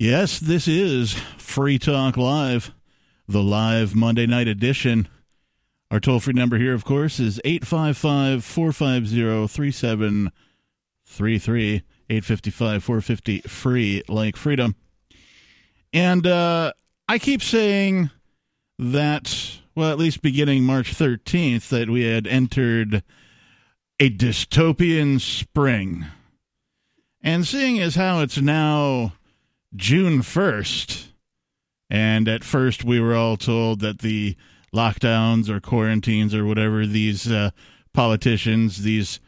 [0.00, 2.72] Yes, this is Free Talk Live,
[3.28, 5.06] the live Monday night edition.
[5.90, 11.82] Our toll free number here, of course, is 855 450 3733.
[12.08, 14.74] 855 450 free, like freedom.
[15.92, 16.72] And uh,
[17.06, 18.08] I keep saying
[18.78, 23.02] that, well, at least beginning March 13th, that we had entered
[24.00, 26.06] a dystopian spring.
[27.20, 29.12] And seeing as how it's now
[29.74, 31.08] June 1st,
[31.88, 34.36] and at first we were all told that the
[34.74, 37.50] lockdowns or quarantines or whatever these uh,
[37.92, 39.20] politicians, these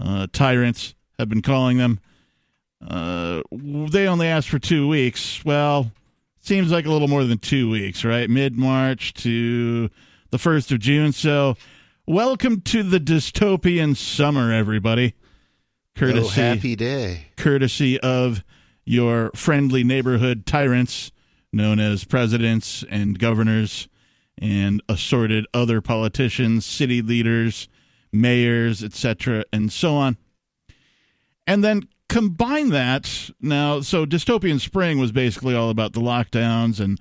[0.00, 2.00] uh, tyrants have been calling them,
[2.86, 5.44] uh, they only asked for two weeks.
[5.44, 5.90] Well,
[6.40, 8.30] seems like a little more than two weeks, right?
[8.30, 9.90] Mid March to
[10.30, 11.12] the 1st of June.
[11.12, 11.56] So,
[12.06, 15.14] welcome to the dystopian summer, everybody.
[15.96, 17.26] Courtesy, oh, happy day.
[17.36, 18.44] Courtesy of
[18.88, 21.12] your friendly neighborhood tyrants
[21.52, 23.86] known as presidents and governors
[24.38, 27.68] and assorted other politicians, city leaders,
[28.12, 30.16] mayors, etc., and so on.
[31.46, 36.98] And then combine that now, so Dystopian Spring was basically all about the lockdowns and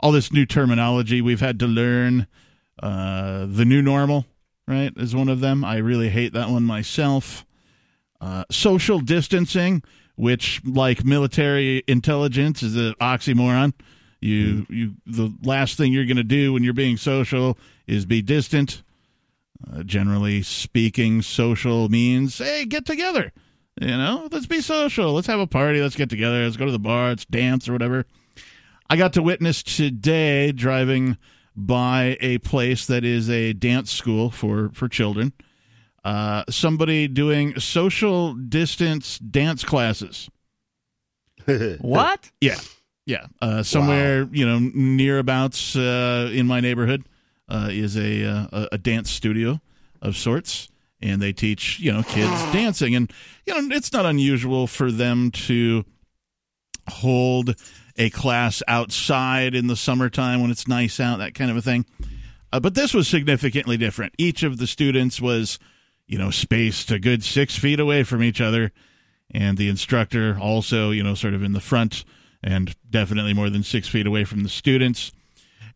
[0.00, 2.26] all this new terminology we've had to learn.
[2.82, 4.26] Uh, the new normal,
[4.66, 5.64] right, is one of them.
[5.64, 7.46] I really hate that one myself.
[8.20, 9.82] Uh, social distancing,
[10.16, 13.72] which, like military intelligence, is an oxymoron.
[14.20, 18.22] You, you, the last thing you're going to do when you're being social is be
[18.22, 18.82] distant.
[19.70, 23.32] Uh, generally speaking, social means, hey, get together
[23.80, 25.12] you know, let's be social.
[25.12, 25.80] Let's have a party.
[25.80, 26.44] Let's get together.
[26.44, 27.08] Let's go to the bar.
[27.08, 28.06] Let's dance or whatever.
[28.88, 31.16] I got to witness today driving
[31.56, 35.32] by a place that is a dance school for for children.
[36.04, 40.28] Uh, somebody doing social distance dance classes.
[41.80, 42.30] what?
[42.40, 42.58] Yeah,
[43.06, 43.26] yeah.
[43.40, 44.30] Uh, somewhere wow.
[44.32, 47.06] you know nearabouts uh, in my neighborhood
[47.48, 49.60] uh, is a, uh, a dance studio
[50.02, 50.68] of sorts
[51.00, 53.12] and they teach you know kids dancing and
[53.46, 55.84] you know it's not unusual for them to
[56.88, 57.54] hold
[57.96, 61.86] a class outside in the summertime when it's nice out that kind of a thing
[62.52, 65.58] uh, but this was significantly different each of the students was
[66.06, 68.72] you know spaced a good six feet away from each other
[69.30, 72.04] and the instructor also you know sort of in the front
[72.42, 75.12] and definitely more than six feet away from the students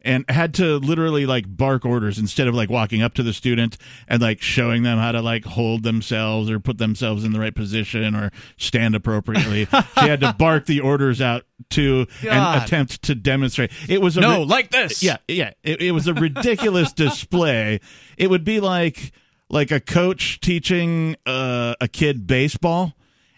[0.03, 3.77] and had to literally like bark orders instead of like walking up to the student
[4.07, 7.55] and like showing them how to like hold themselves or put themselves in the right
[7.55, 9.65] position or stand appropriately.
[9.65, 12.55] she had to bark the orders out to God.
[12.55, 13.73] and attempt to demonstrate.
[13.89, 15.03] It was a no ri- like this.
[15.03, 15.53] Yeah, yeah.
[15.65, 17.81] It, it was a ridiculous display.
[18.17, 19.13] It would be like
[19.51, 22.95] like a coach teaching uh, a kid baseball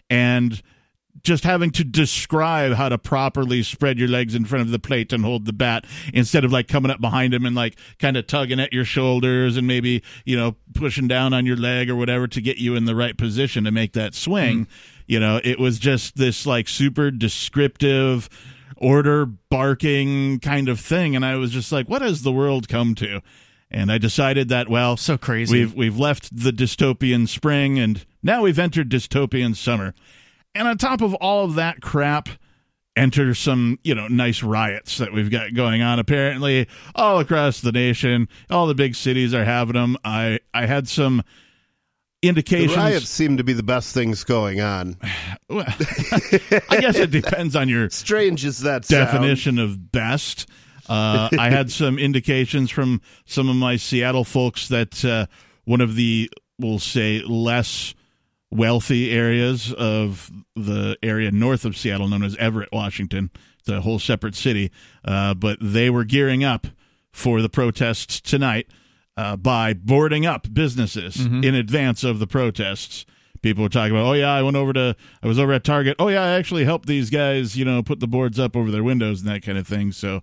[0.09, 0.61] and
[1.23, 5.13] just having to describe how to properly spread your legs in front of the plate
[5.13, 8.25] and hold the bat instead of like coming up behind him and like kind of
[8.27, 12.27] tugging at your shoulders and maybe you know pushing down on your leg or whatever
[12.27, 14.61] to get you in the right position to make that swing.
[14.61, 14.71] Mm-hmm.
[15.07, 18.29] you know it was just this like super descriptive
[18.77, 21.15] order barking kind of thing.
[21.15, 23.21] And i was just like what has the world come to
[23.71, 28.41] and i decided that well so crazy we've we've left the dystopian spring and now
[28.43, 29.93] we've entered dystopian summer
[30.53, 32.29] and on top of all of that crap,
[32.95, 37.71] enter some, you know, nice riots that we've got going on apparently all across the
[37.71, 38.27] nation.
[38.49, 39.97] All the big cities are having them.
[40.03, 41.23] I I had some
[42.21, 42.73] indications.
[42.73, 44.97] The riots seem to be the best things going on.
[45.49, 45.65] well,
[46.69, 49.69] I guess it depends on your strange as that definition sound.
[49.69, 50.49] of best.
[50.91, 55.27] Uh, I had some indications from some of my Seattle folks that uh,
[55.63, 56.29] one of the,
[56.59, 57.95] we'll say, less
[58.51, 63.31] wealthy areas of the area north of Seattle, known as Everett, Washington.
[63.59, 64.69] It's a whole separate city.
[65.05, 66.67] Uh, but they were gearing up
[67.13, 68.67] for the protests tonight
[69.15, 71.43] uh, by boarding up businesses mm-hmm.
[71.43, 73.05] in advance of the protests.
[73.41, 75.95] People were talking about, oh yeah, I went over to, I was over at Target.
[75.99, 78.83] Oh yeah, I actually helped these guys, you know, put the boards up over their
[78.83, 79.93] windows and that kind of thing.
[79.93, 80.21] So,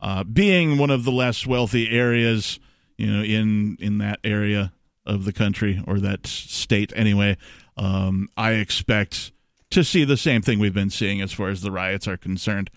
[0.00, 2.58] uh, being one of the less wealthy areas,
[2.96, 4.72] you know, in in that area,
[5.06, 7.36] of the country or that state anyway.
[7.76, 9.32] Um, I expect
[9.70, 12.70] to see the same thing we've been seeing as far as the riots are concerned.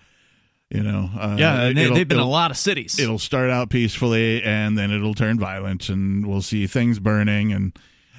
[0.70, 2.98] You know, uh, yeah, they, have been a lot of cities.
[2.98, 7.54] It'll start out peacefully and then it'll turn violent, and we'll see things burning.
[7.54, 7.72] And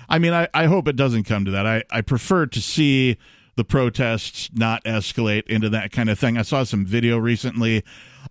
[0.07, 1.67] I mean, I, I hope it doesn't come to that.
[1.67, 3.17] I, I prefer to see
[3.59, 6.37] the protests not escalate into that kind of thing.
[6.37, 7.83] I saw some video recently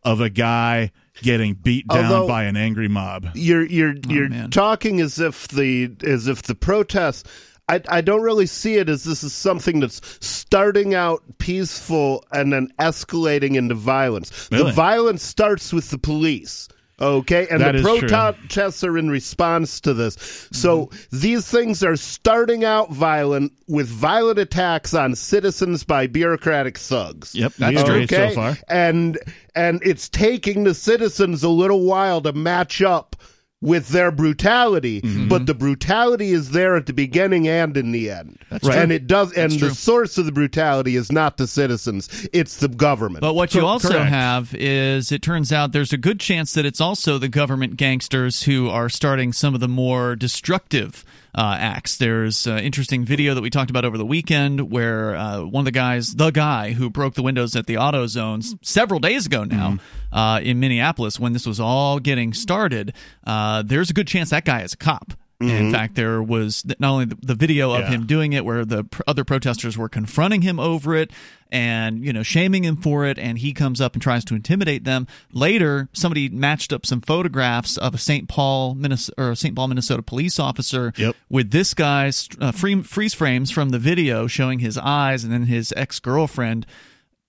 [0.03, 0.91] of a guy
[1.21, 3.29] getting beat down Although, by an angry mob.
[3.35, 4.51] You're you're oh, you're man.
[4.51, 7.25] talking as if the as if the protests
[7.69, 12.51] I, I don't really see it as this is something that's starting out peaceful and
[12.51, 14.49] then escalating into violence.
[14.51, 14.65] Really?
[14.65, 16.69] The violence starts with the police.
[17.01, 20.15] Okay, and That the protests are in response to this.
[20.53, 21.17] So Mm-hmm.
[21.21, 27.35] these things are starting out violent with violent attacks on citizens by bureaucratic thugs.
[27.35, 28.57] Yep, That's okay, so far.
[28.69, 29.19] and
[29.55, 33.15] and it's taking the citizens a little while to match up
[33.61, 35.29] with their brutality, Mm-hmm.
[35.29, 38.39] but the brutality is there at the beginning and in the end.
[38.51, 38.79] That's Right.
[38.79, 42.59] And it does and That's the source of the brutality is not the citizens, it's
[42.59, 43.21] the government.
[43.21, 44.11] But what you Cor- also correct.
[44.11, 48.45] have is it turns out there's a good chance that it's also the government gangsters
[48.45, 51.05] who are starting some of the more destructive
[51.39, 51.97] uh, acts.
[51.99, 55.65] There's an interesting video that we talked about over the weekend where uh, one of
[55.67, 59.69] the guys, the guy who broke the windows at the AutoZones several days ago now
[59.79, 60.15] Mm-hmm.
[60.17, 62.93] uh, in Minneapolis when this was all getting started,
[63.27, 65.13] uh, there's a good chance that guy is a cop.
[65.41, 67.93] In fact, there was not only the, the video of Mm-hmm.
[67.93, 67.99] Yeah.
[67.99, 71.13] him doing it, where the pr- other protesters were confronting him over it
[71.51, 74.85] and you know shaming him for it, and he comes up and tries to intimidate
[74.85, 75.07] them.
[75.33, 78.29] Later, somebody matched up some photographs of a St.
[78.29, 79.55] Paul, Minnesota, or St.
[79.55, 81.17] Paul, Minnesota police officer Yep.
[81.29, 85.45] with this guy's uh, free, freeze frames from the video showing his eyes, and then
[85.45, 86.67] his ex girlfriend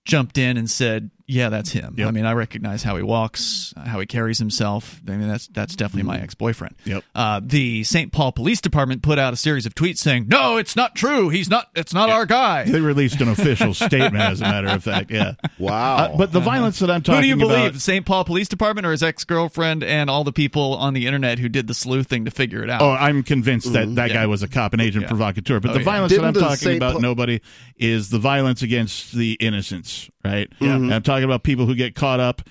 [0.04, 1.94] jumped in and said, "Yeah, that's him.
[1.96, 2.08] Yep.
[2.08, 5.00] I mean, I recognize how he walks, how he carries himself.
[5.08, 7.04] I mean, that's that's definitely my ex-boyfriend." Yep.
[7.14, 8.12] Uh, the St.
[8.12, 11.28] Paul Police Department put out a series of tweets saying, "No, it's not true.
[11.28, 11.68] He's not.
[11.74, 15.10] It's not our guy." They released an official statement, as a matter of fact.
[15.10, 15.32] Yeah.
[15.58, 15.96] wow.
[15.96, 18.04] Uh, but the violence that I'm talking Who do you believe, about, the St.
[18.04, 21.66] Paul Police Department or his ex-girlfriend and all the people on the internet who did
[21.66, 22.82] the sleuthing to figure it out?
[22.82, 24.14] Oh, I'm convinced that that Yeah.
[24.14, 25.08] guy was a cop, an agent Yeah.
[25.08, 25.60] provocateur.
[25.60, 25.84] But Oh, the yeah.
[25.84, 26.76] violence Didn't that I'm talking St.
[26.76, 27.40] about, Paul- nobody,
[27.76, 30.50] is the violence against the innocents, right?
[30.60, 30.74] Yeah.
[30.74, 32.42] I'm talking about people who get caught up,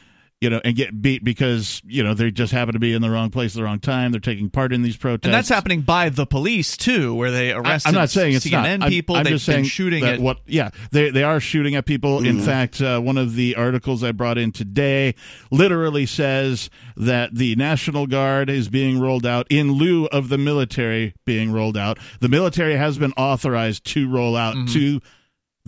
[0.42, 3.10] you know, and get beat because you know they just happen to be in the
[3.10, 4.12] wrong place at the wrong time.
[4.12, 7.51] They're taking part in these protests, and that's happening by the police too, where they
[7.51, 8.81] arrest I'm not saying it's CNN not.
[8.83, 9.18] I'm- people.
[9.18, 10.39] I'm, They've just saying shooting at what.
[10.45, 12.25] Yeah, they they are shooting at people.
[12.25, 15.13] In fact, uh, one of the articles I brought in today
[15.51, 21.16] literally says that the National Guard is being rolled out in lieu of the military
[21.25, 22.00] being rolled out.
[22.21, 24.74] The military has been authorized to roll out Mm-hmm.
[24.74, 25.01] to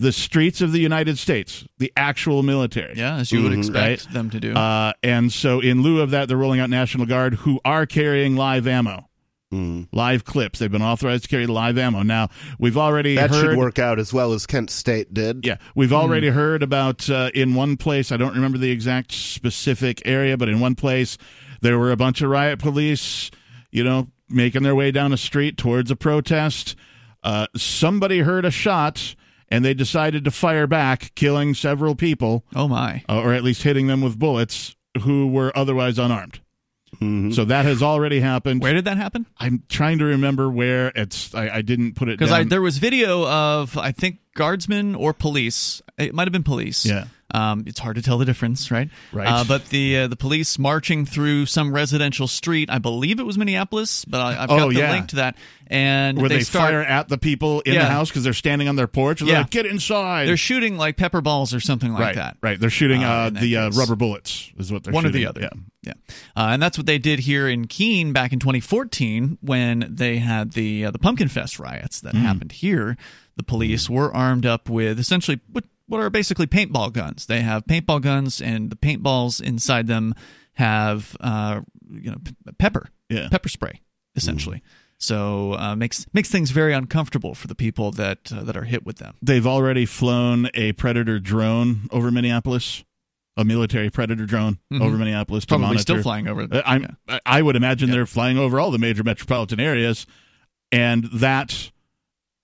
[0.02, 2.94] the streets of the United States, the actual military.
[2.96, 4.12] Yeah, as you would expect Right.
[4.12, 4.52] them to do.
[4.52, 8.36] Uh, and so, in lieu of that, they're rolling out National Guard who are carrying
[8.36, 9.08] live ammo,
[9.92, 10.58] live clips.
[10.58, 12.02] They've been authorized to carry live ammo.
[12.02, 12.28] Now,
[12.58, 13.50] we've already that heard.
[13.50, 15.44] should work out as well as Kent State did.
[15.44, 18.10] Yeah, we've already heard about uh, in one place.
[18.12, 21.18] I don't remember the exact specific area, but in one place
[21.60, 23.30] there were a bunch of riot police,
[23.70, 26.74] you know, making their way down a street towards a protest.
[27.22, 29.14] Uh, somebody heard a shot,
[29.52, 33.04] and they decided to fire back, killing several people, oh my!
[33.08, 36.40] uh, or at least hitting them with bullets who were otherwise unarmed.
[37.00, 38.62] So that has already happened.
[38.62, 39.26] Where did that happen?
[39.38, 41.34] I'm trying to remember where it's.
[41.34, 42.48] I, I didn't put it Because down.
[42.48, 45.82] there was video of I think guardsmen or police.
[45.98, 46.86] It might have been police.
[46.86, 47.06] Yeah.
[47.32, 48.90] Um, it's hard to tell the difference, right?
[49.12, 49.26] Right.
[49.26, 52.68] Uh, but the uh, the police marching through some residential street.
[52.70, 54.90] I believe it was Minneapolis, but I, I've got Oh, the yeah.
[54.92, 55.36] link to that.
[55.68, 57.84] And where they, start, fire at the people in Yeah.
[57.84, 59.22] the house because they're standing on their porch.
[59.22, 59.42] And they're Yeah.
[59.42, 60.28] like, get inside.
[60.28, 62.36] They're shooting like pepper balls or something like right, that.
[62.42, 62.60] right.
[62.60, 64.50] They're shooting Uh, uh, the uh, rubber bullets.
[64.58, 65.40] Is what they're One or the other.
[65.40, 65.48] Yeah.
[65.82, 65.92] Yeah.
[66.36, 70.52] Uh, and that's what they did here in Keene back in 2014 when they had
[70.52, 72.24] the uh, the Pumpkin Fest riots that Mm-hmm.
[72.26, 72.98] happened here.
[73.36, 77.26] The police were armed up with essentially what what are basically paintball guns.
[77.26, 80.14] They have paintball guns, and the paintballs inside them
[80.54, 83.28] have uh, you know p- pepper, Yeah.
[83.30, 83.80] pepper spray,
[84.16, 84.62] essentially.
[84.98, 88.86] So uh, makes makes things very uncomfortable for the people that uh, that are hit
[88.86, 89.14] with them.
[89.20, 92.84] They've already flown a Predator drone over Minneapolis,
[93.36, 95.82] a military Predator drone over Minneapolis to Probably monitor.
[95.82, 96.46] still flying over.
[96.50, 100.06] Uh, I'm, I- I would imagine they're flying over all the major metropolitan areas,
[100.70, 101.70] and that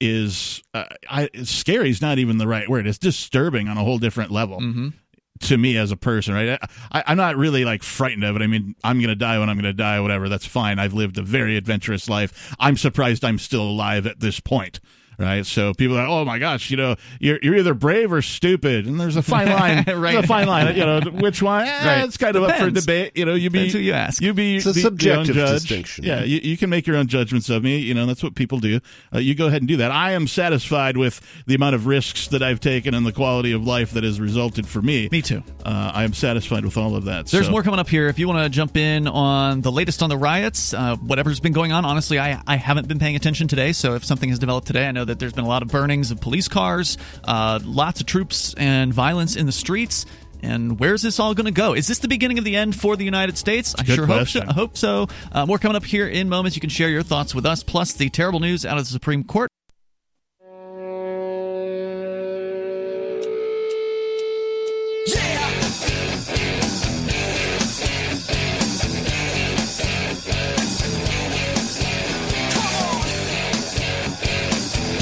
[0.00, 2.87] is uh, I, scary is not even the right word.
[2.87, 4.93] It's disturbing on a whole different level Mhm.
[5.40, 6.35] to me as a person.
[6.35, 6.59] Right?
[6.93, 8.43] I, I'm not really like frightened of it.
[8.43, 10.00] I mean, I'm going to die when I'm going to die.
[10.00, 10.28] Whatever.
[10.28, 10.78] That's fine.
[10.78, 12.55] I've lived a very adventurous life.
[12.61, 14.81] I'm surprised I'm still alive at this point.
[15.19, 18.87] Right, so people are, oh my gosh, you know, you're you're either brave or stupid,
[18.87, 19.79] and there's a fine line.
[19.79, 20.13] Right.
[20.13, 21.67] There's a fine line, you know, which one?
[21.67, 22.05] Eh, Right.
[22.05, 23.17] It's kind of up for debate.
[23.17, 24.23] You know, you be Depends who you ask.
[24.23, 25.63] You be It's a be subjective judge.
[25.63, 26.05] distinction.
[26.05, 27.79] Yeah, you, you can make your own judgments of me.
[27.79, 28.79] You know, that's what people do.
[29.13, 29.91] Uh, you go ahead and do that.
[29.91, 33.67] I am satisfied with the amount of risks that I've taken and the quality of
[33.67, 35.09] life that has resulted for me.
[35.11, 35.43] Me too.
[35.65, 37.27] Uh, I am satisfied with all of that.
[37.27, 37.51] There's so.
[37.51, 38.07] more coming up here.
[38.07, 41.53] If you want to jump in on the latest on the riots, uh, whatever's been
[41.53, 43.73] going on, honestly, I, I haven't been paying attention today.
[43.73, 46.11] So if something has developed today, I know that there's been a lot of burnings
[46.11, 50.07] of police cars, uh, lots of troops and violence in the streets.
[50.41, 51.75] And where's this all going to go?
[51.75, 53.75] Is this the beginning of the end for the United States?
[53.77, 54.41] I good sure hope so.
[54.47, 55.09] I hope so.
[55.33, 56.57] Uh, more coming up here in moments.
[56.57, 59.25] You can share your thoughts with us, plus the terrible news out of the Supreme
[59.25, 59.50] Court.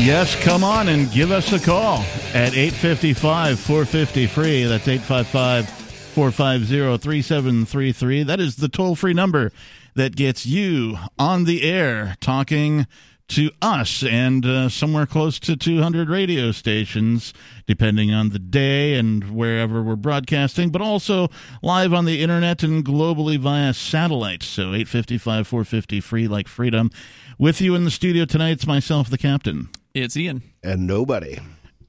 [0.06, 1.98] Yes, come on and give us a call
[2.32, 4.62] at 855 450 free.
[4.62, 8.22] That's 855 450 3733.
[8.22, 9.50] That is the toll free number
[9.96, 12.86] that gets you on the air talking
[13.30, 17.34] to us and uh, somewhere close to 200 radio stations,
[17.66, 21.26] depending on the day and wherever we're broadcasting, but also
[21.62, 24.44] live on the internet and globally via satellite.
[24.44, 26.92] So 855 450 free like freedom.
[27.38, 29.68] With you in the studio tonight, it's myself, the captain.
[29.96, 30.42] It's Ian.
[30.62, 31.38] And nobody.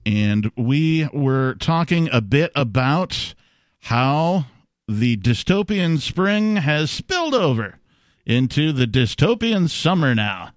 [0.05, 3.33] And we were talking a bit about
[3.81, 4.45] how
[4.87, 7.79] the dystopian spring has spilled over
[8.25, 10.51] into the dystopian summer now.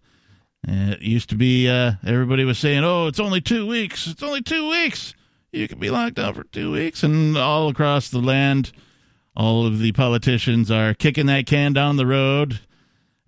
[0.63, 4.07] It used to be uh, everybody was saying, "Oh, it's only two weeks.
[4.07, 5.15] It's only two weeks.
[5.51, 8.71] You can be locked down for two weeks." And all across the land,
[9.35, 12.61] all of the politicians are kicking that can down the road,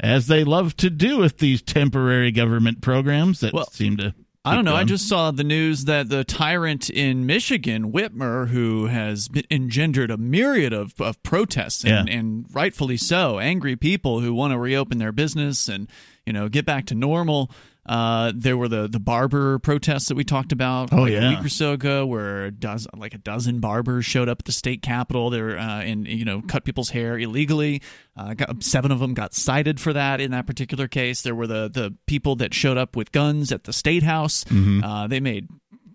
[0.02, 4.14] as they love to do with these temporary government programs that Well, seem to.
[4.44, 4.74] I don't know.
[4.74, 10.16] I just saw the news that the tyrant in Michigan, Whitmer, who has engendered a
[10.16, 12.14] myriad of, of protests and, Yeah.
[12.18, 15.86] and rightfully so, angry people who want to reopen their business and
[16.26, 17.52] you know get back to normal.
[17.84, 21.26] Uh, there were the the barber protests that we talked about Oh, like yeah.
[21.26, 24.44] a week or so ago, where a dozen, like a dozen barbers showed up at
[24.44, 25.30] the state capitol.
[25.30, 27.82] There uh, and you know cut people's hair illegally.
[28.16, 31.22] Uh, got, seven of them got cited for that in that particular case.
[31.22, 34.44] There were the the people that showed up with guns at the state house.
[34.50, 35.48] Uh, they made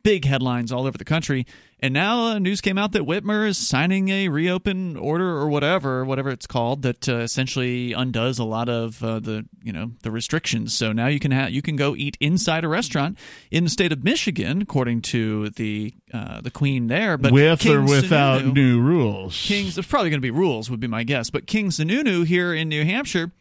[0.03, 1.45] big headlines all over the country.
[1.79, 6.03] And now uh, news came out that Whitmer is signing a reopen order or whatever,
[6.03, 10.09] whatever it's called, that uh, essentially undoes a lot of uh, the you know the
[10.09, 10.75] restrictions.
[10.75, 13.19] So now you can ha- you can go eat inside a restaurant
[13.51, 17.15] in the state of Michigan, according to the uh, the Queen there.
[17.15, 19.39] But with King or without Sununu- new rules.
[19.39, 21.29] Kings, there's probably going to be rules, would be my guess.
[21.29, 23.31] But King Sununu here in New Hampshire,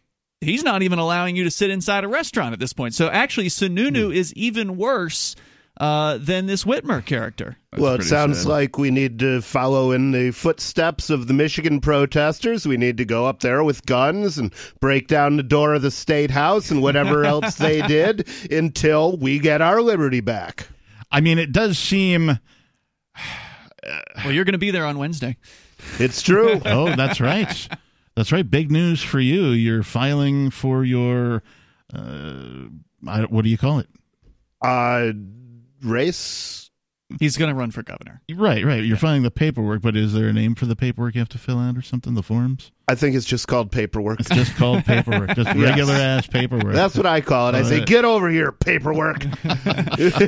[0.43, 2.93] he's not even allowing you to sit inside a restaurant at this point.
[2.93, 5.35] So actually, Sununu is even worse
[5.79, 7.57] uh, than this Whitmer character.
[7.77, 8.49] well, it sounds sad.
[8.49, 12.67] like we need to follow in the footsteps of the Michigan protesters.
[12.67, 15.91] We need to go up there with guns and break down the door of the
[15.91, 20.69] state house and whatever else they did until we get our liberty back.
[21.13, 22.39] I mean, it does seem.
[24.25, 25.37] Well, you're going to be there on Wednesday.
[26.01, 26.61] It's true.
[26.67, 27.69] Oh, that's right.
[28.17, 28.51] That's right.
[28.51, 29.51] Big news for you.
[29.51, 31.45] You're filing for your.
[31.95, 32.65] Uh,
[33.07, 33.89] I, what do you call it?
[34.63, 35.13] uh,
[35.87, 36.71] race.
[37.21, 38.21] He's going to run for governor.
[38.35, 38.83] Right, right.
[38.83, 41.39] You're filing the paperwork, but is there a name for the paperwork you have to
[41.39, 42.15] fill out or something?
[42.15, 42.73] The forms?
[42.89, 44.19] I think it's just called paperwork.
[44.19, 45.37] It's just called paperwork.
[45.37, 46.75] Just regular ass paperwork.
[46.75, 47.55] That's what I call it.
[47.55, 47.87] I say, Alright.
[47.87, 49.25] get over here, paperwork.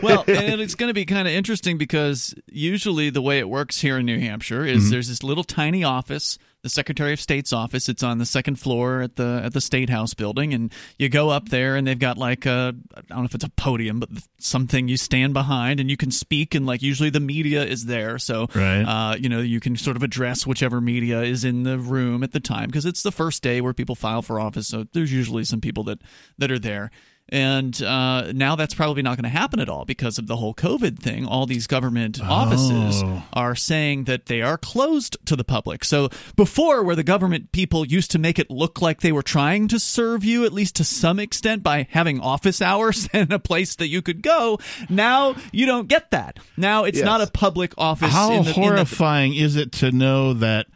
[0.02, 3.80] well, and it's going to be kind of interesting because usually the way it works
[3.80, 4.90] here in New Hampshire is mm-hmm.
[4.90, 7.88] there's this little tiny office, the Secretary of State's office.
[7.88, 11.30] It's on the second floor at the at the State House building, and you go
[11.30, 14.08] up there, and they've got like a I don't know if it's a podium, but
[14.38, 18.18] something you stand behind, and you can speak, and like usually the media is there,
[18.18, 18.82] so Right.
[18.82, 22.32] uh, you know you can sort of address whichever media is in the room at
[22.32, 25.44] the time because it's the first day where people file for office, so there's usually
[25.44, 26.00] some people that
[26.38, 26.90] that are there.
[27.30, 30.54] And uh, now that's probably not going to happen at all because of the whole
[30.54, 31.26] COVID thing.
[31.26, 33.22] All these government offices Oh.
[33.34, 35.84] are saying that they are closed to the public.
[35.84, 39.68] So before, where the government people used to make it look like they were trying
[39.68, 43.74] to serve you, at least to some extent, by having office hours and a place
[43.76, 44.58] that you could go,
[44.88, 46.38] now you don't get that.
[46.56, 47.04] Now it's Yes.
[47.04, 48.10] not a public office.
[48.12, 50.66] How in the, in the- horrifying is it to know that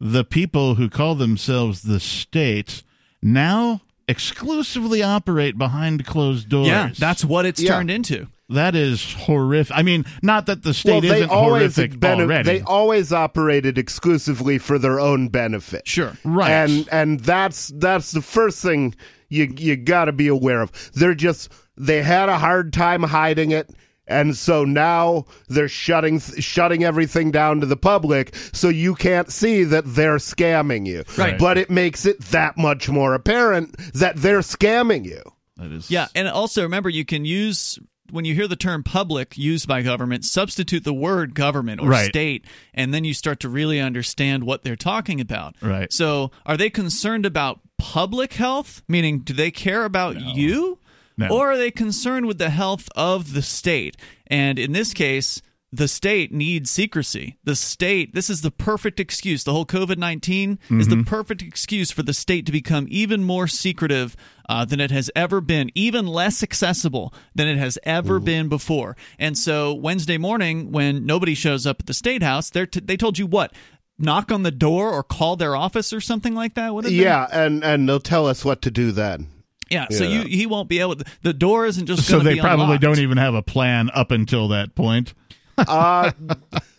[0.00, 2.82] the people who call themselves the state
[3.22, 6.68] now exclusively operate behind closed doors?
[6.68, 7.72] yeah, that's what it's Yeah.
[7.72, 8.28] turned into.
[8.48, 9.76] that is horrific.
[9.76, 12.44] I mean, not that the state well, isn't always horrific bene- already.
[12.48, 15.88] they always operated exclusively for their own benefit.
[15.88, 16.12] Sure.
[16.24, 16.50] Right.
[16.50, 18.94] And and that's that's the first thing
[19.28, 20.70] you you got to be aware of.
[20.94, 23.68] They're just they had a hard time hiding it.
[24.08, 29.64] And so now they're shutting shutting everything down to the public, so you can't see
[29.64, 31.04] that they're scamming you.
[31.18, 31.38] Right.
[31.38, 35.22] But it makes it that much more apparent that they're scamming you.
[35.56, 37.78] that is Yeah, and also remember you can use
[38.12, 42.08] when you hear the term public used by government, substitute the word government or Right.
[42.08, 45.56] state, and then you start to really understand what they're talking about.
[45.60, 45.92] Right.
[45.92, 48.82] So, are they concerned about public health?
[48.86, 50.78] Meaning, do they care about you?
[51.18, 51.28] No.
[51.28, 53.96] Or are they concerned with the health of the state?
[54.26, 55.40] And in this case,
[55.72, 57.38] the state needs secrecy.
[57.44, 59.42] The state, this is the perfect excuse.
[59.42, 60.90] The whole COVID 19 is Mm-hmm.
[60.90, 64.14] the perfect excuse for the state to become even more secretive
[64.48, 68.96] uh, than it has ever been, even less accessible than it has ever been before.
[69.18, 72.96] And so Wednesday morning, when nobody shows up at the state house, they're t- they
[72.96, 73.52] told you what?
[73.98, 76.74] Knock on the door or call their office or something like that?
[76.74, 79.28] What they- Yeah, and and they'll tell us what to do then.
[79.70, 80.22] Yeah, so Yeah.
[80.22, 80.96] you he won't be able.
[80.96, 82.04] To, the door isn't just.
[82.06, 82.82] So they probably unlocked.
[82.82, 85.12] don't even have a plan up until that point.
[85.58, 86.12] Uh,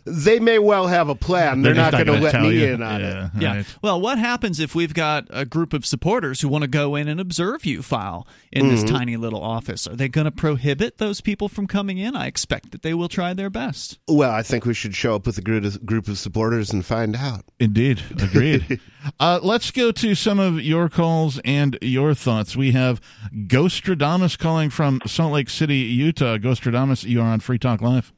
[0.06, 1.62] they may well have a plan.
[1.62, 2.74] They're, not, just going to gonna let me you.
[2.74, 3.32] in on yeah, it.
[3.42, 3.56] Yeah.
[3.58, 3.66] right.
[3.82, 7.08] Well, what happens if we've got a group of supporters who want to go in
[7.08, 8.96] and observe you file in this Mm-hmm.
[8.96, 9.88] tiny little office?
[9.88, 12.16] Are they going to prohibit those people from coming in?
[12.16, 13.98] I expect that they will try their best.
[14.08, 16.86] Well, I think we should show up with a group of, group of supporters and
[16.86, 17.44] find out.
[17.60, 18.02] Indeed.
[18.22, 18.80] Agreed.
[19.20, 22.56] uh, let's go to some of your calls and your thoughts.
[22.56, 23.02] We have
[23.34, 26.38] Ghostradamus calling from Salt Lake City, Utah.
[26.38, 28.14] Ghostradamus, you are on Free Talk Live.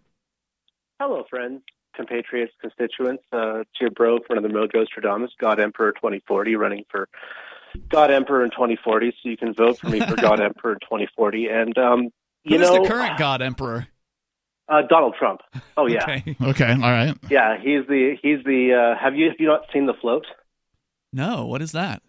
[0.99, 1.61] Hello, friends,
[1.95, 3.23] compatriots, constituents.
[3.31, 7.07] Uh, it's your bro from another Mojo Stradamus, God Emperor 2040, running for
[7.89, 9.11] God Emperor in 2040.
[9.23, 11.47] So you can vote for me for God Emperor in 2040.
[11.47, 12.09] And um,
[12.43, 13.87] you Who's know, the current God Emperor?
[14.67, 15.39] uh, Donald Trump.
[15.77, 16.35] Oh yeah, Okay.
[16.41, 16.71] Okay.
[16.71, 17.15] All right.
[17.29, 17.57] yeah.
[17.57, 18.73] He's the he's the.
[18.95, 20.25] Uh, have you have you not seen the float?
[21.13, 22.03] No, what is that?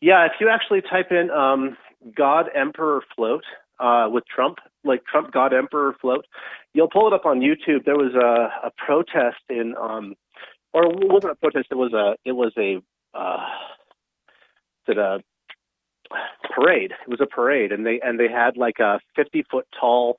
[0.00, 1.76] Yeah, if you actually type in um,
[2.16, 3.44] God Emperor float
[3.78, 6.24] uh, with Trump, like Trump God Emperor float,
[6.74, 7.84] you'll pull it up on YouTube.
[7.84, 10.14] There was a, a protest in, um,
[10.72, 11.68] or it wasn't a protest.
[11.70, 12.80] It was a it was a
[13.14, 13.46] uh,
[14.86, 15.20] it a
[16.54, 16.92] parade.
[16.92, 20.18] It was a parade, and they and they had like a fifty foot tall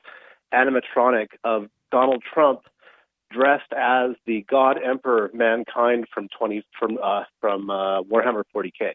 [0.54, 2.62] animatronic of Donald Trump
[3.32, 8.94] dressed as the God Emperor of mankind from twenty from uh, from uh, Warhammer 40k,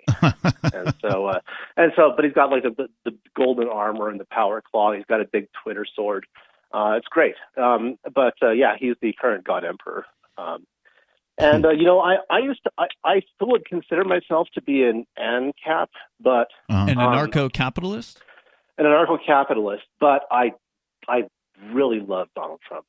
[0.75, 1.40] and so uh,
[1.76, 4.92] and so, but he's got like the, the golden armor and the power claw.
[4.92, 6.26] He's got a big Twitter sword.
[6.73, 10.04] Uh, it's great, um, but uh, yeah, he's the current God Emperor.
[10.37, 10.66] Um,
[11.38, 14.62] and uh, you know, I I used to I, I still would consider myself to
[14.62, 15.88] be an ANCAP,
[16.20, 16.87] but Uh-huh.
[16.88, 18.20] An Um, anarcho-capitalist?
[18.78, 19.85] an anarcho-capitalist.
[20.00, 20.52] But I
[21.08, 21.25] I
[21.73, 22.87] really love Donald Trump.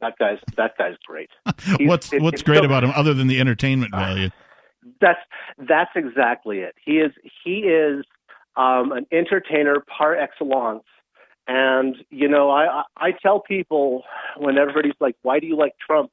[0.00, 1.30] That guy's that guy's great.
[1.80, 4.30] what's it- what's great so- about him other than the entertainment value?
[5.00, 5.20] That's
[5.58, 6.74] that's exactly it.
[6.84, 7.12] He is
[7.44, 8.04] he is
[8.56, 10.84] um, an entertainer par excellence.
[11.46, 14.02] And you know, I, I I tell people
[14.38, 16.10] when everybody's like, "Why do you like Trump?"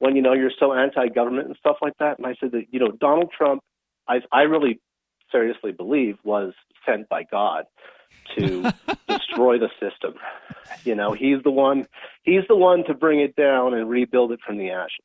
[0.00, 2.80] When you know you're so anti-government and stuff like that, and I said that you
[2.80, 3.62] know Donald Trump,
[4.08, 4.80] I I really
[5.30, 6.52] seriously believe was
[6.86, 7.64] sent by God
[8.36, 8.62] to
[9.08, 10.14] destroy the system.
[10.84, 11.86] You know, he's the one
[12.24, 15.04] he's the one to bring it down and rebuild it from the ashes.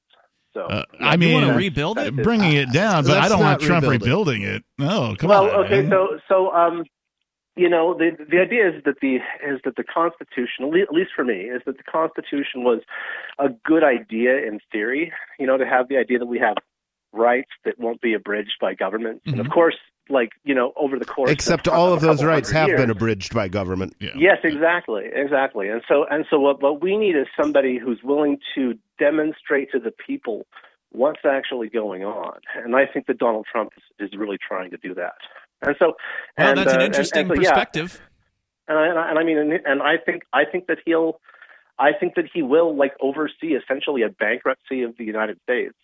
[0.53, 2.15] So Uh, yeah, I mean, want to rebuild it?
[2.15, 4.63] bringing it down, but I don't want Trump rebuild rebuilding it.
[4.79, 5.65] No, come well, on.
[5.65, 5.91] okay, man.
[5.91, 6.85] so so um,
[7.59, 11.25] you know, the the idea is that the is that the Constitution, at least for
[11.25, 12.81] me, is that the Constitution was
[13.37, 15.11] a good idea in theory.
[15.39, 16.55] You know, to have the idea that we have
[17.11, 19.53] rights that won't be abridged by governments, and of mm-hmm.
[19.53, 19.75] course,
[20.09, 22.79] like you know, over the course, Except of, all a of those rights have years,
[22.79, 23.93] been abridged by government.
[23.99, 24.11] yeah.
[24.15, 25.67] Yes, exactly, exactly.
[25.67, 29.79] And so, and so, what, what we need is somebody who's willing to demonstrate to
[29.79, 30.45] the people
[30.91, 32.39] what's actually going on.
[32.55, 35.15] And I think that Donald Trump is, is really trying to do that.
[35.61, 35.93] And so,
[36.37, 38.01] Well, and, that's an uh, interesting and, and so, perspective.
[38.67, 41.19] and I, and I, and I mean, and, I think, I think that he'll,
[41.77, 45.75] I think that he will like oversee essentially a bankruptcy of the United States.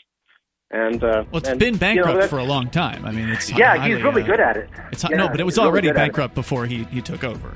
[0.72, 3.06] And uh, Well, it's and, been you know, bankrupt for a long time.
[3.06, 4.70] I mean, it's yeah, highly, he's really uh, good at it.
[4.92, 7.54] It's Yeah, no, but it was really already bankrupt before he, he took over.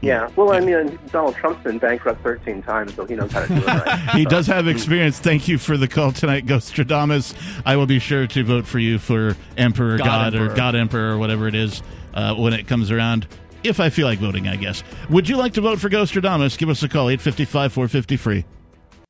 [0.00, 3.48] Yeah, well, I mean, Donald Trump's been bankrupt 13 times, so he knows how to
[3.48, 3.98] do it right.
[4.14, 5.18] He does have experience.
[5.18, 7.34] Thank you for the call tonight, Ghostradamus.
[7.66, 11.14] I will be sure to vote for you for Emperor God God, or God Emperor
[11.14, 11.82] or whatever it is
[12.14, 13.26] uh, when it comes around.
[13.64, 14.84] If I feel like voting, I guess.
[15.10, 16.56] Would you like to vote for Ghostradamus?
[16.56, 18.44] Give us a call, 855 450 free.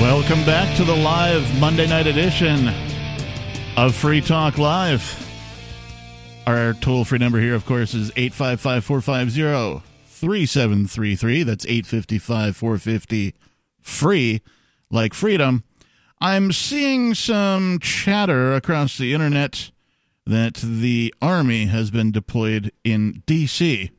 [0.00, 2.68] Welcome back to the live Monday night edition
[3.76, 5.02] of Free Talk Live.
[6.46, 11.42] Our toll free number here, of course, is 855 450 3733.
[11.42, 13.34] That's 855 450
[13.80, 14.40] free,
[14.88, 15.64] like freedom.
[16.20, 19.72] I'm seeing some chatter across the internet
[20.24, 23.90] that the Army has been deployed in D.C.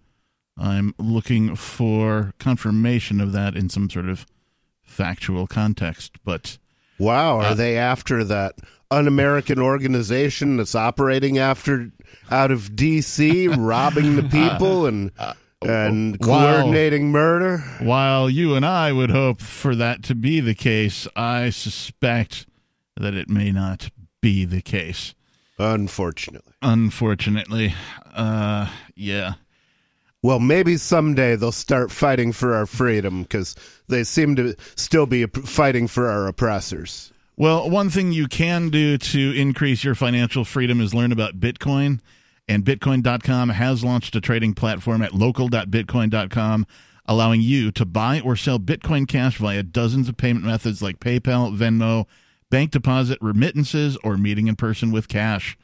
[0.58, 4.26] I'm looking for confirmation of that in some sort of
[5.04, 6.58] factual context, but
[6.98, 8.56] Wow, are Uh, they after that
[8.92, 11.92] un-American organization that's operating after
[12.30, 15.12] out of D.C., robbing the people and
[15.62, 16.28] and Wow.
[16.62, 17.60] coordinating murder.
[17.80, 22.46] While you and I would hope for that to be the case, I suspect
[22.98, 23.90] that it may not
[24.22, 25.16] be the case.
[25.58, 26.54] Unfortunately.
[26.62, 27.74] Unfortunately.
[28.14, 29.34] Uh, yeah.
[30.22, 33.56] Well, maybe someday they'll start fighting for our freedom because
[33.88, 37.14] they seem to still be fighting for our oppressors.
[37.38, 42.02] Well, one thing you can do to increase your financial freedom is learn about Bitcoin.
[42.50, 46.68] And Bitcoin.com has launched a trading platform at local.bitcoin.com,
[47.06, 51.56] allowing you to buy or sell Bitcoin Cash via dozens of payment methods like PayPal,
[51.56, 52.08] Venmo,
[52.50, 55.58] bank deposit, remittances, or meeting in person with cash.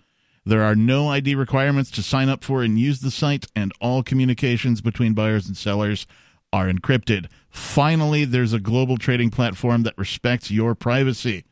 [0.46, 4.04] There are no ID requirements to sign up for and use the site, and all
[4.04, 6.06] communications between buyers and sellers
[6.54, 7.26] are encrypted.
[7.50, 11.46] Finally, there's a global trading platform that respects your privacy.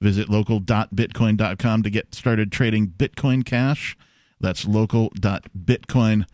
[0.00, 3.96] Visit local.bitcoin.com to get started trading Bitcoin Cash.
[4.40, 6.26] That's local.bitcoin.com.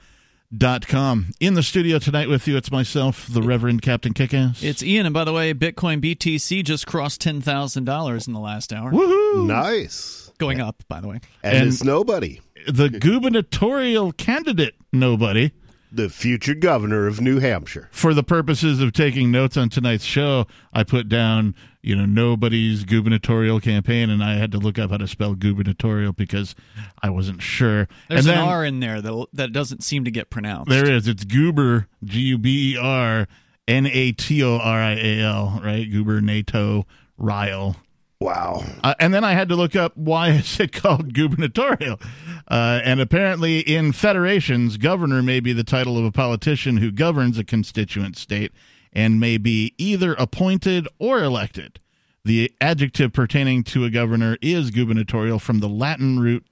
[1.39, 4.65] In the studio tonight with you, it's myself, the Reverend Captain Kickass.
[4.65, 8.41] It's Ian, and by the way, Bitcoin BTC just crossed ten thousand dollars in the
[8.41, 9.47] last hour, Woohoo!
[9.47, 10.30] Nice.
[10.41, 10.83] Going up.
[10.89, 12.41] By the way, And, And- it's nobody.
[12.67, 15.53] The gubernatorial candidate, nobody.
[15.93, 17.89] The future governor of New Hampshire.
[17.91, 22.85] for the purposes of taking notes on tonight's show, I put down, you know, nobody's
[22.85, 26.55] gubernatorial campaign, and I had to look up how to spell gubernatorial because
[27.03, 27.89] I wasn't sure.
[28.09, 30.71] there's and an then R in there that that doesn't seem to get pronounced.
[30.71, 31.09] There is.
[31.09, 33.27] It's goober, G U B E R
[33.67, 35.91] N A T O R I A L, right?
[35.91, 36.85] Gubernato
[37.19, 37.75] Ryle.
[38.21, 38.63] Wow.
[38.85, 41.99] Uh, and then I had to look up why is it called gubernatorial.
[42.47, 47.39] Uh, and apparently, in federations, governor may be the title of a politician who governs
[47.39, 48.53] a constituent state
[48.93, 51.81] and may be either appointed or elected.
[52.25, 56.45] The adjective pertaining to a governor is gubernatorial from the Latin root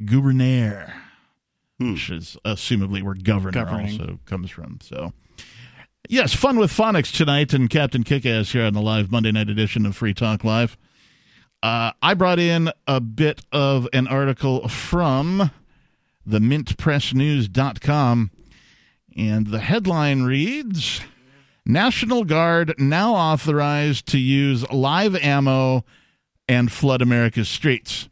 [0.00, 0.92] gubernare,
[1.78, 4.00] which is assumably where governor Governing.
[4.00, 4.78] also comes from.
[4.82, 5.12] So.
[6.08, 9.84] Yes, fun with phonics tonight, and Captain Kickass here on the live Monday night edition
[9.84, 10.78] of Free Talk Live.
[11.66, 15.50] Uh, I brought in a bit of an article from
[16.24, 18.30] the mintpressnews.com,
[19.16, 21.00] and the headline reads
[21.64, 25.84] National Guard now authorized to use live ammo
[26.48, 28.08] and flood America's streets.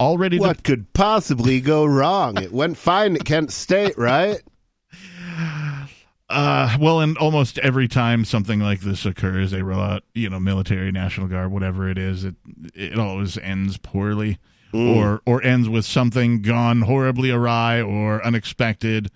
[0.00, 2.42] Already de- What could possibly go wrong?
[2.42, 4.42] It went fine at Kent State, right?
[6.30, 10.38] Uh, well, and almost every time something like this occurs, they roll out, you know,
[10.38, 12.24] military, national guard, whatever it is.
[12.24, 12.36] It
[12.72, 14.38] it always ends poorly,
[14.72, 19.10] or or ends with something gone horribly awry or unexpected.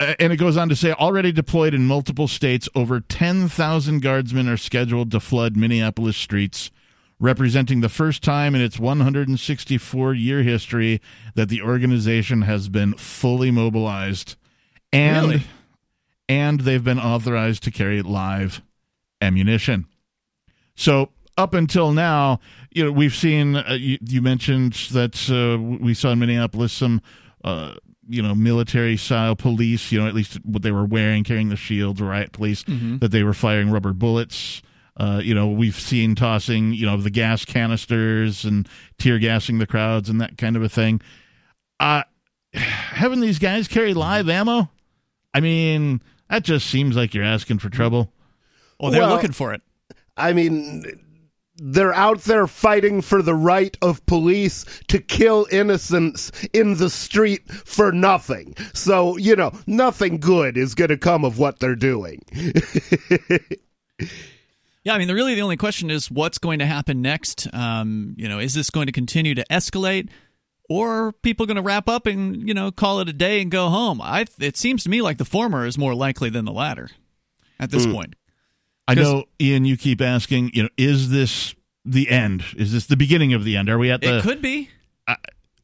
[0.00, 4.00] Uh, and it goes on to say, already deployed in multiple states, over ten thousand
[4.00, 6.70] guardsmen are scheduled to flood Minneapolis streets,
[7.20, 11.00] representing the first time in its 164 year history
[11.34, 14.36] that the organization has been fully mobilized.
[14.92, 15.42] And Really?
[16.28, 18.62] And they've been authorized to carry live
[19.20, 19.86] ammunition.
[20.74, 23.56] So up until now, you know, we've seen.
[23.56, 27.00] Uh, you, you mentioned that uh, we saw in Minneapolis some,
[27.44, 27.74] uh,
[28.08, 29.92] you know, military style police.
[29.92, 32.64] You know, at least what they were wearing, carrying the shields, riot police.
[32.98, 34.62] That they were firing rubber bullets.
[34.98, 38.66] Uh, you know, we've seen tossing, you know, the gas canisters and
[38.98, 41.02] tear gassing the crowds and that kind of a thing.
[41.78, 42.02] Uh,
[42.54, 44.70] having these guys carry live ammo,
[45.34, 48.12] I mean, that just seems like you're asking for trouble.
[48.80, 49.62] well, they're Well- looking for it.
[50.16, 50.84] I mean,
[51.58, 57.42] they're out there fighting for the right of police to kill innocents in the street
[57.50, 58.54] for nothing.
[58.74, 62.22] So, you know, nothing good is going to come of what they're doing.
[64.84, 67.52] Yeah, I mean, the, really, the only question is what's going to happen next.
[67.52, 70.10] Um, you know, is this going to continue to escalate,
[70.68, 73.50] or are people going to wrap up and you know call it a day and
[73.50, 74.00] go home?
[74.00, 76.90] I it seems to me like the former is more likely than the latter
[77.58, 77.92] at this hmm.
[77.92, 78.16] point.
[78.88, 82.44] I know, Ian, you keep asking, you know, is this the end?
[82.56, 83.68] Is this the beginning of the end?
[83.68, 84.18] Are we at the.
[84.18, 84.70] it could be.
[85.08, 85.16] I-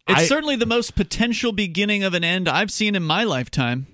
[0.08, 3.86] It's I- certainly the most potential beginning of an end I've seen in my lifetime.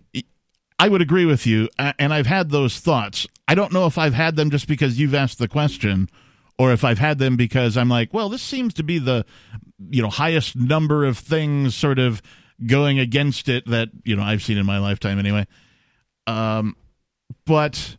[0.80, 3.26] I would agree with you, and I've had those thoughts.
[3.48, 6.08] I don't know if I've had them just because you've asked the question,
[6.58, 9.24] or if I've had them because I'm like, well, this seems to be the,
[9.90, 12.20] you know, highest number of things sort of
[12.66, 15.46] going against it that you know I've seen in my lifetime anyway.
[16.26, 16.76] Um,
[17.46, 17.96] but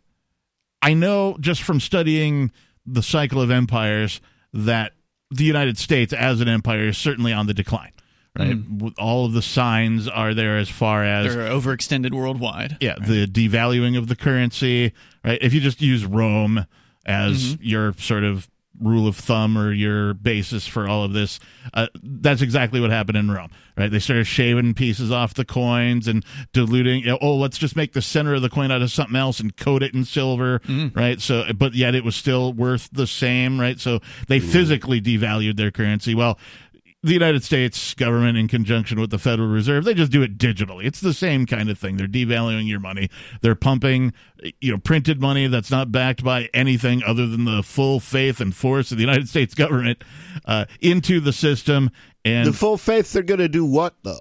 [0.82, 2.52] I know just from studying
[2.86, 4.20] the cycle of empires
[4.52, 4.92] that
[5.30, 7.92] the United States as an empire is certainly on the decline.
[8.38, 12.76] Right, With all of the signs are there as far as They're overextended worldwide.
[12.80, 14.92] yeah, the devaluing of the currency,
[15.24, 15.38] right?
[15.40, 16.66] If you just use Rome
[17.06, 18.48] as your sort of
[18.80, 21.38] rule of thumb or your basis for all of this.
[21.74, 23.90] Uh, that's exactly what happened in Rome, right?
[23.90, 27.00] They started shaving pieces off the coins and diluting.
[27.00, 29.40] You know, oh, let's just make the center of the coin out of something else
[29.40, 30.94] and coat it in silver, mm.
[30.96, 31.20] right?
[31.20, 33.78] So, but yet it was still worth the same, right?
[33.78, 36.14] So they physically devalued their currency.
[36.14, 36.38] Well,
[37.02, 40.84] the United States government, in conjunction with the Federal Reserve, they just do it digitally.
[40.84, 41.96] It's the same kind of thing.
[41.96, 43.08] They're devaluing your money.
[43.40, 44.12] They're pumping,
[44.60, 48.54] you know, printed money that's not backed by anything other than the full faith and
[48.54, 50.02] force of the United States government
[50.44, 51.90] uh, into the system.
[52.22, 54.20] And the full faith, they're going to do what though?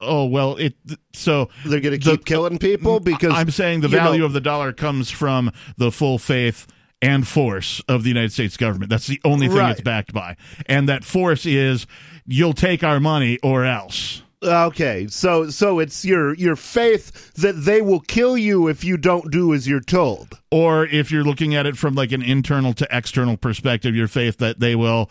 [0.00, 0.74] Oh well, it
[1.12, 4.32] so they're going to keep the, killing people because I'm saying the value know, of
[4.32, 6.66] the dollar comes from the full faith
[7.02, 8.88] and force of the United States government.
[8.88, 9.72] That's the only thing right.
[9.72, 10.36] it's backed by.
[10.66, 11.86] And that force is
[12.24, 14.22] you'll take our money or else.
[14.42, 19.30] Okay, so so it's your your faith that they will kill you if you don't
[19.30, 20.36] do as you're told.
[20.50, 24.38] Or if you're looking at it from like an internal to external perspective, your faith
[24.38, 25.10] that they will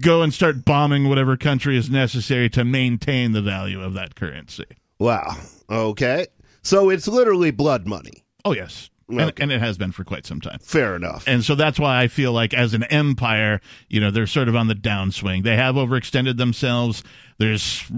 [0.00, 4.64] go and start bombing whatever country is necessary to maintain the value of that currency.
[4.98, 5.36] Wow.
[5.68, 6.26] Okay.
[6.62, 8.24] So it's literally blood money.
[8.46, 8.88] Oh yes.
[9.10, 9.22] Okay.
[9.22, 10.58] And, and, it has been for quite some time.
[10.60, 11.24] Fair enough.
[11.26, 14.56] And so that's why I feel like as an empire, you know, they're sort of
[14.56, 15.44] on the downswing.
[15.44, 17.02] They have overextended themselves.
[17.38, 17.90] There's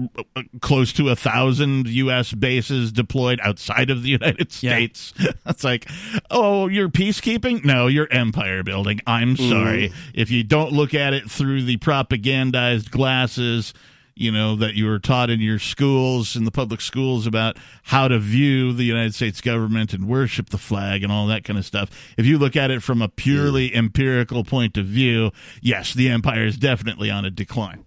[0.61, 2.31] close to a thousand U.S.
[2.31, 5.13] bases deployed outside of the United States.
[5.19, 5.31] Yeah.
[5.47, 5.89] it's like,
[6.29, 7.65] oh, you're peacekeeping?
[7.65, 9.01] No, you're empire building.
[9.05, 9.89] I'm sorry.
[9.89, 9.93] Mm.
[10.13, 13.73] If you don't look at it through the propagandized glasses
[14.21, 18.07] you know that you were taught in your schools in the public schools about how
[18.07, 21.65] to view the United States government and worship the flag and all that kind of
[21.65, 21.89] stuff.
[22.17, 25.31] If you look at it from a purely empirical point of view,
[25.61, 27.85] yes, the empire is definitely on a decline.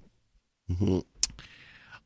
[0.70, 1.00] Mm-hmm.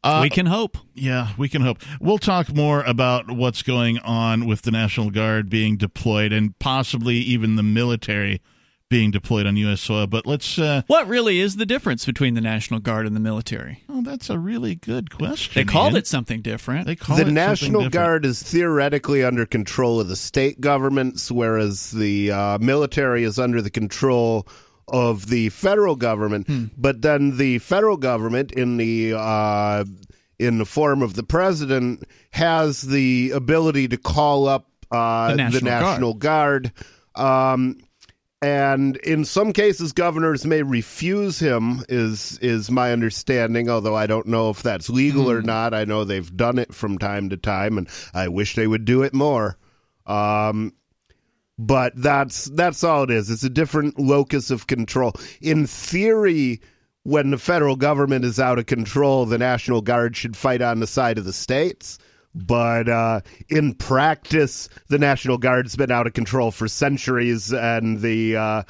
[0.05, 0.79] Uh, we can hope.
[0.95, 1.83] Yeah, we can hope.
[2.01, 7.17] We'll talk more about what's going on with the National Guard being deployed and possibly
[7.17, 8.41] even the military
[8.89, 9.81] being deployed on U.S.
[9.81, 10.07] soil.
[10.07, 10.59] But let's.
[10.59, 13.85] Uh, what really is the difference between the National Guard and the military?
[13.89, 15.53] Oh, that's a really good question.
[15.55, 15.99] They called Ian.
[15.99, 16.87] it something different.
[16.87, 22.31] They call the National Guard is theoretically under control of the state governments, whereas the
[22.31, 24.47] uh, military is under the control
[24.89, 26.47] of the federal government.
[26.47, 26.67] Hmm.
[26.77, 29.85] But then the federal government, in the uh,
[30.39, 35.61] in the form of the president, has the ability to call up uh, the National,
[35.61, 36.73] the National Guard.
[36.75, 36.85] Guard
[37.19, 37.79] um,
[38.41, 44.27] and in some cases governors may refuse him is is my understanding although i don't
[44.27, 45.33] know if that's legal mm.
[45.33, 45.47] or hmm.
[45.47, 48.85] not i know they've done it from time to time and i wish they would
[48.85, 49.57] do it more
[50.07, 50.73] um,
[51.59, 56.61] but that's that's all it is it's a different locus of control in theory
[57.03, 60.87] when the federal government is out of control the national guard should fight on the
[60.87, 61.99] side of the states
[62.35, 68.37] but uh, in practice, the National Guard's been out of control for centuries, and the
[68.37, 68.63] uh,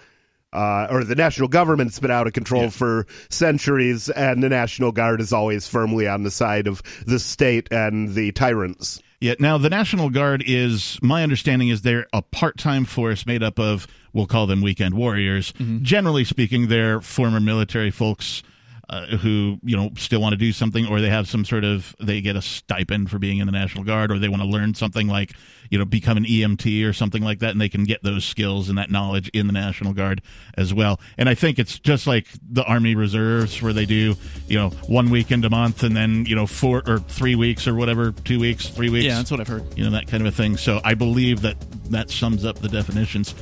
[0.53, 2.71] uh, or the national government's been out of control yeah.
[2.71, 7.69] for centuries, and the National Guard is always firmly on the side of the state
[7.71, 9.01] and the tyrants.
[9.21, 9.35] Yeah.
[9.41, 13.87] Now, the National Guard is my understanding is they're a part-time force made up of
[14.13, 15.53] we'll call them weekend warriors.
[15.53, 15.83] Mm-hmm.
[15.83, 18.43] Generally speaking, they're former military folks
[18.91, 21.95] uh, who you know still want to do something or they have some sort of
[22.01, 24.75] they get a stipend for being in the national guard or they want to learn
[24.75, 25.35] something like
[25.71, 28.71] you know become an emt or something like that and they can get those skills
[28.71, 30.23] and that knowledge in the national guard
[30.57, 30.99] as well.
[31.19, 34.15] And i think it's just like the army reserves where they do
[34.47, 37.75] you know one weekend a month and then you know four or three weeks or
[37.75, 39.05] whatever two weeks three weeks.
[39.05, 39.65] Yeah that's what i've heard.
[39.77, 40.57] You know that kind of a thing.
[40.57, 41.57] So i believe that
[41.91, 43.35] that sums up the definitions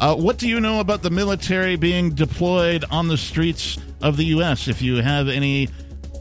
[0.00, 4.24] uh, what do you know about the military being deployed on the streets of the
[4.26, 4.68] U.S.?
[4.68, 5.68] If you have any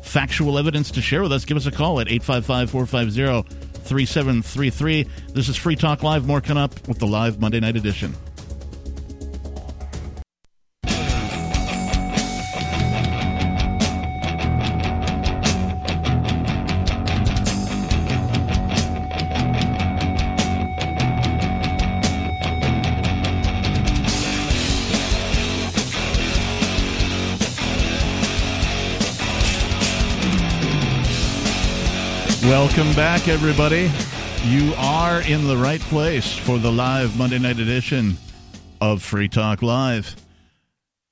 [0.03, 5.07] factual evidence to share with us, give us a call at 855 450 3733.
[5.33, 6.25] This is Free Talk Live.
[6.27, 8.15] More coming up with the live Monday night edition.
[32.77, 33.91] Welcome back, everybody.
[34.45, 38.17] You are in the right place for the live Monday night edition
[38.79, 40.15] of Free Talk Live.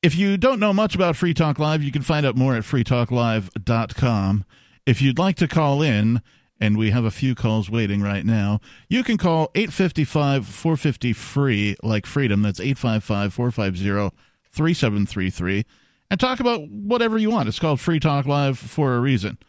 [0.03, 2.61] If you don't know much about Free Talk Live, you can find out more at
[2.61, 4.45] freetalklive.com.
[4.85, 6.21] If you'd like to call in,
[6.59, 11.75] and we have a few calls waiting right now, you can call 855 450 free,
[11.81, 12.43] like freedom.
[12.43, 14.15] That's 855 450
[14.51, 15.65] 3733,
[16.11, 17.49] and talk about whatever you want.
[17.49, 19.39] It's called Free Talk Live for a reason.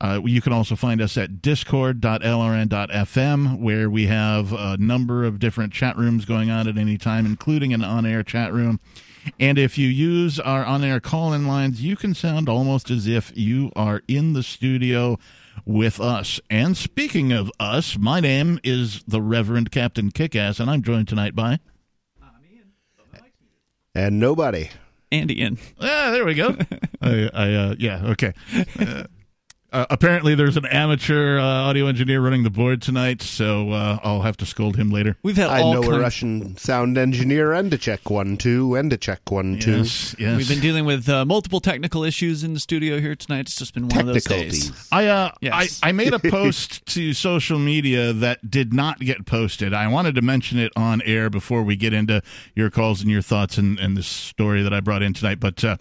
[0.00, 5.72] Uh, you can also find us at discord.lrn.fm, where we have a number of different
[5.72, 8.80] chat rooms going on at any time, including an on air chat room.
[9.38, 13.06] And if you use our on air call in lines, you can sound almost as
[13.06, 15.18] if you are in the studio
[15.66, 16.40] with us.
[16.48, 21.34] And speaking of us, my name is the Reverend Captain Kickass, and I'm joined tonight
[21.34, 21.58] by.
[23.94, 24.70] And nobody.
[25.10, 25.58] Andy in.
[25.80, 26.56] Ah, there we go.
[27.02, 28.32] I, I uh, yeah, okay.
[28.78, 29.04] Uh,
[29.72, 34.22] uh, apparently, there's an amateur uh, audio engineer running the board tonight, so uh, I'll
[34.22, 35.16] have to scold him later.
[35.22, 38.90] We've had I all know a Russian sound engineer and a check one two and
[38.92, 39.78] a check one two.
[39.78, 40.36] Yes, yes.
[40.38, 43.40] We've been dealing with uh, multiple technical issues in the studio here tonight.
[43.40, 44.72] It's just been one of those days.
[44.90, 45.80] I uh Yes.
[45.82, 49.74] I, I made a post to social media that did not get posted.
[49.74, 52.22] I wanted to mention it on air before we get into
[52.54, 55.40] your calls and your thoughts and, and this story that I brought in tonight.
[55.40, 55.76] But uh,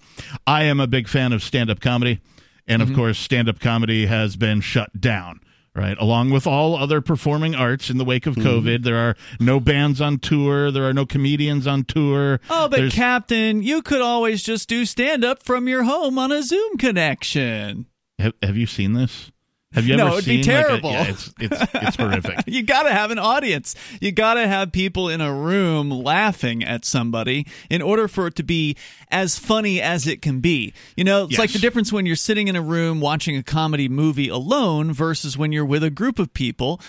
[0.45, 2.19] I am a big fan of stand up comedy,
[2.67, 2.97] and of mm-hmm.
[2.97, 5.41] course, stand up comedy has been shut down.
[5.75, 8.47] Right, along with all other performing arts in the wake of mm-hmm.
[8.47, 10.71] COVID, there are no bands on tour.
[10.71, 12.39] There are no comedians on tour.
[12.49, 16.31] Oh, but There's- Captain, you could always just do stand up from your home on
[16.31, 17.85] a Zoom connection.
[18.17, 19.31] have, have you seen this?
[19.77, 20.91] Have you No, ever it'd be seen like, a- terrible.
[20.91, 22.39] yeah, it's it's it's horrific.
[22.47, 23.75] You got to have an audience.
[24.01, 28.35] You got to have people in a room laughing at somebody in order for it
[28.37, 28.75] to be
[29.11, 30.73] as funny as it can be.
[30.95, 33.87] You know, it's like the difference when you're sitting in a room watching a comedy
[33.87, 36.81] movie alone versus when you're with a group of people.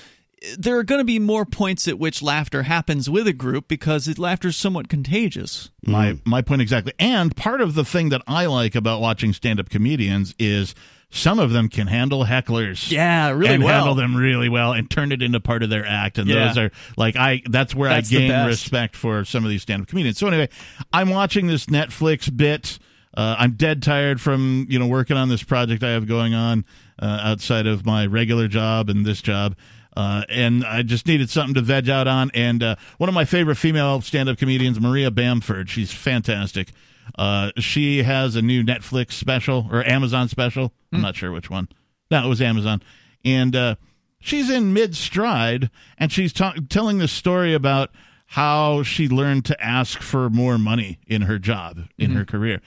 [0.57, 4.17] There are going to be more points at which laughter happens with a group because
[4.21, 5.71] laughter is somewhat contagious.
[5.85, 6.93] My my point exactly.
[7.01, 10.77] And part of the thing that I like about watching stand up comedians is
[11.11, 12.91] some of them can handle hecklers.
[12.91, 13.75] Yeah, really and well.
[13.75, 16.19] handle them really well and turn it into part of their act.
[16.19, 16.49] And Yeah.
[16.49, 19.83] those are like I that's where That's I gain respect for some of these stand
[19.83, 20.19] up comedians.
[20.19, 20.49] So anyway,
[20.93, 22.79] I'm watching this Netflix bit.
[23.17, 26.65] Uh, I'm dead tired from you know working on this project I have going on
[26.99, 29.57] uh, outside of my regular job and this job.
[29.97, 32.31] Uh, and I just needed something to veg out on.
[32.33, 36.71] And uh, one of my favorite female stand up comedians, Maria Bamford, she's fantastic.
[37.17, 40.73] Uh, she has a new Netflix special or Amazon special.
[40.93, 41.69] I'm not sure which one.
[42.11, 42.83] No, it was Amazon.
[43.25, 43.75] And uh,
[44.21, 47.91] she's in mid stride and she's ta- telling this story about
[48.27, 52.61] how she learned to ask for more money in her job, in her career.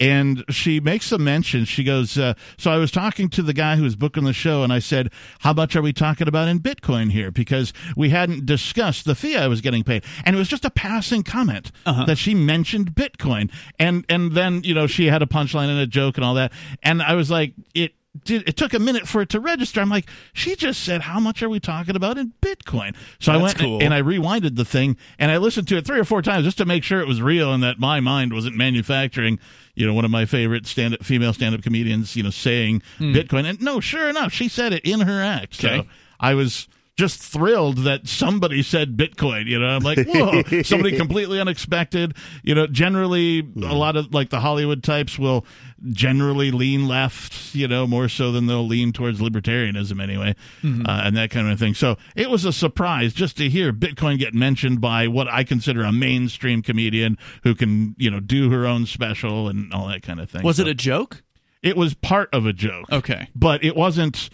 [0.00, 1.64] And she makes a mention.
[1.64, 4.62] She goes, uh, So I was talking to the guy who was booking the show,
[4.62, 7.30] and I said, How much are we talking about in Bitcoin here?
[7.30, 10.04] Because we hadn't discussed the fee I was getting paid.
[10.24, 13.50] And it was just a passing comment that she mentioned Bitcoin.
[13.78, 16.52] And, and then, you know, she had a punchline and a joke and all that.
[16.82, 19.80] And I was like, It did, it took a minute for it to register.
[19.80, 23.36] I'm like, she just said, "How much are we talking about in Bitcoin?" So I
[23.36, 23.82] went cool.
[23.82, 26.58] and I rewinded the thing and I listened to it three or four times just
[26.58, 29.38] to make sure it was real and that my mind wasn't manufacturing.
[29.74, 32.82] You know, one of my favorite stand up female stand up comedians, you know, saying
[32.98, 33.44] Bitcoin.
[33.48, 35.54] And no, sure enough, she said it in her act.
[35.54, 35.88] So Hmm.
[36.20, 39.46] I was just thrilled that somebody said Bitcoin.
[39.46, 42.12] You know, I'm like, whoa, somebody completely unexpected.
[42.42, 45.46] You know, generally a lot of like the Hollywood types will
[45.90, 47.54] generally lean left.
[47.54, 51.58] You know, more so than they'll lean towards libertarianism anyway, uh, and that kind of
[51.58, 51.74] thing.
[51.74, 55.82] So it was a surprise just to hear Bitcoin get mentioned by what I consider
[55.82, 60.20] a mainstream comedian who can you know do her own special and all that kind
[60.20, 60.42] of thing.
[60.42, 61.22] Was So it a joke?
[61.62, 63.28] It was part of a joke Okay.
[63.34, 64.30] but it wasn't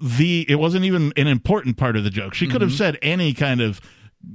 [0.00, 2.34] the it wasn't even an important part of the joke.
[2.34, 3.80] She could have said any kind of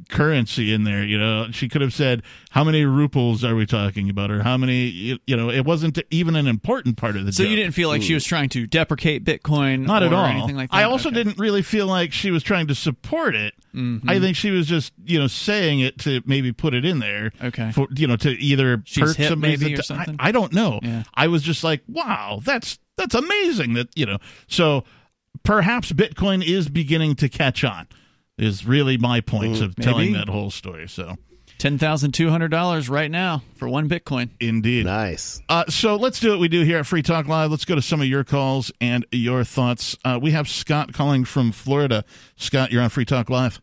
[0.09, 1.47] currency in there, you know.
[1.51, 5.19] She could have said how many ruples are we talking about or how many you,
[5.27, 7.49] you know, it wasn't even an important part of the So joke.
[7.51, 10.25] you didn't feel like she was trying to deprecate Bitcoin not or at all.
[10.25, 10.77] anything like that?
[10.77, 11.15] I also Okay.
[11.23, 13.53] didn't really feel like she was trying to support it.
[13.75, 14.09] Mm-hmm.
[14.09, 17.31] I think she was just, you know, saying it to maybe put it in there.
[17.43, 17.71] Okay.
[17.71, 20.15] For you know, to either She's hurt hip somebody's maybe or something?
[20.19, 20.79] I, I don't know.
[20.81, 21.03] Yeah.
[21.13, 24.17] I was just like, wow, that's that's amazing that you know.
[24.47, 24.83] So
[25.43, 27.87] perhaps Bitcoin is beginning to catch on.
[28.37, 30.87] Is really my point of telling that whole story.
[30.87, 31.15] So
[31.59, 34.31] ten thousand two hundred dollars right now for one Bitcoin.
[34.39, 34.85] indeed.
[34.85, 35.39] Nice.
[35.47, 37.51] Uh, so let's do what we do here at Free Talk Live.
[37.51, 39.95] Let's go to some of your calls and your thoughts.
[40.03, 42.03] Uh, we have Scott calling from Florida.
[42.35, 43.61] Scott, you're on Free Talk Live.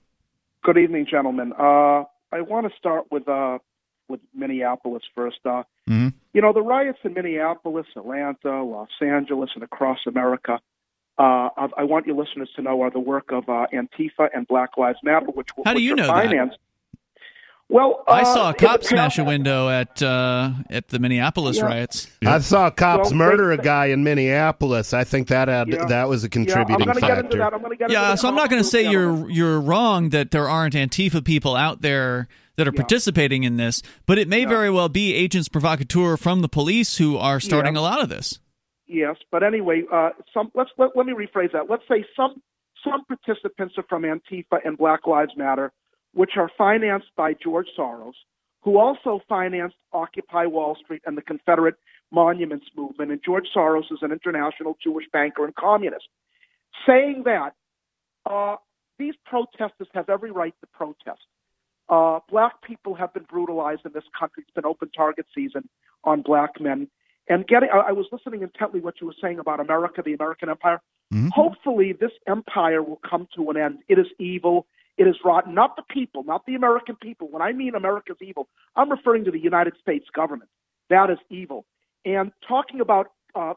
[0.62, 1.52] Good evening, gentlemen.
[1.58, 3.58] Uh, I want to start with uh,
[4.08, 5.38] with Minneapolis first.
[5.44, 6.14] Uh, Mhm.
[6.32, 10.60] You know, the riots in Minneapolis, Atlanta, Los Angeles, and across America.
[11.18, 14.46] Uh, I I want your listeners to know are the work of uh, Antifa and
[14.48, 16.24] Black Lives Matter, which How do you are know that?
[16.24, 16.58] financed.
[17.68, 21.66] Well, I uh, saw a cop smash a window at uh, at the Minneapolis Yeah.
[21.66, 22.08] riots.
[22.20, 22.34] Yeah.
[22.34, 24.92] I saw cops Well, murder a guy in Minneapolis.
[24.92, 25.84] I think that had, Yeah.
[25.84, 27.38] that was a Yeah, I'm contributing going to get into factor.
[27.38, 27.54] that.
[27.54, 29.30] I'm going to get Yeah, into so I'm not going to say Gentlemen.
[29.30, 32.80] you're you're wrong that there aren't Antifa people out there that are Yeah.
[32.80, 34.48] participating in this, but it may Yeah.
[34.48, 37.80] very well be agents provocateur from the police who are starting Yeah.
[37.80, 38.40] a lot of this.
[38.92, 41.70] Yes, but anyway, uh, some let's let, let me rephrase that.
[41.70, 42.42] Let's say some
[42.82, 45.70] some participants are from Antifa and Black Lives Matter,
[46.12, 48.14] which are financed by George Soros,
[48.62, 51.76] who also financed Occupy Wall Street and the Confederate
[52.10, 53.12] Monuments Movement.
[53.12, 56.08] And George Soros is an international Jewish banker and communist.
[56.84, 57.50] Saying that,
[58.26, 58.56] uh,
[58.98, 61.20] these protesters have every right to protest.
[61.88, 64.42] Uh, black people have been brutalized in this country.
[64.44, 65.68] It's been open target season
[66.02, 66.88] on black men.
[67.28, 70.80] And getting, I, was listening intently what you were saying about America, the American empire.
[71.12, 71.28] Mm-hmm.
[71.28, 73.78] Hopefully, this empire will come to an end.
[73.88, 74.66] It is evil.
[74.96, 75.54] It is rotten.
[75.54, 77.28] Not the people, not the American people.
[77.30, 80.50] When I mean America's evil, I'm referring to the United States government.
[80.88, 81.64] That is evil.
[82.04, 83.54] And talking about, uh,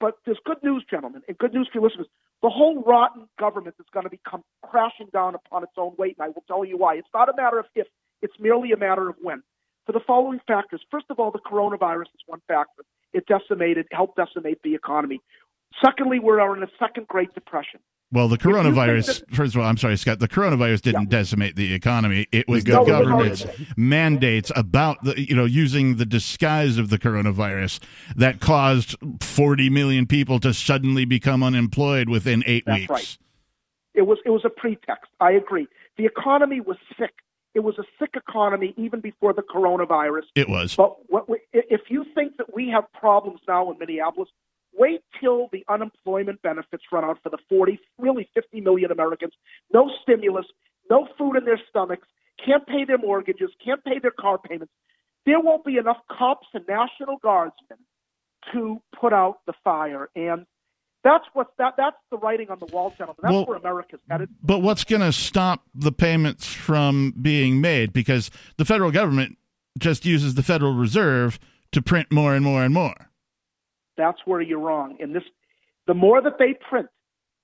[0.00, 2.08] but there's good news, gentlemen, and good news for your listeners.
[2.42, 6.24] The whole rotten government is going to become crashing down upon its own weight, and
[6.24, 6.96] I will tell you why.
[6.96, 7.86] It's not a matter of if,
[8.20, 9.42] it's merely a matter of when.
[9.86, 10.80] For the following factors.
[10.90, 12.82] First of all, the coronavirus is one factor.
[13.12, 15.20] It decimated, helped decimate the economy.
[15.84, 17.80] Secondly, we're in a second Great Depression.
[18.12, 21.18] Well, the coronavirus, that, first of all, I'm sorry, Scott, the coronavirus didn't yeah.
[21.18, 22.26] decimate the economy.
[22.30, 26.98] It was the no, government's mandates about the, you know, using the disguise of the
[26.98, 27.80] coronavirus
[28.14, 32.90] that caused 40 million people to suddenly become unemployed within eight That's weeks.
[32.90, 33.18] Right.
[33.94, 35.10] It was, it was a pretext.
[35.18, 35.66] I agree.
[35.96, 37.14] The economy was sick.
[37.54, 40.22] It was a sick economy even before the coronavirus.
[40.34, 40.74] It was.
[40.74, 44.28] But what, if you think that we have problems now in Minneapolis,
[44.74, 49.34] Wait till the unemployment benefits run out for the 40, really 50 million Americans.
[49.72, 50.46] No stimulus,
[50.90, 52.08] no food in their stomachs,
[52.44, 54.72] can't pay their mortgages, can't pay their car payments.
[55.26, 57.78] There won't be enough cops and National Guardsmen
[58.52, 60.08] to put out the fire.
[60.16, 60.46] And
[61.04, 63.16] that's what that that's the writing on the wall, gentlemen.
[63.22, 64.28] That's well, where America's headed.
[64.42, 67.92] But what's going to stop the payments from being made?
[67.92, 69.36] Because the federal government
[69.78, 71.38] just uses the Federal Reserve
[71.72, 72.94] to print more and more and more.
[73.96, 74.96] That's where you're wrong.
[75.00, 75.24] And this,
[75.86, 76.88] the more that they print,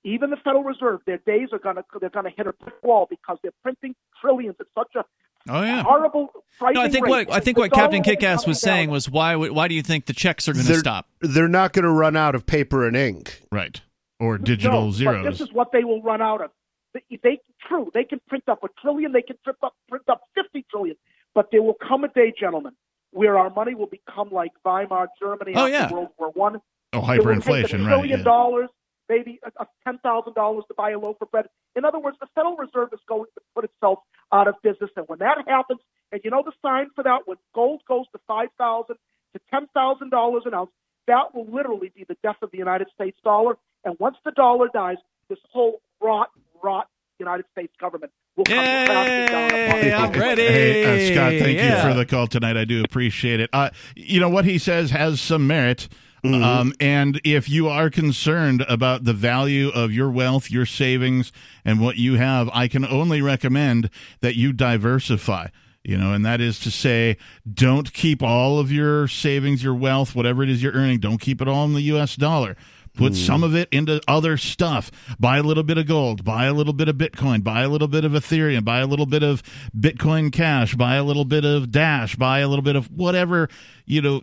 [0.04, 3.38] even the Federal Reserve, their days are gonna they're gonna hit a brick wall because
[3.42, 5.04] they're printing trillions at such a
[5.48, 6.28] Oh yeah, horrible.
[6.60, 7.28] No, I think rate.
[7.28, 10.12] what I think what Captain Kickass was saying was why why do you think the
[10.12, 11.06] checks are going to stop?
[11.20, 13.80] They're not going to run out of paper and ink, right?
[14.20, 15.24] Or digital no, zeros.
[15.24, 16.50] But this is what they will run out of.
[16.94, 17.38] They, they
[17.68, 17.90] true.
[17.94, 19.12] They can print up a trillion.
[19.12, 20.96] They can print up print up fifty trillion.
[21.34, 22.72] But there will come a day, gentlemen,
[23.12, 25.92] where our money will become like Weimar Germany oh, after yeah.
[25.92, 26.60] World War One.
[26.92, 27.94] Oh, hyperinflation, right?
[27.94, 28.24] Trillion yeah.
[28.24, 28.70] dollars,
[29.08, 31.46] maybe a, a ten thousand dollars to buy a loaf of bread.
[31.76, 34.00] In other words, the Federal Reserve is going to put itself
[34.32, 35.80] out of business, and when that happens,
[36.12, 38.96] and you know the sign for that, when gold goes to five thousand
[39.34, 40.70] to ten thousand dollars an ounce,
[41.06, 43.56] that will literally be the death of the United States dollar.
[43.84, 44.96] And once the dollar dies,
[45.28, 46.30] this whole rot,
[46.62, 46.88] rot
[47.18, 50.42] United States government will come Yay, I'm ready.
[50.42, 51.76] Hey, uh, Scott, thank yeah.
[51.76, 52.56] you for the call tonight.
[52.56, 53.50] I do appreciate it.
[53.52, 55.88] Uh, you know, what he says has some merit.
[56.24, 56.42] Mm-hmm.
[56.42, 61.32] Um, and if you are concerned about the value of your wealth, your savings,
[61.64, 63.90] and what you have, I can only recommend
[64.20, 65.48] that you diversify
[65.84, 67.16] you know, and that is to say,
[67.50, 71.40] don't keep all of your savings, your wealth, whatever it is you're earning, don't keep
[71.40, 72.14] it all in the U.S.
[72.14, 72.56] dollar.
[72.92, 73.26] Put mm.
[73.26, 74.90] some of it into other stuff.
[75.18, 76.24] Buy a little bit of gold.
[76.24, 77.42] Buy a little bit of Bitcoin.
[77.44, 78.64] Buy a little bit of Ethereum.
[78.64, 79.42] Buy a little bit of
[79.74, 80.74] Bitcoin Cash.
[80.74, 82.16] Buy a little bit of Dash.
[82.16, 83.48] Buy a little bit of whatever,
[83.86, 84.20] you know,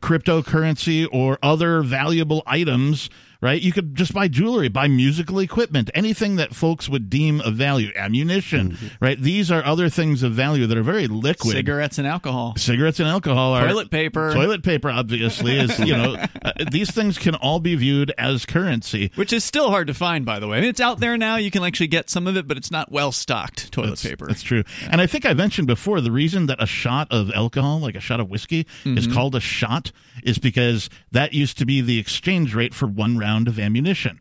[0.00, 3.08] cryptocurrency or other valuable items
[3.40, 3.60] right?
[3.60, 7.92] You could just buy jewelry, buy musical equipment, anything that folks would deem of value,
[7.96, 8.86] ammunition, mm-hmm.
[9.00, 9.20] right?
[9.20, 11.54] These are other things of value that are very liquid.
[11.54, 12.54] Cigarettes and alcohol.
[12.56, 14.32] Cigarettes and alcohol are toilet paper.
[14.32, 19.10] Toilet paper, obviously, is you know uh, these things can all be viewed as currency,
[19.14, 20.58] which is still hard to find, by the way.
[20.58, 21.36] I mean, it's out there now.
[21.36, 24.26] You can actually get some of it, but it's not well stocked toilet that's, paper.
[24.26, 24.64] That's true.
[24.82, 24.88] Yeah.
[24.92, 28.00] And I think I mentioned before the reason that a shot of alcohol, like a
[28.00, 28.98] shot of whiskey, mm-hmm.
[28.98, 33.18] is called a shot is because that used to be the exchange rate for one
[33.26, 34.20] round of ammunition.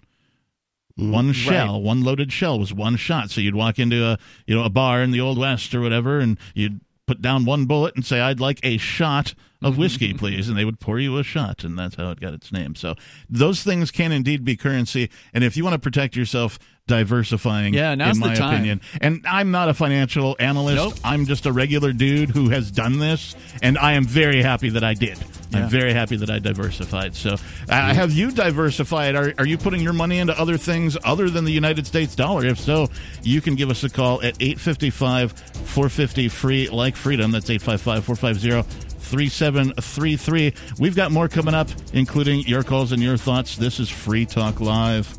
[1.00, 1.82] Mm, one shell, right.
[1.84, 3.30] one loaded shell was one shot.
[3.30, 6.20] So you'd walk into a you know a bar in the old west or whatever,
[6.20, 10.48] and you'd put down one bullet and say, "I'd like a shot of whiskey, please,"
[10.48, 12.76] and they would pour you a shot, and that's how it got its name.
[12.76, 12.96] So
[13.30, 17.74] those things can indeed be currency, and if you want to protect yourself, diversifying.
[17.74, 18.54] Yeah, now's in my the time.
[18.54, 18.82] opinion.
[19.02, 20.76] And I'm not a financial analyst.
[20.78, 20.94] Nope.
[21.04, 24.84] I'm just a regular dude who has done this, and I am very happy that
[24.84, 25.18] I did.
[25.50, 25.64] Yeah.
[25.64, 27.16] I'm very happy that I diversified.
[27.16, 27.34] So,
[27.70, 29.16] uh, have you diversified?
[29.16, 32.46] Are, are you putting your money into other things other than the United States dollar?
[32.46, 32.90] If so,
[33.24, 37.32] you can give us a call at 855 450 free like freedom.
[37.32, 40.54] That's 855 450 3733.
[40.80, 43.56] We've got more coming up, including your calls and your thoughts.
[43.56, 45.16] This is Free Talk Live.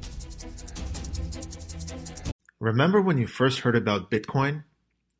[2.59, 4.64] Remember when you first heard about Bitcoin?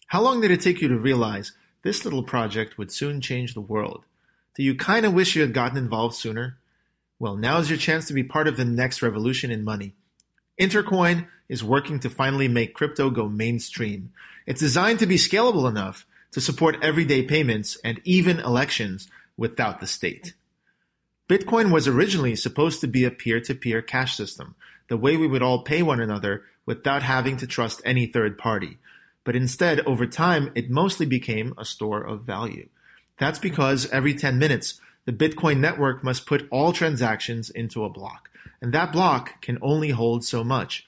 [0.07, 3.61] How long did it take you to realize this little project would soon change the
[3.61, 4.05] world?
[4.57, 6.57] Do you kind of wish you had gotten involved sooner?
[7.19, 9.95] Well, now is your chance to be part of the next revolution in money.
[10.59, 14.13] Intercoin is working to finally make crypto go mainstream.
[14.47, 19.87] It's designed to be scalable enough to support everyday payments and even elections without the
[19.87, 20.33] state.
[21.29, 24.55] Bitcoin was originally supposed to be a peer to peer cash system,
[24.89, 28.79] the way we would all pay one another without having to trust any third party.
[29.25, 32.69] But instead, over time, it mostly became a store of value.
[33.19, 38.29] That's because every 10 minutes, the Bitcoin network must put all transactions into a block,
[38.61, 40.87] and that block can only hold so much.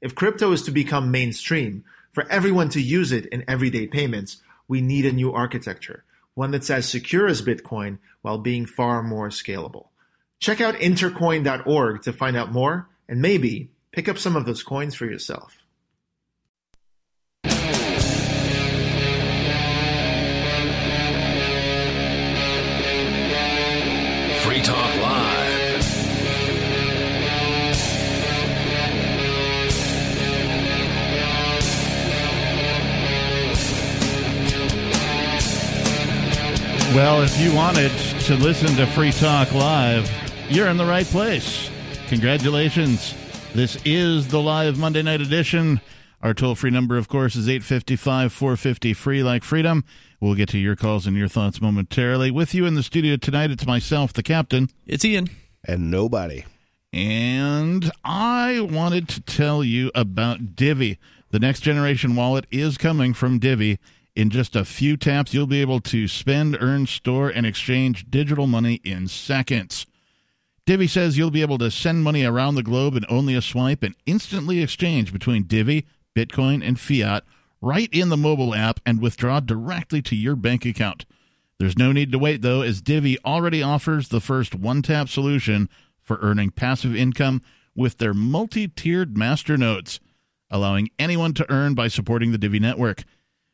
[0.00, 4.80] If crypto is to become mainstream, for everyone to use it in everyday payments, we
[4.80, 6.04] need a new architecture
[6.34, 9.88] one that's as secure as Bitcoin while being far more scalable.
[10.38, 14.94] Check out intercoin.org to find out more and maybe pick up some of those coins
[14.94, 15.58] for yourself.
[24.42, 25.52] Free Talk Live.
[36.94, 37.90] Well, if you wanted
[38.26, 40.10] to listen to Free Talk Live,
[40.50, 41.70] you're in the right place.
[42.08, 43.14] Congratulations.
[43.54, 45.82] This is the live Monday night edition.
[46.22, 49.84] Our toll free number, of course, is 855 450 free like freedom.
[50.22, 52.30] We'll get to your calls and your thoughts momentarily.
[52.30, 54.70] With you in the studio tonight, it's myself, the captain.
[54.86, 55.28] It's Ian.
[55.62, 56.46] And nobody.
[56.94, 60.98] And I wanted to tell you about Divi.
[61.28, 63.78] The next generation wallet is coming from Divi.
[64.16, 68.46] In just a few taps, you'll be able to spend, earn, store, and exchange digital
[68.46, 69.84] money in seconds.
[70.64, 73.82] Divi says you'll be able to send money around the globe in only a swipe
[73.82, 77.24] and instantly exchange between Divi, Bitcoin, and fiat
[77.60, 81.04] right in the mobile app and withdraw directly to your bank account.
[81.58, 85.68] There's no need to wait, though, as Divi already offers the first one tap solution
[86.00, 87.42] for earning passive income
[87.74, 90.00] with their multi tiered master nodes,
[90.50, 93.04] allowing anyone to earn by supporting the Divi network.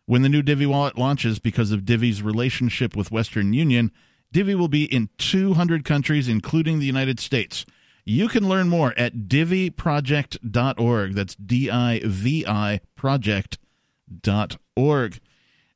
[0.06, 3.92] When the new Divi wallet launches, because of Divi's relationship with Western Union,
[4.32, 7.64] Divi will be in 200 countries, including the United States.
[8.04, 11.14] You can learn more at diviproject.org.
[11.14, 13.60] That's D I V I project.org.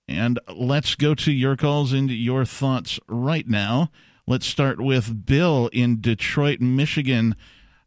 [0.08, 3.90] And let's go to your calls and your thoughts right now.
[4.26, 7.34] Let's start with Bill in Detroit, Michigan.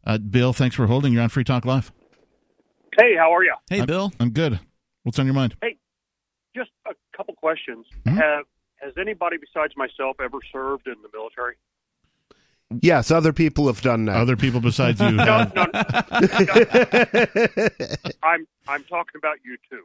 [0.04, 1.12] Uh, Bill, thanks for holding.
[1.12, 1.92] You're on Free Talk Live.
[2.98, 3.54] Hey, how are you?
[3.68, 4.12] Hey, I'm- Bill.
[4.20, 4.60] I'm good.
[5.02, 5.56] What's on your mind?
[5.62, 5.76] Hey,
[6.56, 7.86] just a couple questions.
[8.06, 8.16] Mhm.
[8.16, 8.44] Have
[8.80, 11.54] has anybody besides myself ever served in the military?
[12.82, 14.16] Yes, other people have done that.
[14.16, 15.54] Other people besides you No, have.
[15.54, 15.66] no,
[18.22, 19.82] I'm I'm talking about you too.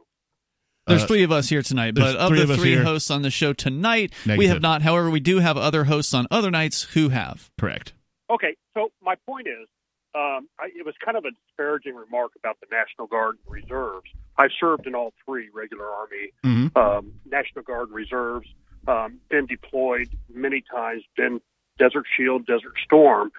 [0.88, 2.82] There's Uh, three of us here tonight, but of the of three here.
[2.82, 4.82] hosts on the show tonight, we have not.
[4.82, 7.50] However, we do have other hosts on other nights who have.
[7.58, 7.92] Correct.
[8.28, 9.68] Okay, so my point is,
[10.16, 14.10] um, I, it was kind of a disparaging remark about the National Guard and reserves.
[14.36, 16.76] I've served in all three: regular Army, Mhm.
[16.76, 18.48] um, National Guard, reserves.
[18.88, 21.02] Um, been deployed many times.
[21.16, 21.40] Been
[21.78, 23.30] Desert Shield, Desert Storm,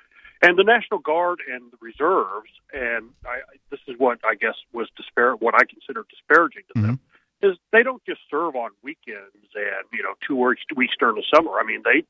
[0.42, 2.50] and the National Guard and the reserves.
[2.74, 3.40] And I,
[3.70, 7.00] this is what I guess was dispar- what I consider disparaging to them
[7.42, 11.24] is they don't just serve on weekends and you know two weeks weeks during the
[11.36, 11.52] summer.
[11.60, 12.04] I mean they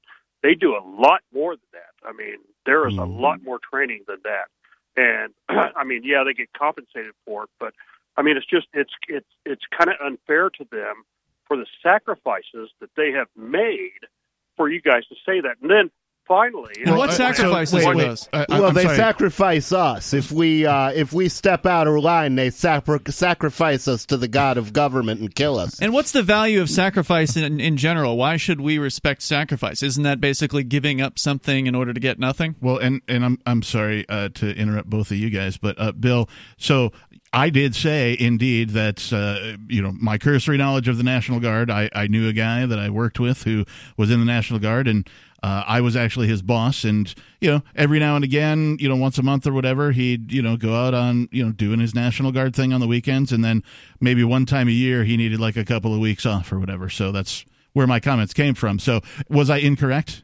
[0.44, 2.08] they do a lot more than that.
[2.08, 3.20] I mean there is a Mhm.
[3.20, 4.48] lot more training than that.
[4.96, 5.34] And
[5.76, 7.74] I mean yeah they get compensated for it, but
[8.16, 11.04] I mean it's just it's it's it's kind of unfair to them
[11.54, 14.02] for the sacrifices that they have made
[14.58, 15.58] for you guys to say that.
[15.62, 15.92] And then
[16.28, 18.30] finally, And what uh, sacrifices so- are wait, those?
[18.34, 18.96] wait, I- well, I'm they sorry.
[18.98, 20.14] sacrifice us.
[20.14, 24.28] If we uh, if we step out of line, they sacri- sacrifice us to the
[24.28, 25.82] god of government and kill us.
[25.82, 28.18] And what's the value of sacrifice in, in general?
[28.18, 29.84] Why should we respect sacrifice?
[29.84, 32.56] Isn't that basically giving up something in order to get nothing?
[32.62, 35.92] Well, and and I'm I'm sorry uh, to interrupt both of you guys, but uh,
[35.92, 36.92] Bill, so
[37.32, 41.70] I did say indeed that uh, you know my cursory knowledge of the National Guard.
[41.72, 43.66] I, I knew a guy that I worked with who
[43.98, 45.10] was in the National Guard, and
[45.44, 46.86] uh, I was actually his boss.
[46.86, 50.32] And you know, every now and again, you know, once a month or whatever, he'd
[50.32, 53.32] you know go out on you know doing his National Guard thing on the weekends,
[53.32, 53.62] and then
[54.00, 56.90] maybe one time a year he needed like a couple of weeks off or whatever.
[56.90, 58.80] So that's where my comments came from.
[58.80, 60.24] So was I incorrect?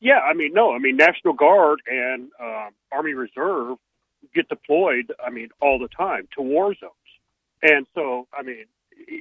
[0.00, 3.78] Yeah, I mean, no, I mean, National Guard and um, Army Reserve
[4.34, 5.12] get deployed.
[5.24, 6.92] I mean, all the time to war zones,
[7.62, 8.66] and so I mean,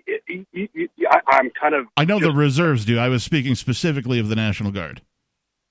[0.07, 2.97] it, it, it, it, I, I'm kind of I know the reserves do.
[2.97, 5.01] I was speaking specifically of the National Guard.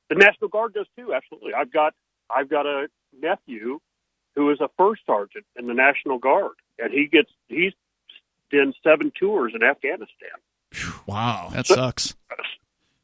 [0.09, 1.15] the National Guard does too.
[1.15, 1.95] Absolutely, I've got
[2.35, 2.89] I've got a
[3.21, 3.81] nephew
[4.37, 7.73] who is a first sergeant in the National Guard, and he gets he's
[8.51, 10.31] done seven tours in Afghanistan.
[11.07, 11.51] Wow.
[11.53, 12.15] That sucks.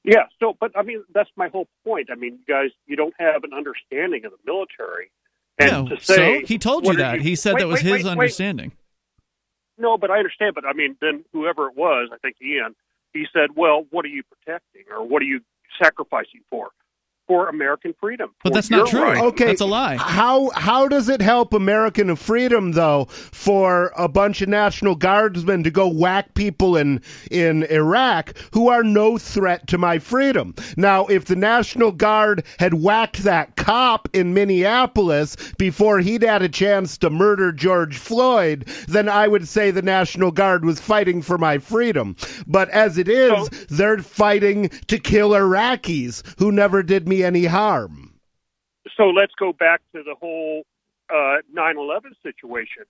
[0.05, 0.27] Yeah.
[0.39, 2.09] So, but I mean, that's my whole point.
[2.11, 5.11] I mean, you guys, you don't have an understanding of the military.
[5.59, 7.21] And yeah, to say, so he told you what are that.
[7.23, 8.11] he said wait, that was wait, his wait, wait.
[8.13, 8.73] understanding.
[9.79, 10.55] No, but I understand.
[10.55, 12.75] But I mean, then whoever it was, I think Ian,
[13.13, 15.41] he said, "Well, what are you protecting, or what are you
[15.83, 16.71] sacrificing for?
[17.27, 19.03] For American freedom." But that's not true.
[19.03, 19.23] right.
[19.25, 19.97] Okay, That's a lie.
[19.97, 25.71] How how does it help American freedom though for a bunch of National Guardsmen to
[25.71, 27.01] go whack people in
[27.31, 30.55] in Iraq who are no threat to my freedom?
[30.77, 36.49] Now, if the National Guard had whacked that cop in Minneapolis before he'd had a
[36.49, 41.39] chance to murder George Floyd, then I would say the National Guard was fighting for
[41.39, 42.17] my freedom.
[42.47, 47.45] But as it is, So- they're fighting to kill Iraqis who never did me any
[47.45, 48.19] harm.
[48.97, 50.63] So let's go back to the whole
[51.11, 52.85] uh, 9/11 situation.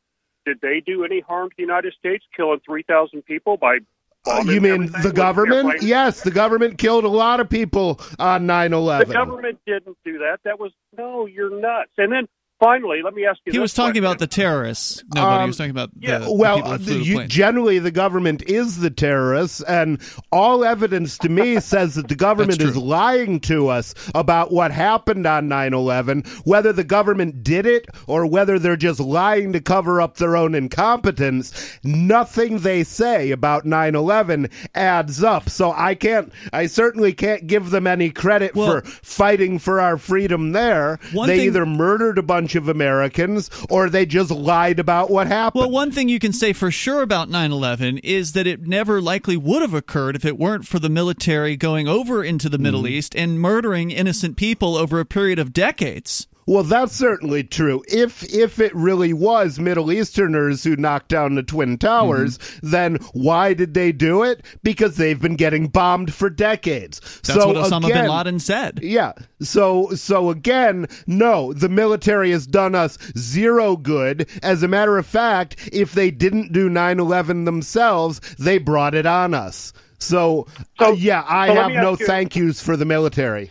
[0.44, 3.78] Did they do any harm to the United States, killing 3,000 people by?
[4.26, 5.82] Uh, you mean the government?
[5.82, 9.08] Yes, the government killed a lot of people on 9 11.
[9.08, 10.38] The government didn't do that.
[10.44, 11.92] That was no, you're nuts.
[11.98, 12.28] And then
[12.60, 13.52] finally, let me ask you.
[13.52, 14.04] He this was talking question.
[14.04, 15.02] about the terrorists.
[15.14, 17.04] No, but he Um, was talking about the, yeah, the Well, people who flew the
[17.04, 17.32] you, planes.
[17.32, 19.98] generally, the government is the terrorists, and
[20.32, 25.26] all evidence to me says that the government is lying to us about what happened
[25.26, 30.00] on 9 11, whether the government did it or whether they're just lying to cover
[30.00, 31.78] up their own incompetence.
[31.84, 35.48] Nothing they say about 9 11 adds up.
[35.50, 39.96] So I can't, I certainly can't give them any credit Well- for fighting for our
[39.98, 40.98] freedom there.
[41.12, 45.60] They thing- either murdered a bunch of Americans or they just lied about what happened.
[45.60, 49.00] Well, one thing you can say for sure about 9 11 is that it never
[49.00, 52.62] likely would have occurred if it weren't for the military going over into the Mm-hmm.
[52.62, 56.26] Middle East and murdering innocent people over a period of decades.
[56.48, 57.82] Well, that's certainly true.
[57.88, 62.70] If if it really was Middle Easterners who knocked down the twin towers, Mm-hmm.
[62.70, 64.44] then why did they do it?
[64.62, 67.00] Because they've been getting bombed for decades.
[67.24, 68.78] That's so what Osama again, bin Laden said.
[68.82, 69.12] Yeah.
[69.40, 74.28] So so again, no, the military has done us zero good.
[74.44, 79.34] As a matter of fact, if they didn't do 9/11 themselves, they brought it on
[79.34, 79.72] us.
[79.98, 80.46] So,
[80.78, 83.50] So- uh, yeah, I so have no you- thank yous for the military.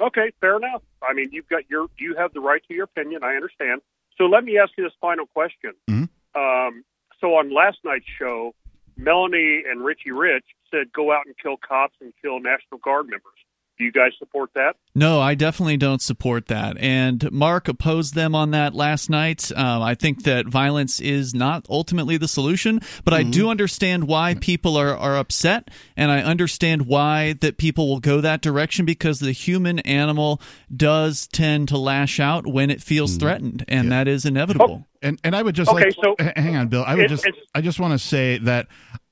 [0.00, 0.82] Okay, fair enough.
[1.08, 3.22] I mean, you've got your you have the right to your opinion.
[3.22, 3.80] I understand.
[4.16, 5.72] So let me ask you this final question.
[5.88, 6.08] Mhm.
[6.34, 6.84] Um,
[7.20, 8.54] so on last night's show,
[8.96, 13.33] Melanie and Richie Rich said go out and kill cops and kill National Guard members.
[13.76, 14.76] Do you guys support that?
[14.94, 16.76] No, I definitely don't support that.
[16.78, 19.50] And Mark opposed them on that last night.
[19.56, 24.34] Um, I think that violence is not ultimately the solution, but I do understand why
[24.40, 29.18] people are, are upset, and I understand why that people will go that direction because
[29.18, 30.40] the human animal
[30.74, 34.86] does tend to lash out when it feels threatened, and that is inevitable.
[35.02, 36.84] And and I would just Okay, like so- hang on, Bill.
[36.86, 38.68] I would It's- just I just want to say that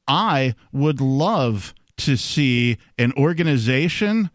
[0.06, 4.30] I would love to see an organization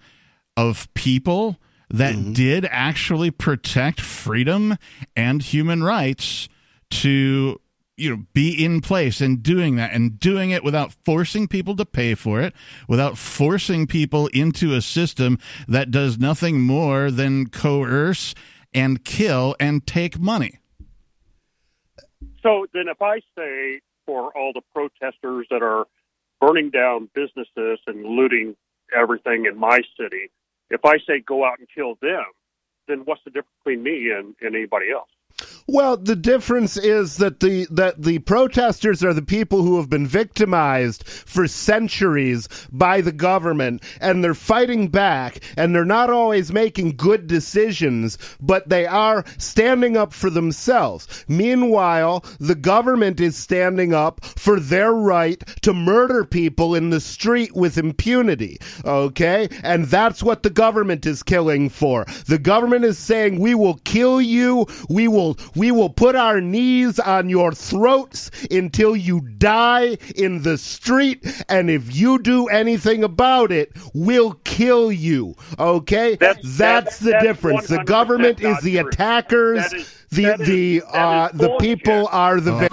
[0.57, 1.57] of people
[1.89, 2.33] that mm-hmm.
[2.33, 4.77] did actually protect freedom
[5.15, 6.49] and human rights
[6.89, 7.61] to
[7.95, 11.85] you know be in place and doing that and doing it without forcing people to
[11.85, 12.53] pay for it
[12.89, 18.35] without forcing people into a system that does nothing more than coerce
[18.73, 20.59] and kill and take money.
[22.43, 25.85] So then, if I say for all the protesters that are
[26.39, 28.55] burning down businesses and looting
[28.95, 30.29] everything in my city,
[30.69, 32.25] if I say go out and kill them,
[32.87, 35.09] then what's the difference between me and, and anybody else?
[35.69, 40.07] Well, the difference is that the that the protesters are the people who have been
[40.07, 46.95] victimized for centuries by the government and they're fighting back and they're not always making
[46.95, 51.25] good decisions, but they are standing up for themselves.
[51.27, 57.53] Meanwhile, the government is standing up for their right to murder people in the street
[57.57, 59.49] with impunity, okay?
[59.63, 62.05] And that's what the government is killing for.
[62.27, 66.99] The government is saying we will kill you, we will we will put our knees
[66.99, 73.51] on your throats until you die in the street and if you do anything about
[73.51, 75.35] it, we'll kill you.
[75.59, 76.15] Okay?
[76.15, 77.67] That's- That's, that's- the that's difference.
[77.67, 78.87] The government is the true.
[78.89, 79.59] attackers.
[79.69, 82.71] That is- the that is- the that uh the people are the vic-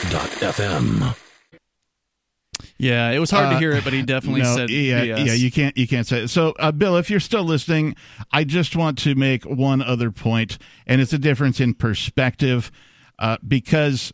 [0.00, 1.29] LRN.FM.
[2.80, 5.26] Yeah, it was hard to Uh, hear it, but he definitely no, said yeah, BS.
[5.26, 5.32] yeah.
[5.34, 6.28] You can't, you can't say it.
[6.28, 7.94] So, uh, Bill, if you're still listening,
[8.32, 10.56] I just want to make one other point,
[10.86, 12.70] and it's a difference in perspective,
[13.18, 14.12] uh, because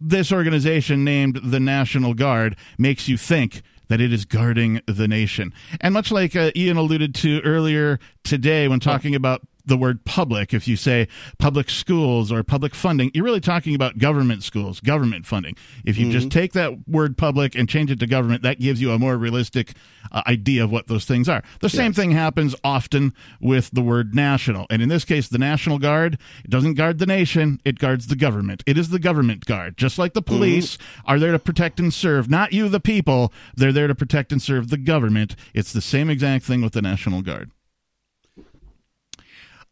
[0.00, 5.52] this organization named the National Guard makes you think that it is guarding the nation,
[5.80, 10.54] and much like uh, Ian alluded to earlier today when talking about the word public,
[10.54, 11.08] if you say
[11.38, 15.56] public schools or public funding, you're really talking about government schools, government funding.
[15.84, 18.92] If you just take that word public and change it to government, that gives you
[18.92, 19.74] a more realistic
[20.12, 21.42] uh, idea of what those things are.
[21.60, 24.66] The same thing happens often with the word national.
[24.70, 28.16] And in this case, the National Guard, it doesn't guard the nation, it guards the
[28.16, 28.62] government.
[28.66, 29.76] It is the government guard.
[29.76, 33.32] Just like the police are there to protect and serve, not you, the people.
[33.54, 35.34] They're there to protect and serve the government.
[35.54, 37.50] It's the same exact thing with the National Guard.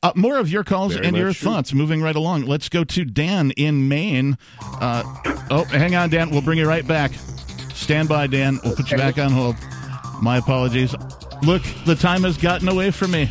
[0.05, 1.51] Uh, more of your calls Very and your true.
[1.51, 1.73] thoughts.
[1.73, 2.43] Moving right along.
[2.43, 4.37] Let's go to Dan in Maine.
[4.61, 5.03] Uh,
[5.51, 6.29] oh, hang on, Dan.
[6.29, 7.13] We'll bring you right back.
[7.73, 8.61] Stand by, Dan.
[8.63, 9.57] We'll put you back on hold.
[10.21, 10.95] My apologies.
[11.43, 13.31] Look, the time has gotten away from me.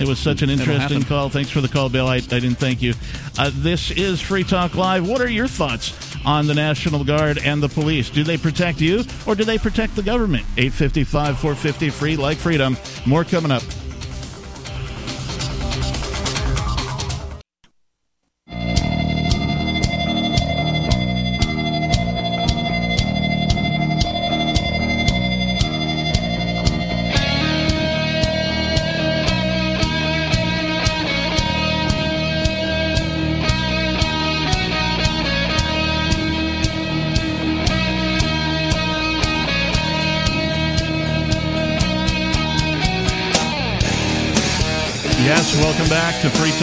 [0.00, 1.28] It was such an interesting call.
[1.28, 2.06] Thanks for the call, Bill.
[2.06, 2.94] I, I didn't thank you.
[3.36, 5.08] Uh, this is Free Talk Live.
[5.08, 5.92] What are your thoughts
[6.24, 8.10] on the National Guard and the police?
[8.10, 10.44] Do they protect you or do they protect the government?
[10.56, 12.76] 855 450 free like freedom.
[13.06, 13.62] More coming up.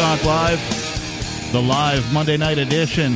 [0.10, 3.16] Talk Live, the live Monday night edition.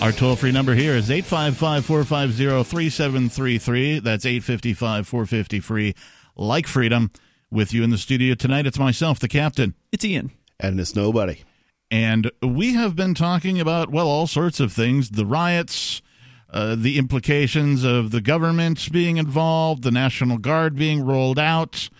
[0.00, 3.98] Our toll free number here is 855 450 3733.
[3.98, 5.94] That's 855 450 free,
[6.36, 7.10] like freedom.
[7.50, 9.74] With you in the studio tonight, it's myself, the captain.
[9.90, 10.30] It's Ian.
[10.60, 11.42] And it's nobody.
[11.90, 16.02] And we have been talking about, well, all sorts of things the riots,
[16.50, 21.90] uh, the implications of the government being involved, the National Guard being rolled out,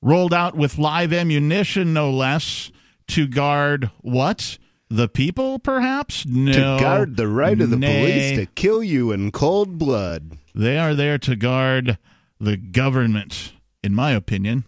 [0.00, 2.70] rolled out with live ammunition, no less,
[3.08, 4.58] to guard what?
[4.90, 6.24] The people, perhaps?
[6.24, 6.52] No.
[6.52, 8.00] To guard the right of the Nay.
[8.00, 10.38] police to kill you in cold blood.
[10.54, 11.98] They are there to guard
[12.40, 13.52] the government,
[13.82, 14.64] in my opinion.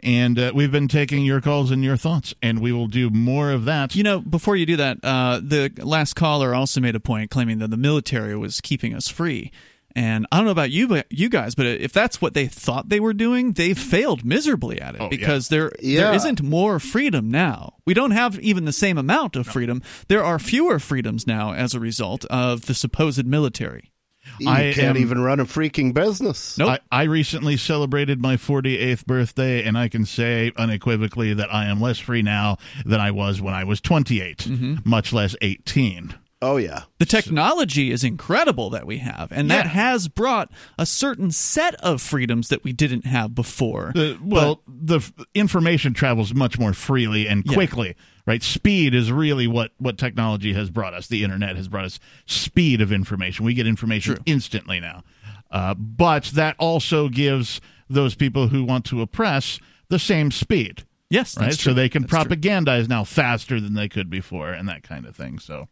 [0.00, 3.50] And uh, we've been taking your calls and your thoughts, and we will do more
[3.50, 3.94] of that.
[3.96, 7.58] You know, before you do that, uh, the last caller also made a point claiming
[7.58, 9.50] that the military was keeping us free.
[9.94, 12.88] And I don't know about you, but you guys, but if that's what they thought
[12.88, 16.14] they were doing, they've failed miserably at it Oh, because there there Yeah.
[16.14, 17.74] isn't more freedom now.
[17.86, 19.82] We don't have even the same amount of freedom.
[20.08, 23.90] There are fewer freedoms now as a result of the supposed military.
[24.38, 26.56] You I can't am- even run a freaking business.
[26.56, 26.78] Nope.
[26.92, 31.80] I, I recently celebrated my 48th birthday, and I can say unequivocally that I am
[31.80, 34.74] less free now than I was when I was 28, Mm-hmm.
[34.88, 36.14] much less 18.
[36.42, 36.82] Oh, yeah.
[36.98, 42.02] The technology is incredible that we have, and that has brought a certain set of
[42.02, 43.92] freedoms that we didn't have before.
[43.94, 47.52] The, well, the f- information travels much more freely and Yeah.
[47.54, 47.94] quickly,
[48.26, 48.42] right?
[48.42, 51.06] Speed is really what, what technology has brought us.
[51.06, 53.44] The internet has brought us speed of information.
[53.44, 54.22] We get information True.
[54.26, 55.04] instantly now.
[55.50, 60.84] Uh, but that also gives those people who want to oppress the same speed.
[61.08, 61.50] yes, right?
[61.50, 62.36] that's So they can That's true.
[62.36, 65.38] propagandize now faster than they could before, and that kind of thing.
[65.38, 65.68] So,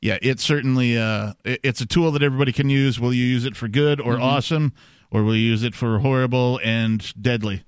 [0.00, 2.98] yeah, it's certainly uh, it- it's a tool that everybody can use.
[3.00, 4.08] Will you use it for good Mm-hmm.
[4.08, 4.72] or awesome,
[5.10, 7.64] or will you use it for horrible and deadly?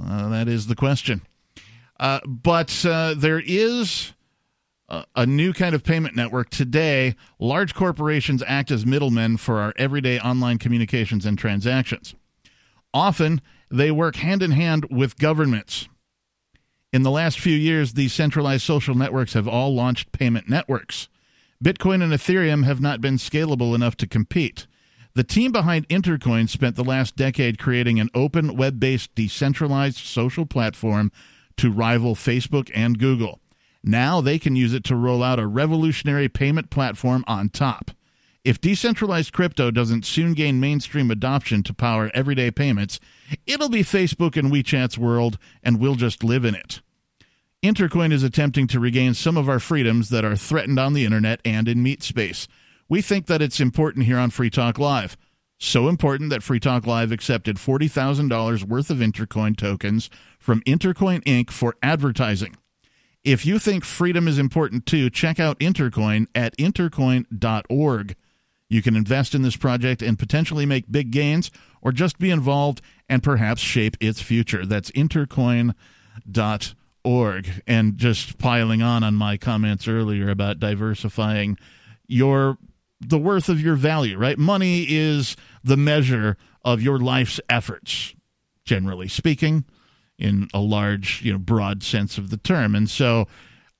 [0.00, 1.22] Uh, that is the question.
[1.98, 4.12] Uh, but uh, there is
[4.88, 7.14] a, a new kind of payment network today.
[7.38, 12.14] Large corporations act as middlemen for our everyday online communications and transactions.
[12.94, 15.88] Often, they work hand in hand with governments.
[16.92, 21.08] In the last few years, these centralized social networks have all launched payment networks.
[21.62, 24.66] Bitcoin and Ethereum have not been scalable enough to compete.
[25.14, 30.46] The team behind Intercoin spent the last decade creating an open, web based, decentralized social
[30.46, 31.12] platform
[31.58, 33.40] to rival Facebook and Google.
[33.84, 37.90] Now they can use it to roll out a revolutionary payment platform on top.
[38.42, 43.00] If decentralized crypto doesn't soon gain mainstream adoption to power everyday payments,
[43.46, 46.80] it'll be Facebook and WeChat's world, and we'll just live in it.
[47.62, 51.42] Intercoin is attempting to regain some of our freedoms that are threatened on the internet
[51.44, 52.48] and in meat space.
[52.88, 55.14] We think that it's important here on Free Talk Live.
[55.58, 60.08] So important that Free Talk Live accepted $40,000 worth of Intercoin tokens
[60.38, 61.50] from Intercoin Inc.
[61.50, 62.56] for advertising.
[63.24, 68.16] If you think freedom is important too, check out Intercoin at intercoin.org.
[68.70, 71.50] You can invest in this project and potentially make big gains
[71.82, 74.64] or just be involved and perhaps shape its future.
[74.64, 75.74] That's intercoin.org.
[77.04, 81.58] Org and just piling on on my comments earlier about diversifying
[82.06, 82.58] your
[83.00, 84.38] the worth of your value, right?
[84.38, 88.14] Money is the measure of your life's efforts,
[88.64, 89.64] generally speaking.
[90.20, 92.74] in a large, you know, broad sense of the term.
[92.74, 93.26] And so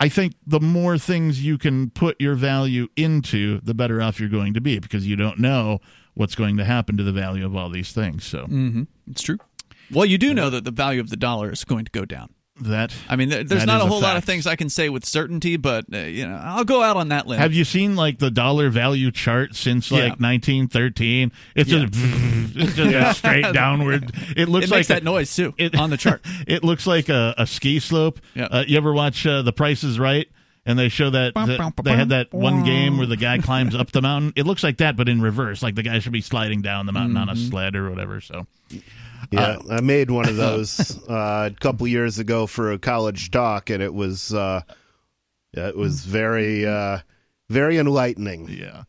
[0.01, 4.31] I think the more things you can put your value into, the better off you're
[4.31, 5.81] going to be because you don't know
[6.15, 8.25] what's going to happen to the value of all these things.
[8.25, 8.85] So mm-hmm.
[9.07, 9.39] it's true.
[9.93, 12.33] Well, you do know that the value of the dollar is going to go down.
[12.63, 15.57] That I mean, there's not a whole lot of things I can say with certainty,
[15.57, 17.39] but uh, you know, I'll go out on that limb.
[17.39, 19.99] Have you seen like the dollar value chart since Yeah.
[19.99, 21.33] like 1913?
[21.57, 24.13] It's just it's just a straight downward.
[24.37, 26.21] It looks it like makes that noise too it- on the chart.
[26.47, 28.21] it looks like a, a ski slope.
[28.35, 28.45] Yeah.
[28.51, 30.29] Uh, you ever watch uh, The Price is Right?
[30.67, 33.17] And they show that, Bum, that- bum, bum, they had that one game where the
[33.17, 34.35] guy climbs up the mountain.
[34.37, 35.63] It looks like that, but in reverse.
[35.63, 37.49] Like the guy should be sliding down the mountain on a Mm-hmm.
[37.49, 38.21] sled or whatever.
[38.21, 38.47] So
[39.31, 43.71] Yeah, I made one of those uh, a couple years ago for a college talk,
[43.71, 44.63] and it was uh,
[45.53, 46.99] it was very uh,
[47.51, 48.49] very enlightening.
[48.49, 48.85] Yeah.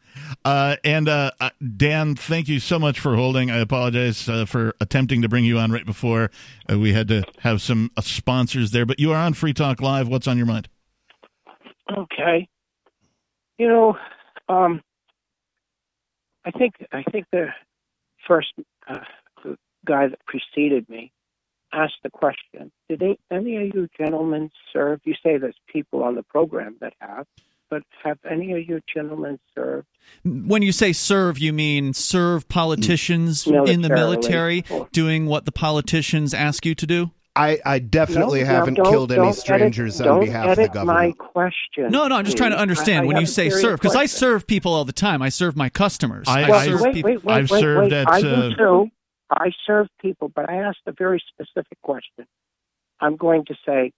[0.45, 3.49] Uh, and uh, uh, Dan, thank you so much for holding.
[3.49, 6.29] I apologize uh, for attempting to bring you on right before
[6.71, 8.85] uh, we had to have some uh, sponsors there.
[8.85, 10.07] But you are on Free Talk Live.
[10.07, 10.69] What's on your mind?
[11.91, 12.47] Okay.
[13.57, 13.97] You know,
[14.47, 14.81] um,
[16.45, 17.47] I think I think the
[18.27, 18.53] first
[18.87, 19.01] uh, the
[19.85, 21.11] guy that preceded me
[21.73, 24.99] asked the question: Did they, any of you gentlemen serve?
[25.03, 27.25] You say there's people on the program that have,
[27.69, 29.87] but have any of you gentlemen served?
[30.25, 36.33] When you say serve, you mean serve politicians in the military, doing what the politicians
[36.33, 37.11] ask you to do?
[37.33, 40.55] I, I definitely No, no, haven't don't- killed any strangers edit, on don't behalf of
[40.57, 40.97] the edit government.
[41.17, 41.89] my question.
[41.89, 43.95] No, no, I'm just trying to understand I- I when have you say serve, because
[43.95, 45.21] I serve people all the time.
[45.21, 46.27] I serve my customers.
[46.27, 47.11] I- I, Well, I've- serve wait, people.
[47.11, 47.93] wait, wait, I've wait, served wait.
[47.93, 48.91] at, I uh, do too.
[49.31, 52.25] I serve people, but I asked a very specific question.
[52.99, 53.91] I'm going to say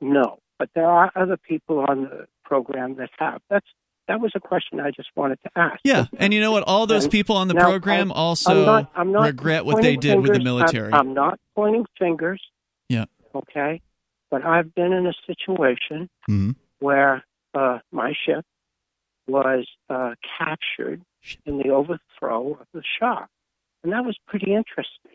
[0.00, 3.40] no, but there are other people on the program that have.
[3.50, 3.66] That's
[4.06, 5.80] that was a question I just wanted to ask.
[5.82, 6.62] Yeah, and you know what?
[6.66, 9.80] All those And people on the program I- also I'm not, I'm not regret what
[9.80, 10.92] they did with the military.
[10.92, 12.42] I'm, I'm not pointing fingers.
[12.90, 13.06] Yeah.
[13.34, 13.80] Okay,
[14.30, 16.54] but I've been in a situation Mhm.
[16.80, 17.24] where
[17.54, 18.44] uh, my ship
[19.26, 21.00] was uh, captured
[21.46, 23.24] in the overthrow of the Shah,
[23.84, 25.12] and that was pretty interesting.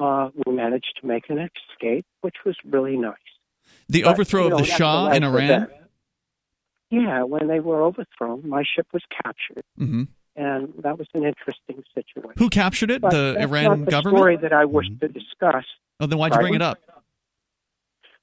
[0.00, 3.14] Uh, we managed to make an escape, which was really nice.
[3.88, 5.68] the But, overthrow you of the Shah in Iran.
[6.90, 10.04] Yeah, when they were overthrown, my ship was captured, hmm
[10.36, 12.32] and that was an interesting situation.
[12.38, 13.00] Who captured it?
[13.00, 14.18] But the that's Iran not the government.
[14.18, 15.64] story that I wish to discuss.
[16.00, 16.78] Oh, then why'd you bring it up?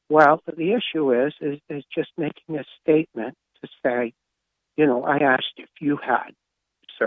[0.10, 4.14] Well, the issue is, is is just making a statement to say,
[4.76, 6.32] you know, I asked if you had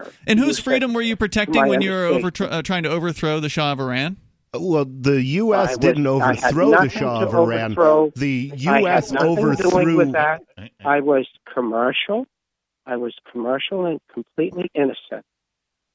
[0.03, 0.17] served.
[0.27, 2.49] And whose freedom were you protecting when you were understanding.
[2.49, 4.17] overtro- uh, trying to overthrow the Shah of Iran?
[4.57, 5.73] Well, the U.S.
[5.73, 7.73] I didn't I overthrow the Shah of Iran.
[7.73, 8.13] overthrow.
[8.15, 9.11] The U.S.
[9.13, 9.97] nothing doing overthrew.
[9.97, 10.43] with that.
[10.85, 12.27] I was commercial.
[12.87, 15.25] I was commercial and completely innocent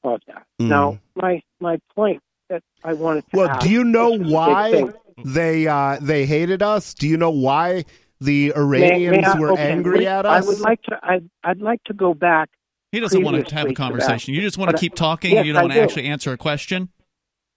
[0.04, 0.44] of that.
[0.60, 0.68] Mm.
[0.68, 2.20] Now, my my point
[2.50, 5.98] that I wanted to Well, do you know which was a big why they uh,
[6.02, 6.92] they hated us?
[6.94, 7.84] Do you know why
[8.20, 10.46] the Iranians May- may I- were okay, angry wait, at I us?
[10.48, 10.98] would like to.
[11.02, 12.50] I, I'd like to go back.
[12.92, 14.34] He doesn't want to have a conversation.
[14.34, 15.30] You just want to keep talking.
[15.32, 15.84] yes, and you don't I want to do.
[15.84, 16.88] actually answer a question.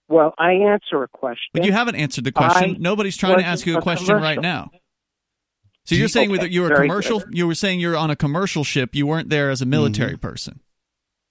[0.08, 1.48] Well, I answer a question.
[1.52, 2.76] But you haven't answered the question.
[2.76, 4.70] I Nobody's trying to ask you a a question right now.
[5.86, 7.20] So you're saying Okay, you're a commercial.
[7.20, 7.28] good.
[7.36, 8.94] You were saying you're on a commercial ship.
[8.94, 10.20] You weren't there as a military Mm-hmm.
[10.20, 10.60] person.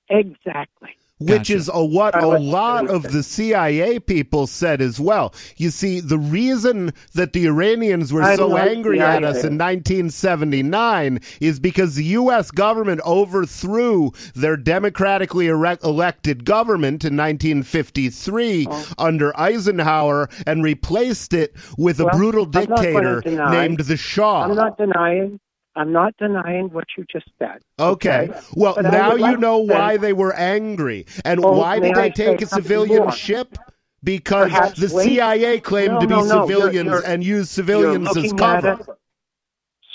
[0.10, 0.90] exactly.
[1.20, 1.54] Which Gotcha.
[1.56, 5.34] is a, what a lot of the CIA people said as well.
[5.56, 9.58] You see, the reason that the Iranians were I'm so not angry at us in
[9.58, 12.52] 1979 is because the U.S.
[12.52, 22.02] government overthrew their democratically ere- elected government in 1953 under Eisenhower and replaced it with
[22.02, 24.44] a brutal I'm not gonna dictator named the Shah.
[24.44, 25.40] I'm not denying.
[25.76, 27.62] I'm not denying what you just said.
[27.80, 28.30] Okay.
[28.56, 31.06] Well, But now you like know why they were angry.
[31.26, 33.12] And Oh, why did they I take a civilian more?
[33.12, 33.58] ship?
[34.04, 35.06] Because Perhaps the wait.
[35.06, 38.72] CIA claimed No, to be no, no, you're- civilians you're- and used civilians as cover.
[38.74, 38.88] it-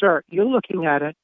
[0.00, 1.16] sir, you're looking at it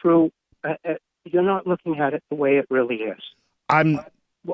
[0.00, 0.30] through.
[0.64, 3.20] Uh, uh, you're not looking at it the way it really is.
[3.68, 3.98] I'm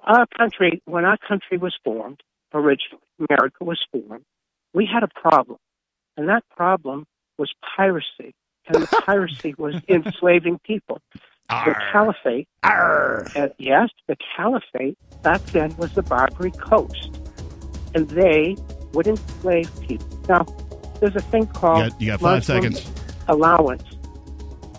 [0.02, 2.22] our country, when our country was formed
[2.54, 4.24] originally, America was formed.
[4.74, 5.58] We had a problem,
[6.16, 7.06] and that problem
[7.38, 8.34] was piracy,
[8.68, 11.00] and the piracy was enslaving people.
[11.48, 17.18] The caliphate, uh, yes, the caliphate back then was the Barbary Coast,
[17.94, 18.54] and they
[18.92, 20.06] would enslave people.
[20.28, 20.44] Now,
[21.00, 22.92] there's a thing You called got, you got five Muslim seconds.
[23.28, 23.82] allowance.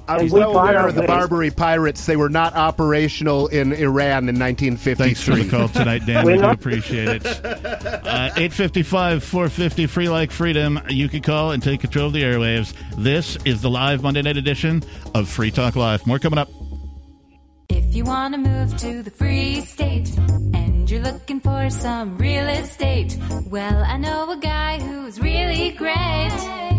[0.10, 1.04] I'm And well aware of the.
[1.04, 2.06] Barbary pirates.
[2.06, 4.96] They were not operational in Iran in 1953.
[4.96, 6.26] Thanks for the call tonight, Dan.
[6.26, 7.26] We're do appreciate it.
[8.10, 10.80] Uh, 855 450 free like freedom.
[10.90, 12.74] You can call and take control of the airwaves.
[12.98, 14.84] This is the live Monday night edition
[15.14, 16.06] of Free Talk Live.
[16.08, 16.50] More coming up.
[17.70, 20.56] If you want to move to the free state and
[20.90, 26.79] and you're looking for some real estate, well, I know a guy who's really great.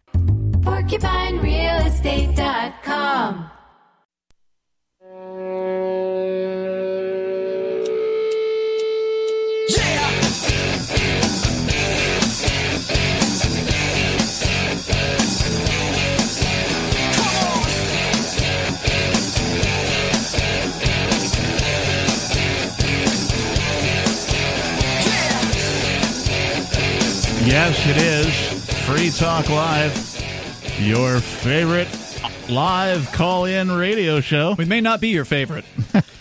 [0.61, 3.51] PorcupineRealestate.com.
[27.43, 28.33] Yes, it is.
[28.85, 30.10] Free Talk Live,
[30.81, 31.87] your favorite
[32.49, 34.55] live call in radio show.
[34.57, 35.63] We may not be your favorite,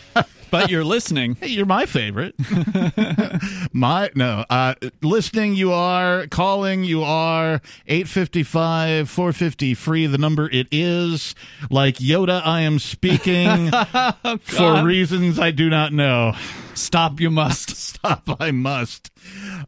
[0.50, 1.36] but you're listening.
[1.36, 2.34] Hey, you're my favorite.
[3.72, 7.60] my no, uh, listening you are, calling you are.
[7.86, 10.06] Eight fifty five, four fifty free.
[10.06, 11.34] The number it is.
[11.70, 13.70] Like Yoda, I am speaking
[14.42, 16.32] for reasons I do not know.
[16.74, 17.70] Stop, you must.
[17.76, 19.10] Stop, I must.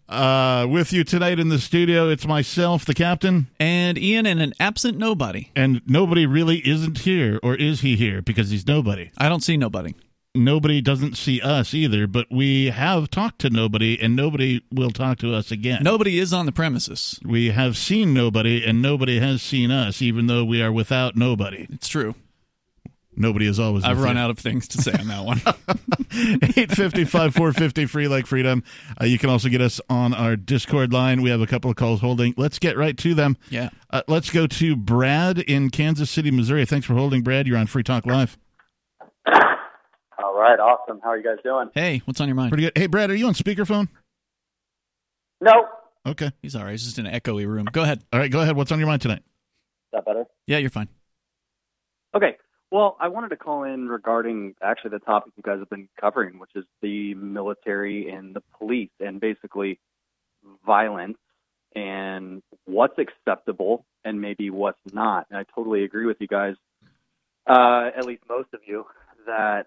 [0.08, 4.54] Uh, with you tonight in the studio, it's myself, the captain, And Ian and an
[4.58, 5.50] absent nobody.
[5.54, 8.22] and nobody really isn't here, or is he here?
[8.22, 9.10] Because he's nobody.
[9.18, 9.94] I don't see nobody.
[10.34, 15.18] Nobody doesn't see us either, but we have talked to nobody, and nobody will talk
[15.18, 15.82] to us again.
[15.82, 17.20] Nobody is on the premises.
[17.22, 21.66] We have seen nobody, and nobody has seen us, even though we are without nobody.
[21.70, 22.14] It's true.
[23.14, 23.84] Nobody is always.
[23.84, 24.22] I've run you.
[24.22, 25.42] out of things to say on that one.
[26.12, 28.64] 855 450 free like freedom.
[28.98, 31.20] Uh, you can also get us on our Discord line.
[31.20, 32.32] We have a couple of calls holding.
[32.38, 33.36] Let's get right to them.
[33.50, 33.68] Yeah.
[33.90, 36.64] Uh, let's go to Brad in Kansas City, Missouri.
[36.64, 37.46] Thanks for holding, Brad.
[37.46, 38.38] You're on Free Talk Live.
[40.32, 40.98] All right, awesome.
[41.02, 41.68] How are you guys doing?
[41.74, 42.52] hey, what's on your mind?
[42.52, 42.72] Pretty good.
[42.74, 43.88] Hey, Brad, are you on speakerphone?
[45.42, 45.66] No.
[46.06, 46.32] Okay.
[46.40, 46.70] He's all right.
[46.70, 47.66] He's just in an echoey room.
[47.70, 48.02] Go ahead.
[48.14, 48.56] All right, go ahead.
[48.56, 49.18] What's on your mind tonight?
[49.18, 50.24] Is that better?
[50.46, 50.88] Yeah, you're fine.
[52.16, 52.38] Okay.
[52.70, 56.38] Well, I wanted to call in regarding actually the topic you guys have been covering,
[56.38, 59.80] which is the military and the police, and basically
[60.64, 61.18] violence
[61.76, 65.26] and what's acceptable and maybe what's not.
[65.28, 66.54] And I totally agree with you guys,
[67.46, 68.86] uh, at least most of you,
[69.26, 69.66] that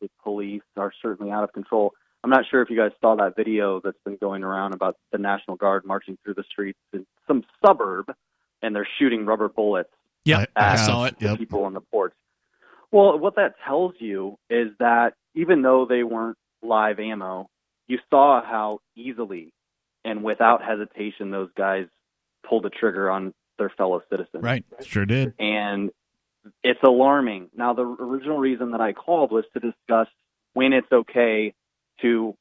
[0.00, 1.92] the police are certainly out of control.
[2.24, 5.18] I'm not sure if you guys saw that video that's been going around about the
[5.18, 8.06] National Guard marching through the streets in some suburb
[8.62, 9.90] and they're shooting rubber bullets
[10.24, 11.18] Yeah, I- I I, saw it.
[11.18, 11.38] the Yep.
[11.38, 12.12] people on the porch.
[12.90, 17.48] Well, what that tells you is that even though they weren't live ammo,
[17.86, 19.52] you saw how easily
[20.04, 21.86] and without hesitation those guys
[22.48, 24.42] pulled the trigger on their fellow citizens.
[24.42, 24.64] Right.
[24.82, 25.34] Sure did.
[25.38, 25.90] And
[26.62, 27.50] it's alarming.
[27.56, 30.08] Now, the original reason that I called was to discuss
[30.54, 31.54] when it's okay
[32.02, 32.34] to,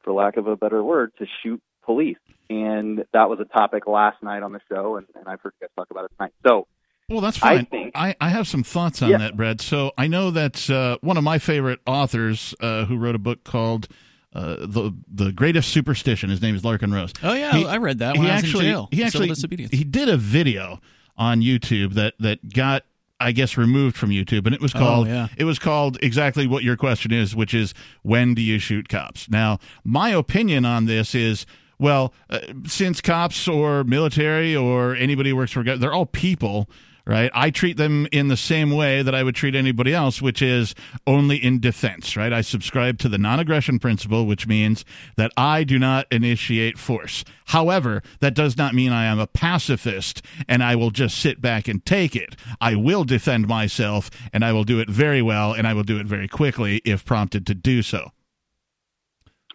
[0.03, 2.17] for lack of a better word, to shoot police.
[2.49, 5.67] And that was a topic last night on the show, and, and I've heard you
[5.67, 6.34] guys talk about it tonight.
[6.45, 6.67] So,
[7.09, 9.17] Well, that's I think- I, I have some thoughts on Yeah.
[9.19, 9.61] that, Brad.
[9.61, 13.43] So I know that uh, one of my favorite authors uh, who wrote a book
[13.43, 13.88] called
[14.34, 16.30] uh, the the Greatest Superstition.
[16.30, 17.11] His name is Larken Rose.
[17.22, 18.88] Oh yeah, He- I read that when he I was actually in jail.
[18.91, 19.74] he actually disobedience.
[19.74, 20.80] he did a video
[21.22, 22.84] on YouTube that that got
[23.19, 25.28] I guess removed from YouTube, and it was Oh, called yeah.
[25.38, 29.30] it was called exactly what your question is, which is when do you shoot cops?
[29.30, 31.45] Now, my opinion on this is.
[31.80, 36.69] Well, uh, since cops or military or anybody who works for, they're all people,
[37.06, 37.32] right?
[37.34, 40.76] I treat them in the same way that I would treat anybody else, which is
[41.08, 42.32] only in defense, right?
[42.32, 44.86] I subscribe to the non aggression principle, which means
[45.18, 47.24] that I do not initiate force.
[47.45, 51.68] However, that does not mean I am a pacifist and I will just sit back
[51.68, 52.36] and take it.
[52.60, 55.99] I will defend myself and I will do it very well and I will do
[55.99, 58.12] it very quickly if prompted to do so.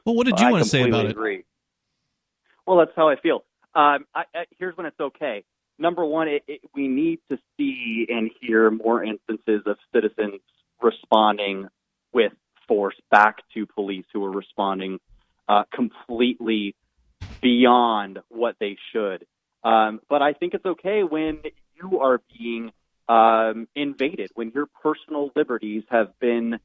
[0.04, 1.10] well, what did you I want to say about completely it?
[1.12, 1.44] Agree.
[2.66, 3.44] Well, that's how I feel.
[3.74, 5.44] Um, I, I, here's when it's okay.
[5.78, 10.40] Number one, it, it, we need to see and hear more instances of citizens
[10.80, 11.68] responding
[12.12, 12.32] with
[12.66, 14.98] force back to police who are responding
[15.48, 16.74] uh, completely
[17.40, 19.26] beyond what they should.
[19.62, 21.40] Um, but I think it's okay when
[21.74, 22.72] you are being
[23.08, 26.58] um, invaded, when your personal liberties have been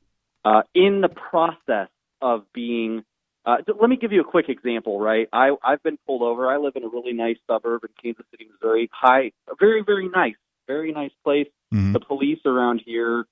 [0.44, 1.90] uh, in the process
[2.22, 3.04] of being
[3.46, 5.28] uh, let me give you a quick example, right?
[5.34, 6.50] I, I've been pulled over.
[6.50, 8.90] I live in a really nice suburb in Kansas City, Missouri.
[8.94, 10.36] High, very, very nice,
[10.68, 11.48] very nice place.
[11.74, 11.94] Mhm.
[11.94, 13.26] The police around here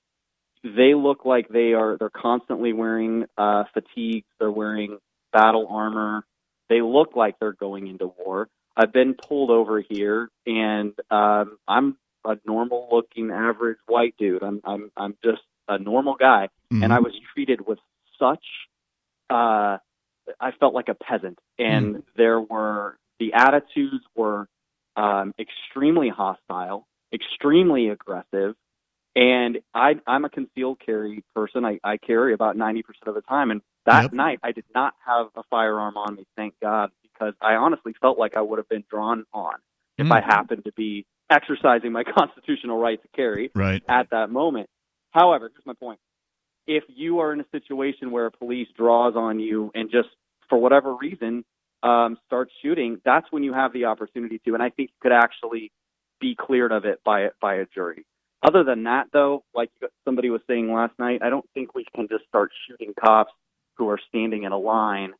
[0.64, 4.28] they look like they are they're constantly wearing uh, fatigues.
[4.40, 4.98] They're wearing
[5.32, 6.26] battle armor.
[6.68, 8.50] They look like they're going into war.
[8.76, 14.44] I've been pulled over here, and um, I'm a normal looking average white dude.
[14.44, 16.84] I'm I'm I'm just a normal guy, Mhm.
[16.84, 17.80] and I was treated with
[18.18, 18.44] such.
[19.30, 19.78] Uh,
[20.40, 24.48] I felt like a peasant, and there were the attitudes were
[24.96, 28.56] um, extremely hostile, extremely aggressive,
[29.16, 31.66] and I, I'm a concealed carry person.
[31.66, 33.52] I, I carry about 90% of the time.
[33.52, 34.14] And that Yep.
[34.14, 38.20] night, I did not have a firearm on me, thank God, because I honestly felt
[38.20, 39.56] like I would have been drawn on
[39.98, 40.12] if Mm.
[40.12, 43.84] I happened to be exercising my constitutional right to carry Right.
[43.90, 44.70] at that moment.
[45.12, 46.00] However, here's my point.
[46.72, 50.10] If you are in a situation where a police draws on you and just
[50.50, 51.44] for whatever reason
[51.82, 54.54] um, starts shooting, that's when you have the opportunity to.
[54.54, 55.72] And I think you could actually
[56.22, 58.06] be cleared of it by by a jury.
[58.44, 59.72] Other than that, though, like
[60.06, 63.34] somebody was saying last night, I don't think we can just start shooting cops
[63.78, 65.14] who are standing in a line.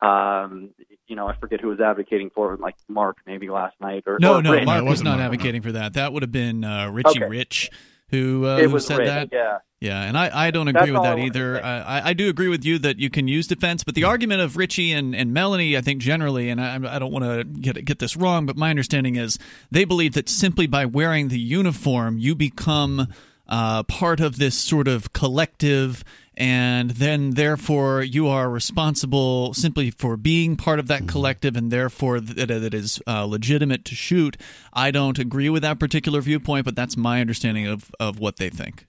[0.00, 0.70] Um,
[1.06, 4.18] you know, I forget who was advocating for it, like Mark maybe last night or
[4.18, 4.64] No, or no, Rich.
[4.64, 5.92] Mark was not advocating for that.
[5.92, 7.28] That would have been uh, Richie Okay.
[7.28, 7.70] Rich
[8.14, 9.28] who, uh, who said that.
[9.32, 9.58] yeah.
[9.80, 11.62] Yeah, and I, I don't That's agree with all I that either.
[11.62, 14.56] I, I do agree with you that you can use defense, but the argument of
[14.56, 17.98] Richie and, and Melanie, I think generally, and I, I don't want to get get
[17.98, 19.38] this wrong, but my understanding is
[19.70, 23.08] they believe that simply by wearing the uniform, you become
[23.46, 26.02] uh, part of this sort of collective,
[26.36, 32.20] and then therefore you are responsible simply for being part of that collective, and therefore
[32.20, 34.36] that it is uh, legitimate to shoot.
[34.72, 38.50] I don't agree with that particular viewpoint, but that's my understanding of, of what they
[38.50, 38.86] think.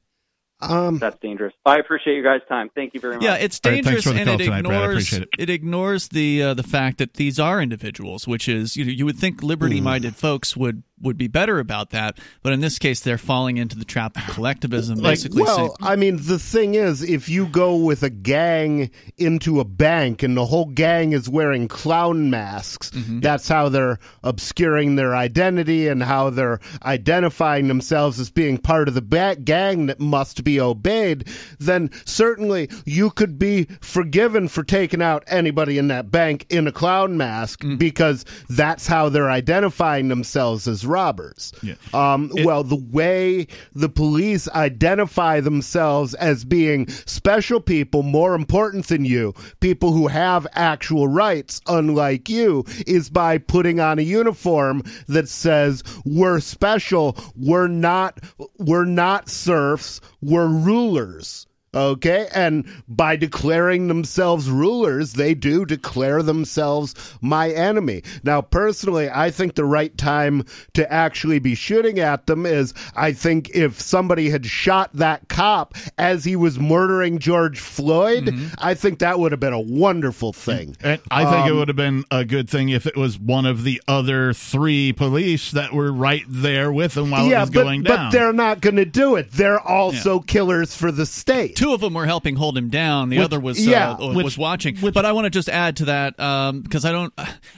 [0.61, 1.53] Um, That's dangerous.
[1.65, 2.69] I appreciate you guys' time.
[2.73, 3.23] Thank you very much.
[3.23, 5.49] Yeah, it's All right, thanks dangerous, for the and it tonight, ignores appreciate it.
[5.49, 9.17] ignores the uh, the fact that these are individuals, which is you know, you would
[9.17, 13.17] think liberty minded folks would would be better about that, but in this case, they're
[13.17, 14.99] falling into the trap of collectivism.
[15.01, 19.59] basically, well, saying, I mean, the thing is, if you go with a gang into
[19.59, 23.19] a bank and the whole gang is wearing clown masks, Mm-hmm.
[23.19, 28.93] that's how they're obscuring their identity and how they're identifying themselves as being part of
[28.93, 31.27] the ba- gang that must be obeyed,
[31.59, 36.71] then certainly you could be forgiven for taking out anybody in that bank in a
[36.71, 37.77] clown mask Mm.
[37.77, 41.51] because that's how they're identifying themselves as robbers.
[41.93, 49.03] Um, well, the way the police identify themselves as being special people, more important than
[49.03, 55.27] you, people who have actual rights, unlike you, is by putting on a uniform that
[55.27, 58.19] says we're special, we're not,
[58.57, 61.47] we're not serfs, we're rulers.
[61.75, 68.01] Okay, and by declaring themselves rulers, they do declare themselves my enemy.
[68.23, 73.11] Now, personally, I think the right time to actually be shooting at them is I
[73.11, 78.99] think if somebody had shot that cop as he was murdering George Floyd, I think
[78.99, 80.77] that would have been a wonderful thing.
[80.81, 83.45] And I think it Um, would have been a good thing if it was one
[83.45, 87.63] of the other three police that were right there with him while it was but,
[87.63, 88.05] going down.
[88.05, 89.31] but they're not going to do it.
[89.31, 91.55] They're also killers for the state.
[91.65, 93.09] Two of them were helping hold him down.
[93.09, 94.77] The Which- other was yeah, uh, which- was watching.
[94.93, 96.15] but I want to just add to that
[96.63, 97.11] because I don't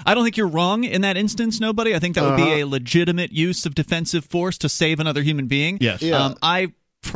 [0.05, 1.59] I don't think you're wrong in that instance.
[1.59, 1.93] Nobody.
[1.93, 2.55] I think that would be Uh-huh.
[2.55, 5.77] a legitimate use of defensive force to save another human being.
[5.81, 6.01] Yes.
[6.01, 6.23] Yeah.
[6.23, 6.73] Um, I per-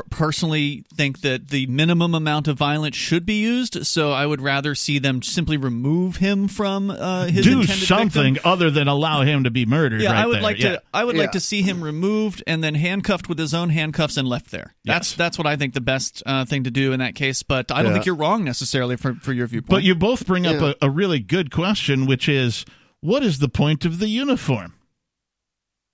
[0.09, 3.85] personally think that the minimum amount of violence should be used.
[3.85, 8.33] So I would rather see them simply remove him from uh, his Do intended something
[8.35, 8.51] victim.
[8.51, 10.01] other than allow him to be murdered.
[10.01, 10.41] Yeah, right I would there.
[10.41, 10.69] like Yeah.
[10.73, 10.81] to.
[10.93, 14.27] I would like to see him removed and then handcuffed with his own handcuffs and
[14.27, 14.73] left there.
[14.85, 17.43] That's that's what I think the best uh, thing to do in that case.
[17.43, 17.93] But I don't Yeah.
[17.93, 19.69] think you're wrong necessarily for for your viewpoint.
[19.69, 22.65] But you both bring up a, a really good question, which is,
[23.01, 24.73] what is the point of the uniform?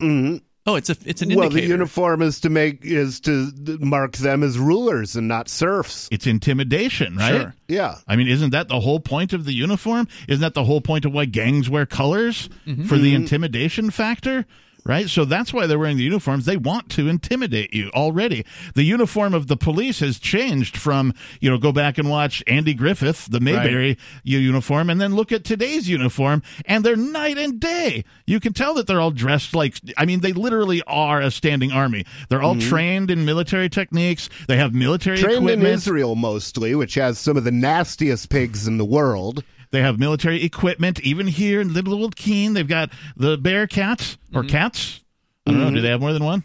[0.02, 0.38] Mm-hmm.
[0.68, 1.40] Oh, it's a it's an indicator.
[1.40, 6.10] well, the uniform is to make is to mark them as rulers and not serfs.
[6.12, 7.32] It's intimidation, right?
[7.42, 7.56] Sure.
[7.70, 7.96] Yeah.
[8.08, 10.10] I mean, isn't that the whole point of the uniform?
[10.28, 12.84] Isn't that the whole point of why gangs wear colors Mm-hmm.
[12.84, 13.22] for the Mhm.
[13.22, 14.46] intimidation factor?
[14.88, 16.46] Right, so that's why they're wearing the uniforms.
[16.46, 18.46] They want to intimidate you already.
[18.74, 22.74] The uniform of the police has changed from, you know, go back and watch Andy
[22.74, 27.60] Griffith, the Mayberry u- uniform, and then look at today's uniform, and they're night and
[27.60, 28.06] day.
[28.26, 31.74] You can tell that they're all dressed like, I mean, they literally are a standing
[31.74, 32.06] army.
[32.30, 32.70] They're all Mhm.
[32.70, 34.30] trained in military techniques.
[34.48, 35.66] They have military Trained in.
[35.66, 39.44] Israel mostly, which has some of the nastiest pigs in the world.
[39.72, 41.00] They have military equipment.
[41.02, 44.50] Even here in Little Old Keene, they've got the bear cats or Mm-hmm.
[44.52, 45.02] cats.
[45.46, 45.68] I don't know.
[45.70, 45.76] Mhm.
[45.76, 46.44] Do they have more than one?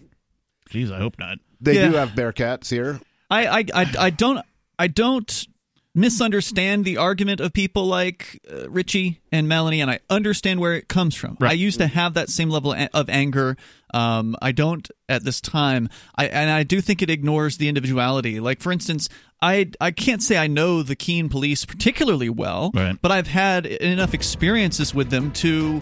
[0.70, 1.38] Jeez, I hope not.
[1.60, 1.88] They Yeah.
[1.88, 3.00] do have bear cats here.
[3.30, 4.44] I, I I I don't
[4.78, 5.46] I don't
[5.94, 10.88] misunderstand the argument of people like uh, Richie and Melanie, and I understand where it
[10.88, 11.36] comes from.
[11.40, 13.56] I used to have that same level of anger.
[13.94, 15.88] Um, I don't at this time.
[16.16, 18.40] I and I do think it ignores the individuality.
[18.40, 19.08] Like for instance,
[19.42, 22.96] I I can't say I know the Keene police particularly well, Right.
[23.02, 25.80] but I've had enough experiences with them to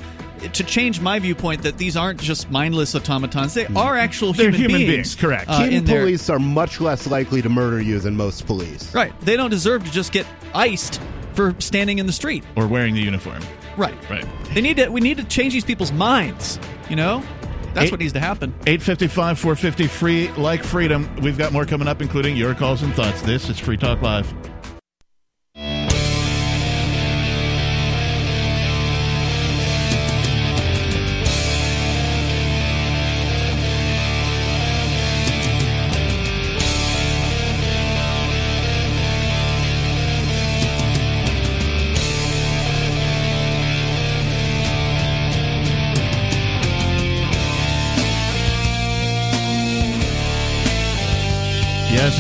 [0.55, 3.53] to change my viewpoint that these aren't just mindless automatons.
[3.53, 4.93] They are actual They're human, human beings.
[4.93, 5.51] beings, correct.
[5.51, 8.95] uh, Keene in their- police are much less likely to murder you than most police.
[8.95, 9.13] Right.
[9.21, 10.25] They don't deserve to just get
[10.55, 10.99] iced
[11.35, 12.43] for standing in the street.
[12.57, 13.43] Or wearing the uniform.
[13.77, 13.95] Right.
[14.09, 14.25] Right.
[14.55, 16.59] They need to we need to change these people's minds,
[16.89, 17.23] you know?
[17.75, 18.53] That's Eight- what needs to happen.
[18.67, 21.09] 855 450 free like freedom.
[21.23, 23.23] We've got more coming up, including your calls and thoughts.
[23.23, 24.33] This is Free Talk Live.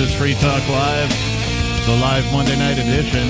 [0.00, 1.10] Yes, it's Free Talk Live,
[1.84, 3.28] the live Monday night edition.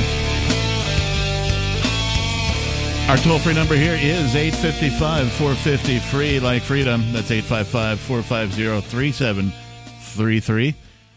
[3.10, 7.12] Our toll free number here is 855 450 free like freedom.
[7.12, 10.74] That's 855 450 3733.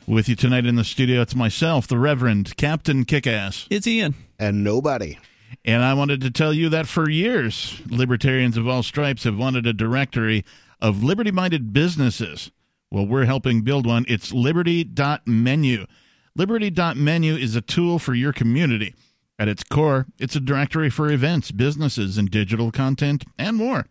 [0.08, 3.68] With you tonight in the studio, it's myself, the Reverend Captain Kickass.
[3.70, 4.16] It's Ian.
[4.40, 5.20] And nobody.
[5.64, 9.68] And I wanted to tell you that for years, libertarians of all stripes have wanted
[9.68, 10.46] a directory
[10.82, 12.50] of liberty minded businesses.
[12.94, 14.06] Well, we're helping build one.
[14.08, 15.88] It's liberty.menu.
[16.36, 18.94] Liberty.menu is a tool for your community.
[19.40, 23.88] At its core, it's a directory for events, businesses, and digital content, and more.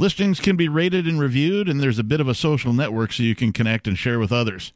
[0.00, 3.22] Listings can be rated and reviewed, and there's a bit of a social network so
[3.22, 4.72] you can connect and share with others.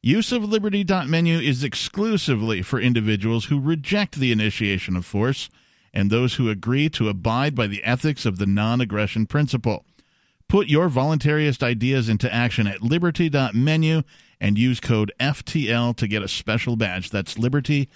[0.00, 5.50] Use of Liberty.menu is exclusively for individuals who reject the initiation of force
[5.92, 9.84] and those who agree to abide by the ethics of the non aggression principle.
[10.54, 14.04] Put your voluntarist ideas into action at liberty.menu
[14.40, 17.10] and use code FTL to get a special badge.
[17.10, 17.90] That's liberty.menu.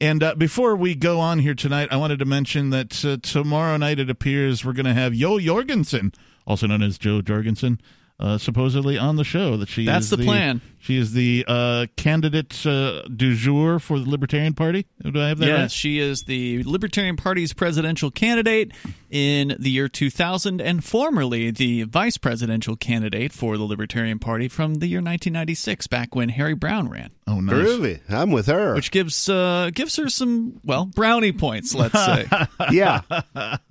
[0.00, 3.76] And uh, before we go on here tonight, I wanted to mention that uh, tomorrow
[3.76, 6.12] night it appears we're going to have Yo Jorgensen,
[6.46, 7.80] also known as Jo Jorgensen,
[8.20, 9.56] uh, supposedly on the show.
[9.56, 10.60] That she That's is the plan.
[10.82, 14.86] She is the uh, candidate uh, du jour for the Libertarian Party.
[15.02, 15.70] Do I have that yes, right?
[15.70, 18.72] she is the Libertarian Party's presidential candidate
[19.10, 24.76] in the year 2000 and formerly the vice presidential candidate for the Libertarian Party from
[24.76, 27.10] the year 1996 back when Harry Browne ran.
[27.26, 27.56] Oh, nice.
[27.56, 28.00] Really?
[28.08, 28.74] I'm with her.
[28.74, 32.26] Which gives uh, gives her some well brownie points, let's say.
[32.72, 33.02] yeah,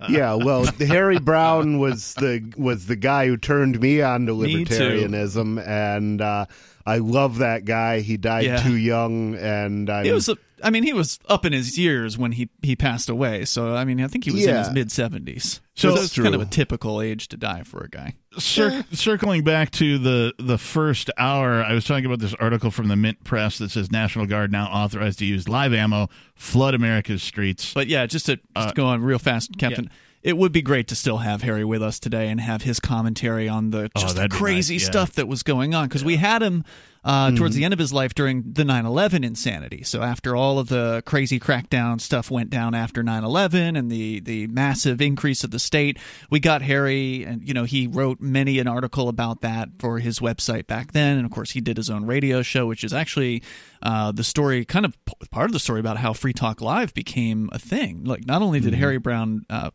[0.08, 0.34] yeah.
[0.34, 4.74] Well, Harry Browne was the was the guy who turned me on to Me too.
[4.74, 6.46] libertarianism, and uh,
[6.90, 8.00] I love that guy.
[8.00, 8.62] He died Yeah.
[8.62, 12.18] too young, and I He was, a, I mean, he was up in his years
[12.18, 13.44] when he he passed away.
[13.44, 15.60] So I mean, I think he was in his mid seventies.
[15.74, 18.14] So- So it's kind of a typical age to die for a guy.
[18.38, 22.88] Cir- circling back to the the first hour, I was talking about this article from
[22.88, 27.22] the Mint Press that says National Guard now authorized to use live ammo flood America's
[27.22, 27.72] streets.
[27.72, 29.88] But yeah, just to, just Uh, to go on real fast, Captain.
[30.22, 33.48] It would be great to still have Harry with us today and have his commentary
[33.48, 34.90] on the Oh, just the crazy nice, yeah.
[34.90, 36.62] stuff that was going on because we had him
[37.02, 37.60] uh, towards Mm-hmm.
[37.60, 39.82] the end of his life during the 9/11 insanity.
[39.82, 44.46] So after all of the crazy crackdown stuff went down after 9/11 and the the
[44.48, 45.98] massive increase of the state,
[46.28, 50.20] we got Harry and you know he wrote many an article about that for his
[50.20, 53.42] website back then, and of course he did his own radio show, which is actually
[53.82, 54.98] uh, the story, kind of
[55.30, 58.04] part of the story about how Free Talk Live became a thing.
[58.04, 59.46] Like not only did Harry Browne.
[59.48, 59.70] Uh,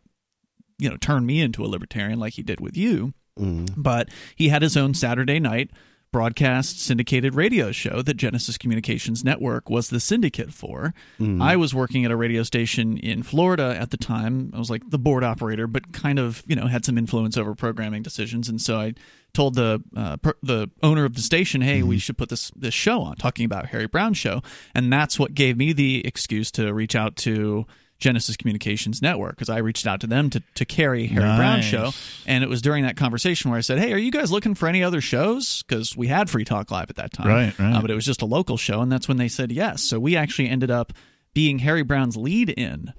[0.78, 3.66] you know, turn me into a libertarian like he did with you, mm-hmm.
[3.76, 5.70] but he had his own Saturday night
[6.12, 10.94] broadcast syndicated radio show that Genesis Communications Network was the syndicate for.
[11.20, 11.42] Mm-hmm.
[11.42, 14.50] I was working at a radio station in Florida at the time.
[14.54, 17.54] I was like the board operator, but kind of you know had some influence over
[17.54, 18.94] programming decisions, and so I
[19.34, 21.98] told the uh, per- the owner of the station, "Hey, we mm-hmm.
[21.98, 24.42] should put this this show on, talking about Harry Browne show,"
[24.74, 27.66] and that's what gave me the excuse to reach out to.
[27.98, 31.92] Genesis Communications Network because I reached out to them to, to carry Harry Browne show
[32.26, 34.68] and it was during that conversation where I said, "Hey, are you guys looking for
[34.68, 37.76] any other shows?" Because we had Free Talk Live at that time, Right, right.
[37.76, 39.82] Uh, but it was just a local show, and that's when they said yes.
[39.82, 40.92] So we actually ended up
[41.34, 42.92] being Harry Browne's lead-in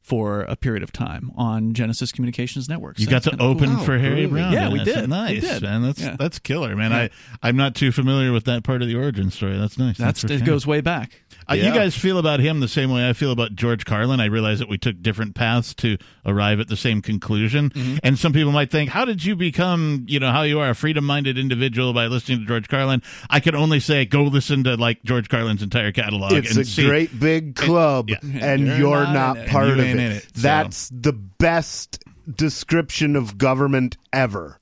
[0.00, 2.98] for a period of time on Genesis Communications Network.
[2.98, 3.84] You got to open cool.
[3.84, 4.52] for Harry Browne.
[4.52, 5.08] Yeah, we That's did.
[5.10, 5.62] Nice, We did.
[5.62, 5.82] man.
[5.82, 6.16] That's Yeah.
[6.18, 6.90] that's killer, man.
[6.90, 7.08] Yeah.
[7.40, 9.56] I I'm not too familiar with that part of the origin story.
[9.56, 9.96] That's nice.
[9.98, 10.46] That's for it sure.
[10.46, 11.21] goes way back.
[11.50, 14.20] Uh, You guys feel about him the same way I feel about George Carlin.
[14.20, 17.70] I realize that we took different paths to arrive at the same conclusion.
[17.70, 17.96] Mm-hmm.
[18.02, 20.74] And some people might think, how did you become, you know, how you are a
[20.74, 23.02] freedom minded individual by listening to George Carlin?
[23.30, 26.32] I can only say, go listen to like George Carlin's entire catalog.
[26.32, 26.86] It's and a see.
[26.86, 28.16] great big club, yeah.
[28.22, 29.48] and You're you're, not not, in it.
[29.50, 29.86] part of you it.
[29.86, 34.58] ain't in it, so- That's the best description of government ever.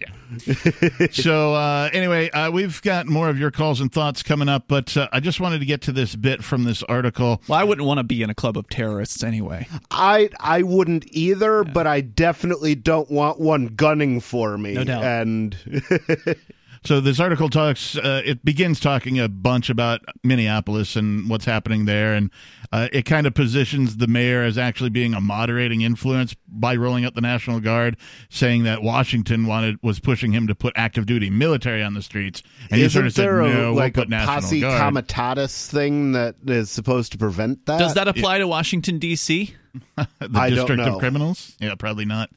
[1.11, 4.97] so uh, anyway, uh, we've got more of your calls and thoughts coming up, but
[4.97, 7.43] uh, I just wanted to get to this bit from this article.
[7.49, 9.67] Well, I wouldn't want to be in a club of terrorists anyway.
[9.91, 14.75] I I wouldn't either, but I definitely don't want one gunning for me.
[14.75, 15.05] No doubt.
[15.05, 15.57] And
[16.85, 17.97] So this article talks.
[17.97, 22.31] Uh, it begins talking a bunch about Minneapolis and what's happening there, and
[22.73, 27.05] uh, it kind of positions the mayor as actually being a moderating influence by rolling
[27.05, 27.99] out the National Guard,
[28.31, 32.43] saying that Washington wanted was pushing him to put active duty military on the streets,
[32.71, 34.61] and he isn't sort of said, there a, "No, like we'll a put National posse
[34.61, 37.79] Guard." comitatus thing that is supposed to prevent that?
[37.79, 39.55] Does that apply to Washington D.C.?
[39.97, 40.99] the I don't District of.
[40.99, 41.57] Criminals?
[41.61, 42.31] Yeah, probably not.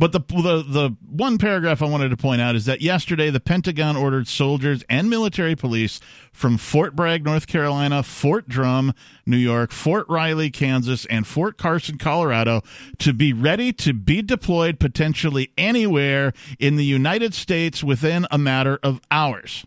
[0.00, 3.38] But the, the the one paragraph I wanted to point out is that yesterday the
[3.38, 6.00] Pentagon ordered soldiers and military police
[6.32, 8.94] from Fort Bragg, North Carolina, Fort Drum,
[9.26, 12.62] New York, Fort Riley, Kansas, and Fort Carson, Colorado,
[12.96, 18.78] to be ready to be deployed potentially anywhere in the United States within a matter
[18.82, 19.66] of hours.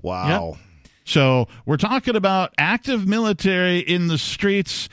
[0.00, 0.58] Wow.
[1.04, 4.88] So we're talking about active military in the streets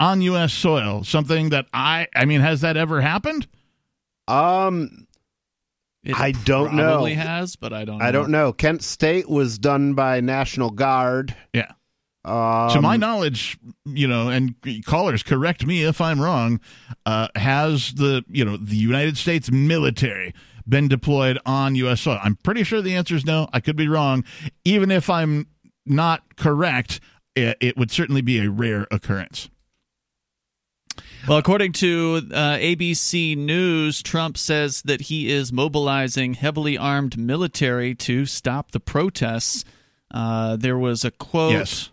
[0.00, 0.52] on U.S.
[0.52, 1.04] soil.
[1.04, 3.46] Something that I, I mean, has that ever happened?
[4.28, 5.06] Um,
[6.02, 6.92] It I don't know.
[6.92, 7.98] Probably has, but I don't.
[7.98, 8.04] know.
[8.04, 8.52] I don't know.
[8.52, 11.34] Kent State was done by National Guard.
[11.52, 11.72] Yeah.
[12.26, 14.54] Um, to my knowledge, you know, and
[14.86, 16.58] callers correct me if I'm wrong.
[17.04, 20.32] Uh, has the you know the United States military
[20.66, 22.00] been deployed on U.S.
[22.00, 22.18] soil?
[22.22, 23.48] I'm pretty sure the answer is no.
[23.52, 24.24] I could be wrong.
[24.64, 25.48] Even if I'm
[25.84, 26.98] not correct,
[27.36, 29.50] it, it would certainly be a rare occurrence.
[31.26, 37.94] Well, according to uh, ABC News, Trump says that he is mobilizing heavily armed military
[37.96, 39.64] to stop the protests.
[40.10, 41.90] Uh, there was a quote Yes.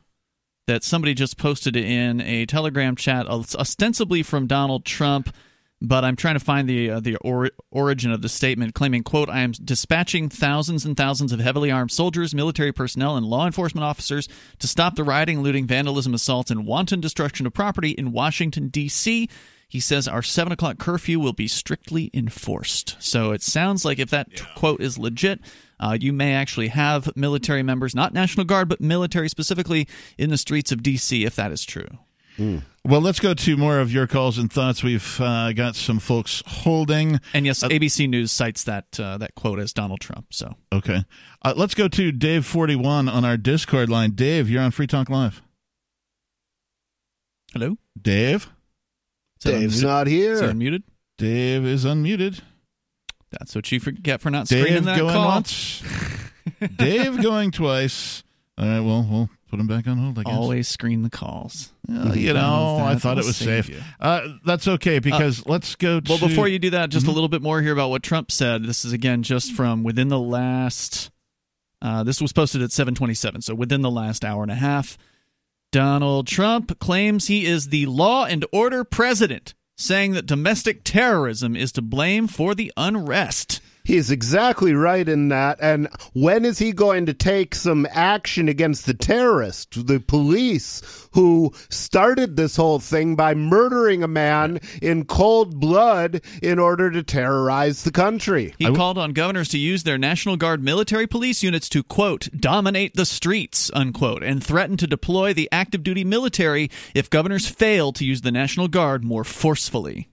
[0.68, 5.34] that somebody just posted in a Telegram chat, ostensibly from Donald Trump.
[5.82, 9.30] But I'm trying to find the uh, the or- origin of the statement, claiming, "quote
[9.30, 13.84] I am dispatching thousands and thousands of heavily armed soldiers, military personnel, and law enforcement
[13.84, 14.30] officers
[14.60, 19.28] to stop the rioting, looting, vandalism, assaults, and wanton destruction of property in Washington D.C."
[19.68, 22.98] He says our seven o'clock curfew will be strictly enforced.
[22.99, 25.40] So it sounds like if that quote is legit,
[25.80, 29.88] uh, you may actually have military members, not National Guard, but military specifically,
[30.18, 31.24] in the streets of D.C.
[31.24, 31.88] if that is true.
[32.38, 34.82] Well, let's go to more of your calls and thoughts.
[34.82, 37.20] We've uh, got some folks holding.
[37.34, 40.34] And yes, ABC News cites that uh, that quote as Donald Trump.
[40.34, 41.03] So Okay.
[41.44, 44.12] Uh, let's go to Dave forty one on our Discord line.
[44.12, 45.41] Dave, you're on Free Talk Live.
[47.53, 48.49] hello, Dave.
[49.40, 49.84] Is Dave's unmuted?
[49.84, 50.32] not here.
[50.34, 50.84] Is that unmuted?
[51.18, 52.41] Dave is unmuted.
[53.32, 55.28] That's what you forget for not screening Dave that going call.
[55.28, 55.84] once.
[56.76, 58.24] Dave going twice.
[58.58, 58.80] All right.
[58.82, 60.18] Well, we'll put him back on hold.
[60.18, 60.34] I guess.
[60.34, 61.72] Always screen the calls.
[61.88, 63.69] Uh, you know, I thought it was safe.
[63.99, 65.99] Uh, that's okay because let's go.
[65.99, 67.10] To, Well, before you do that, just Mhm.
[67.10, 68.64] a little bit more here about what Trump said.
[68.64, 71.11] This is again just from within the last.
[71.82, 74.98] Uh, this was posted at 7:27, so within the last hour and a half.
[75.72, 81.72] Donald Trump claims he is the law and order president, saying that domestic terrorism is
[81.73, 83.61] to blame for the unrest.
[83.84, 85.58] He's exactly right in that.
[85.62, 90.82] And when is he going to take some action against the terrorists, the police,
[91.14, 97.03] who started this whole thing by murdering a man in cold blood in order to
[97.03, 98.53] terrorize the country?
[98.58, 102.95] He called on governors to use their National Guard military police units to, quote, dominate
[102.95, 108.06] the streets, unquote, and threatened to deploy the active duty military if governors fail to
[108.06, 110.10] use the National Guard more forcefully.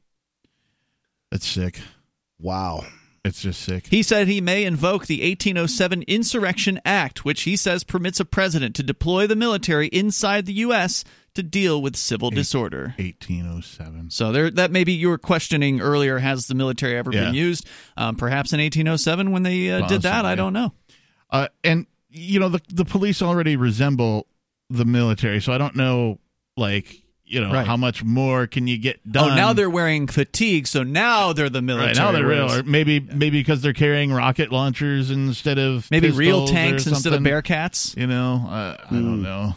[1.31, 1.81] That's sick.
[2.39, 2.87] Wow.
[3.29, 3.87] It's just sick.
[3.89, 8.75] He said he may invoke the 1807 Insurrection Act, which he says permits a president
[8.77, 11.05] to deploy the military inside the U.S.
[11.35, 12.95] to deal with civil disorder.
[12.99, 14.11] 1807.
[14.11, 16.19] So there, that maybe you were questioning earlier.
[16.19, 17.27] Has the military ever Yeah.
[17.27, 17.67] been used?
[17.97, 20.25] Um, perhaps in 1807 when they uh, did that.
[20.25, 20.73] I don't know.
[21.31, 24.27] Uh, and you know the the police already resemble
[24.71, 26.19] the military, so I don't know,
[26.57, 27.67] like you know, Right.
[27.67, 29.33] how much more can you get done?
[29.33, 31.89] Oh, now they're wearing fatigue, so now they're the military.
[31.89, 36.11] Right, now they're real, or maybe maybe because they're carrying rocket launchers instead of Maybe
[36.11, 37.21] real pistols or tanks instead of.
[37.23, 37.97] Bearcats.
[37.97, 39.03] You know, uh, I Hmm.
[39.05, 39.57] don't know.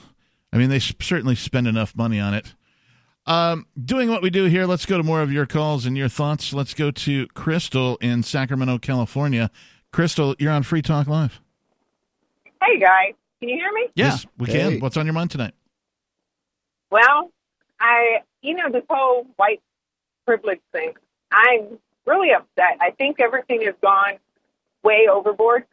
[0.53, 2.53] I mean, they s- certainly spend enough money on it.
[3.26, 6.10] Um, doing what we do here, let's go to more of your calls and your
[6.10, 6.53] thoughts.
[6.53, 9.52] Let's go to Crystal in Sacramento, California.
[9.93, 11.39] Crystal, you're on Free Talk Live.
[12.64, 13.88] Hey guys, can you hear me?
[13.95, 14.06] Yeah.
[14.06, 14.72] Yes, we Hey.
[14.72, 14.80] can.
[14.80, 15.53] What's on your mind tonight?
[16.89, 17.31] Well,
[17.81, 19.61] I, you know, this whole white
[20.25, 20.93] privilege thing,
[21.31, 22.77] I'm really upset.
[22.79, 24.19] I think everything has gone
[24.83, 25.65] way overboard.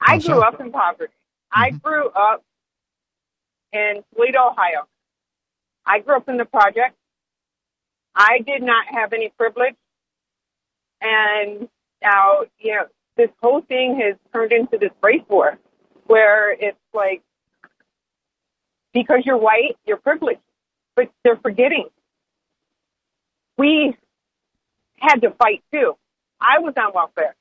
[0.00, 1.12] I grew up in poverty.
[1.50, 1.78] I mm-hmm.
[1.78, 2.44] grew up
[3.72, 4.86] in Toledo, Ohio.
[5.86, 6.94] I grew up in the project.
[8.14, 9.76] I did not have any privilege.
[11.00, 11.68] And
[12.02, 12.86] now, you know,
[13.16, 15.58] this whole thing has turned into this race war
[16.06, 17.22] where it's like,
[18.92, 20.40] because you're white, you're privileged.
[20.96, 21.88] But they're forgetting.
[23.58, 23.96] We
[24.98, 25.96] had to fight too.
[26.40, 27.34] I was on welfare.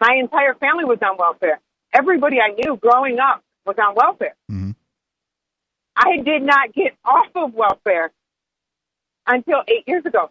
[0.00, 1.60] My entire family was on welfare.
[1.92, 4.36] Everybody I knew growing up was on welfare.
[4.50, 4.70] Mm-hmm.
[5.96, 8.12] I did not get off of welfare
[9.26, 10.30] until eight years ago.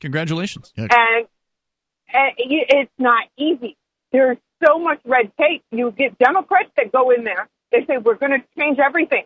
[0.00, 0.72] Congratulations.
[0.76, 3.76] And, and it's not easy.
[4.12, 5.64] There's so much red tape.
[5.70, 7.48] You get Democrats that go in there.
[7.72, 9.24] They say we're going to change everything,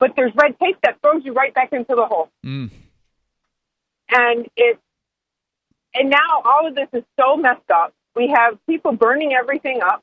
[0.00, 2.30] but there's red tape that throws you right back into the hole.
[2.44, 2.70] Mm.
[4.10, 4.80] And it,
[5.94, 7.92] and now all of this is so messed up.
[8.16, 10.02] We have people burning everything up.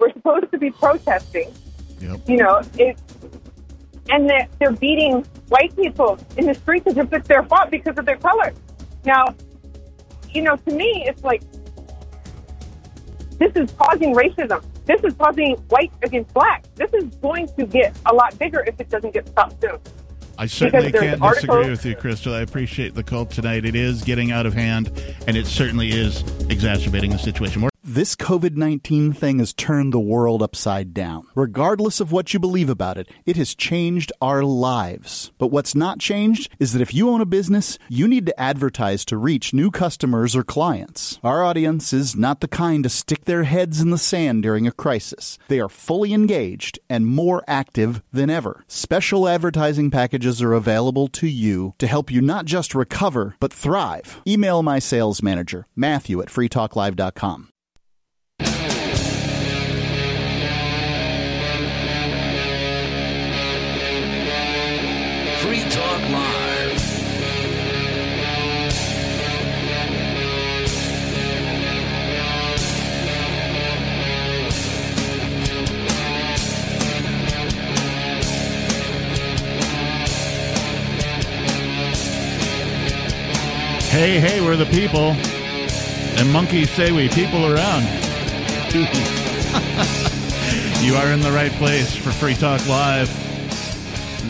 [0.00, 1.52] We're supposed to be protesting.
[2.26, 2.98] You know, it,
[4.08, 7.98] and they're, they're beating white people in the streets as if it's their fault because
[7.98, 8.54] of their color.
[9.04, 9.26] Now,
[10.30, 11.42] you know, to me, it's like
[13.38, 14.64] this is causing racism.
[14.90, 16.64] This is causing white against black.
[16.74, 19.78] This is going to get a lot bigger if it doesn't get stopped soon.
[20.36, 22.34] I certainly can't disagree with you, Crystal.
[22.34, 23.64] I appreciate the call tonight.
[23.64, 24.90] It is getting out of hand,
[25.28, 27.68] and it certainly is exacerbating the situation.
[27.92, 31.26] This COVID 19 thing has turned the world upside down.
[31.34, 35.32] Regardless of what you believe about it, it has changed our lives.
[35.38, 39.04] But what's not changed is that if you own a business, you need to advertise
[39.06, 41.18] to reach new customers or clients.
[41.24, 44.70] Our audience is not the kind to stick their heads in the sand during a
[44.70, 45.36] crisis.
[45.48, 48.62] They are fully engaged and more active than ever.
[48.68, 54.20] Special advertising packages are available to you to help you not just recover, but thrive.
[54.28, 57.48] Email my sales manager, Matthew at freetalklive.com.
[84.00, 85.12] Hey, hey, we're the people.
[86.18, 87.82] And monkeys say we people around.
[90.82, 93.10] you are in the right place for Free Talk Live.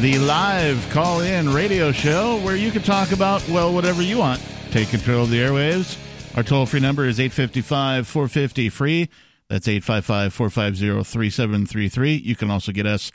[0.03, 4.43] The live call in radio show where you can talk about, well, whatever you want.
[4.73, 5.97] Take control of the airwaves.
[6.37, 9.09] Our toll free number is 855 450 free.
[9.49, 12.17] That's 855 450 3733.
[12.17, 13.13] You can also get us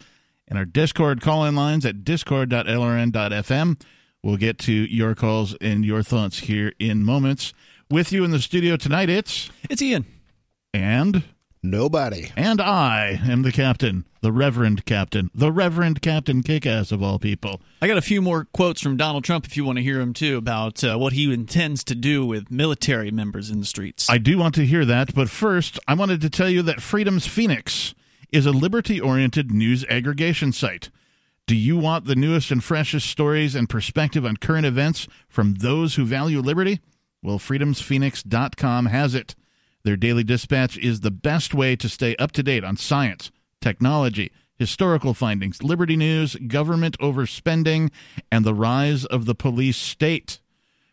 [0.47, 3.77] in our Discord call in lines at discord.lrn.fm.
[4.25, 7.53] We'll get to your calls and your thoughts here in moments.
[7.91, 10.03] With you in the studio tonight, it's it's Ian
[10.73, 11.21] and
[11.61, 17.19] nobody, and I am the captain, the Reverend Captain, the Reverend Captain Kickass of all
[17.19, 17.61] people.
[17.83, 20.11] I got a few more quotes from Donald Trump if you want to hear them
[20.11, 24.09] too about uh, what he intends to do with military members in the streets.
[24.09, 27.27] I do want to hear that, but first, I wanted to tell you that Freedom's
[27.27, 27.93] Phoenix
[28.31, 30.89] is a liberty oriented news aggregation site.
[31.47, 35.93] Do you want the newest and freshest stories and perspective on current events from those
[35.93, 36.79] who value liberty?
[37.21, 39.35] Well, freedomsphoenix.com has it.
[39.83, 43.29] Their daily dispatch is the best way to stay up to date on science,
[43.61, 47.91] technology, historical findings, liberty news, government overspending,
[48.31, 50.39] and the rise of the police state.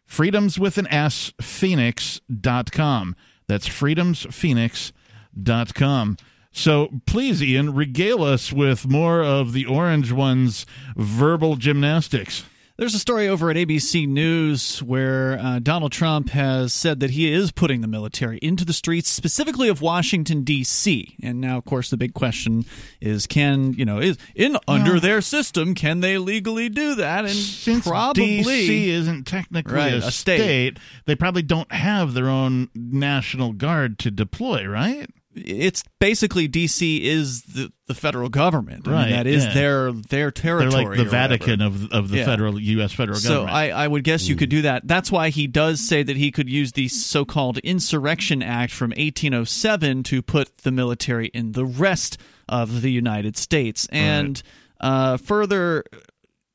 [0.04, 3.16] Freedoms with an S, phoenix.com.
[3.48, 6.16] That's freedomsphoenix.com.
[6.52, 10.66] So please, Ian, regale us with more of the Orange One's
[10.96, 12.44] verbal gymnastics.
[12.78, 17.30] There's a story over at ABC News where uh, Donald Trump has said that he
[17.32, 21.16] is putting the military into the streets, specifically of Washington D.C.
[21.22, 22.64] And now, of course, the big question
[23.00, 27.24] is: Can you know is in under their system can they legally do that?
[27.26, 30.40] And Since probably DC isn't technically Right, a, a state.
[30.40, 35.08] state, they probably don't have their own national guard to deploy, right?
[35.34, 38.86] It's basically DC is the, the federal government.
[38.86, 39.54] I mean, Right, that is yeah.
[39.54, 40.70] their their territory.
[40.70, 41.84] They're like the Vatican whatever.
[41.86, 42.24] of of the Yeah.
[42.26, 42.92] federal U.S.
[42.92, 43.54] federal So government.
[43.56, 44.86] I, I would guess you could do that.
[44.86, 50.02] That's why he does say that he could use the so-called Insurrection Act from 1807
[50.04, 52.18] to put the military in the rest
[52.48, 53.86] of the United States.
[53.90, 54.42] And
[54.80, 55.84] uh, further,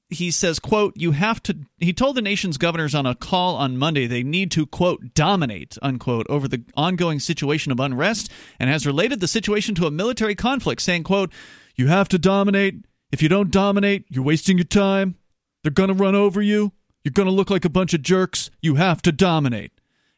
[0.09, 3.77] he says, "quote You have to." He told the nation's governors on a call on
[3.77, 8.85] Monday they need to quote dominate unquote over the ongoing situation of unrest, and has
[8.85, 11.31] related the situation to a military conflict, saying, "quote
[11.75, 12.85] You have to dominate.
[13.11, 15.15] If you don't dominate, you're wasting your time."
[15.63, 16.71] They're going to run over you.
[17.03, 18.49] You're going to look like a bunch of jerks.
[18.61, 19.71] You have to dominate.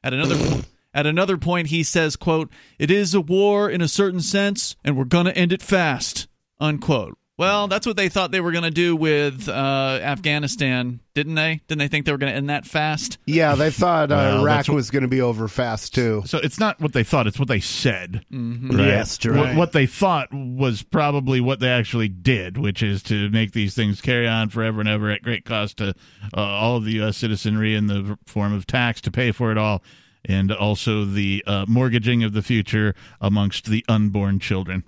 [0.03, 0.64] At another
[0.94, 4.95] at another point he says, quote, "It is a war in a certain sense and
[4.95, 6.28] we're going to end it fast."
[6.60, 7.18] Unquote.
[7.40, 11.61] Well, that's what they thought they were going to do with uh, Afghanistan, didn't they?
[11.70, 13.18] Didn't they think they were going to end that fast?
[13.26, 16.22] Yeah, they thought uh, Well, Iraq what- was going to be over fast too.
[16.26, 18.26] So it's not what they thought; it's what they said.
[18.30, 18.78] Mhm.
[18.78, 18.88] Right?
[18.88, 19.56] Yes, What- right.
[19.56, 24.02] What, they thought was probably what they actually did, which is to make these things
[24.02, 25.94] carry on forever and ever at great cost to
[26.36, 27.16] uh, all of the U.S.
[27.16, 29.82] citizenry in the form of tax to pay for it all,
[30.26, 34.84] and also the uh, mortgaging of the future amongst the unborn children.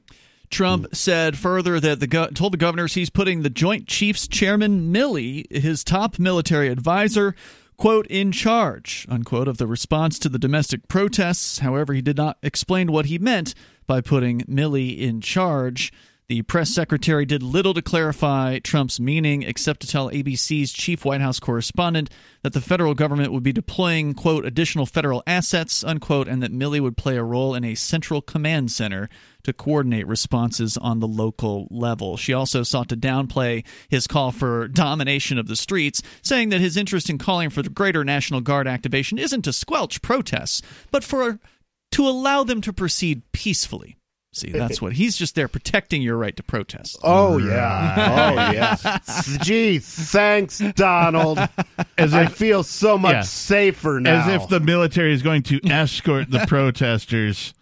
[0.52, 0.94] Trump hmm.
[0.94, 5.52] said further that the go- told the governors he's putting the Joint Chiefs Chairman Milley,
[5.52, 7.36] his top military advisor,
[7.78, 11.60] quote in charge unquote of the response to the domestic protests.
[11.60, 13.56] However, he did not explain what he meant
[13.88, 15.92] by putting Milley in charge.
[16.32, 21.20] The press secretary did little to clarify Trump's meaning, except to tell ABC's chief White
[21.20, 22.10] House correspondent
[22.42, 26.80] that the federal government would be deploying, quote, additional federal assets, unquote, and that Milley
[26.80, 29.10] would play a role in a central command center
[29.44, 32.16] to coordinate responses on the local level.
[32.16, 36.78] She also sought to downplay his call for domination of the streets, saying that his
[36.78, 41.40] interest in calling for the greater National Guard activation isn't to squelch protests, but for
[41.92, 43.98] to allow them to proceed peacefully.
[44.34, 46.98] See, that's what he's just there protecting your right to protest.
[47.04, 48.98] Oh yeah, oh yeah.
[49.44, 51.38] Gee, thanks, Donald.
[51.98, 53.22] As I feel so much Yeah.
[53.24, 54.22] safer now.
[54.30, 57.54] As if the military is going to escort the protesters.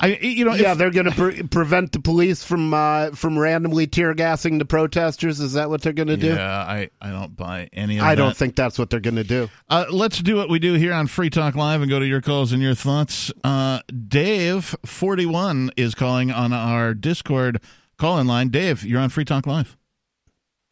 [0.00, 3.36] I, you know, yeah, if- they're going to pre- prevent the police from uh, from
[3.36, 5.40] randomly tear gassing the protesters.
[5.40, 6.28] Is that what they're going to do?
[6.28, 8.22] Yeah, I, I don't buy any of I that.
[8.22, 9.48] don't think that's what they're going to do.
[9.68, 12.20] Uh, let's do what we do here on Free Talk Live and go to your
[12.20, 13.32] calls and your thoughts.
[13.42, 17.60] Uh, Dave, 41, is calling on our Discord
[17.96, 18.50] call in line.
[18.50, 19.76] Dave, you're on Free Talk Live.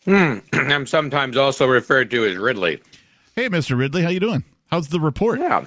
[0.04, 0.38] Hmm.
[0.52, 2.80] I'm sometimes also referred to as Ridley.
[3.34, 3.76] Hey, Mr.
[3.76, 4.44] Ridley, how you doing?
[4.70, 5.40] How's the report?
[5.40, 5.66] Yeah,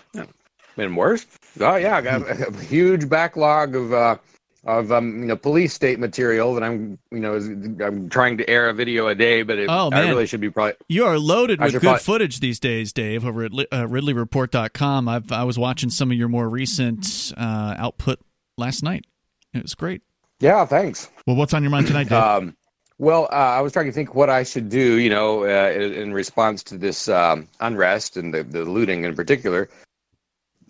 [0.78, 1.26] been worse.
[1.60, 4.18] Oh yeah, I got a huge backlog of uh,
[4.66, 8.70] of um, you know police state material that I'm you know I'm trying to air
[8.70, 10.10] a video a day, but it, Oh, I man.
[10.10, 10.74] really should be probably.
[10.88, 15.08] You are loaded I with good probably- footage these days, Dave, over at uh, RidleyReport.com.
[15.08, 18.20] I've, I was watching some of your more recent uh, output
[18.58, 19.06] last night.
[19.54, 20.02] It was great.
[20.40, 21.10] Yeah, thanks.
[21.26, 22.14] Well, what's on your mind tonight, Dave?
[22.22, 22.56] Um,
[22.98, 25.94] well, uh, I was trying to think what I should do, you know, uh, in,
[25.94, 29.70] in response to this um, unrest and the, the looting in particular.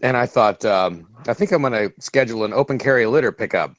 [0.02, 3.74] And I thought, um, I think I'm going to schedule an open carry litter pickup.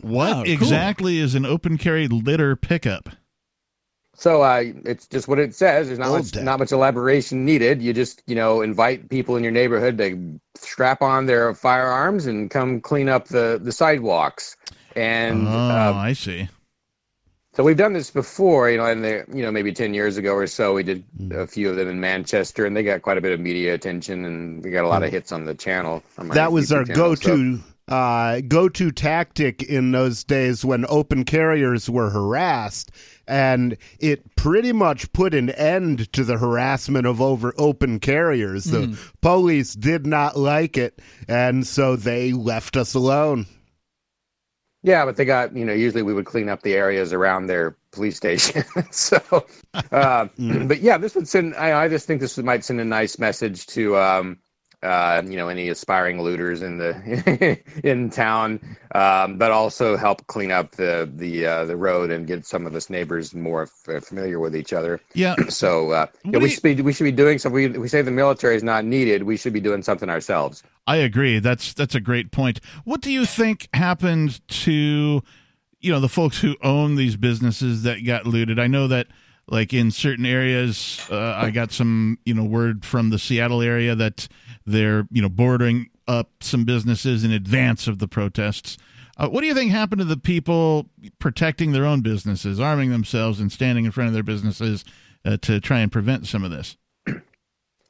[0.00, 0.52] what Oh, cool.
[0.52, 3.08] exactly is an open carry litter pickup?
[4.14, 5.86] So uh, it's just what it says.
[5.86, 6.42] There's not Old much, tech.
[6.42, 7.80] not much elaboration needed.
[7.80, 12.50] You just you know invite people in your neighborhood to strap on their firearms and
[12.50, 14.56] come clean up the the sidewalks.
[14.96, 16.48] And oh, uh, I see.
[17.58, 20.32] So we've done this before, you know, and the you know maybe ten years ago
[20.32, 21.36] or so, we did mm.
[21.36, 24.24] a few of them in Manchester, and they got quite a bit of media attention,
[24.24, 25.14] and we got a lot of mm.
[25.14, 26.00] hits on the channel.
[26.18, 31.24] on That was YouTube our channel, go-to uh, go-to tactic in those days when open
[31.24, 32.92] carriers were harassed,
[33.26, 38.66] and it pretty much put an end to the harassment of over open carriers.
[38.66, 39.12] The mm.
[39.20, 43.46] police did not like it, and so they left us alone.
[44.82, 47.76] Yeah, but they got you know usually we would clean up the areas around their
[47.90, 48.64] police station.
[48.90, 49.20] so,
[49.74, 51.54] uh, but yeah, this would send.
[51.56, 54.38] I, I just think this might send a nice message to um,
[54.82, 58.60] uh, you know any aspiring looters in the in town,
[58.94, 62.74] um, but also help clean up the the uh, the road and get some of
[62.74, 65.00] us neighbors more f- familiar with each other.
[65.14, 65.34] Yeah.
[65.48, 67.72] So uh, yeah, we do should be we should be doing something.
[67.72, 69.24] We, we say the military is not needed.
[69.24, 70.62] We should be doing something ourselves.
[70.86, 71.40] I agree.
[71.40, 72.60] That's that's a great point.
[72.84, 75.22] What do you think happened to
[75.80, 78.60] you know the folks who own these businesses that got looted?
[78.60, 79.08] I know that
[79.48, 83.94] like in certain areas, uh, I got some you know word from the Seattle area
[83.94, 84.28] that
[84.66, 88.78] they're you know bordering up some businesses in advance of the protests.
[89.16, 90.88] Uh, what do you think happened to the people
[91.18, 94.84] protecting their own businesses, arming themselves, and standing in front of their businesses
[95.24, 96.76] uh, to try and prevent some of this?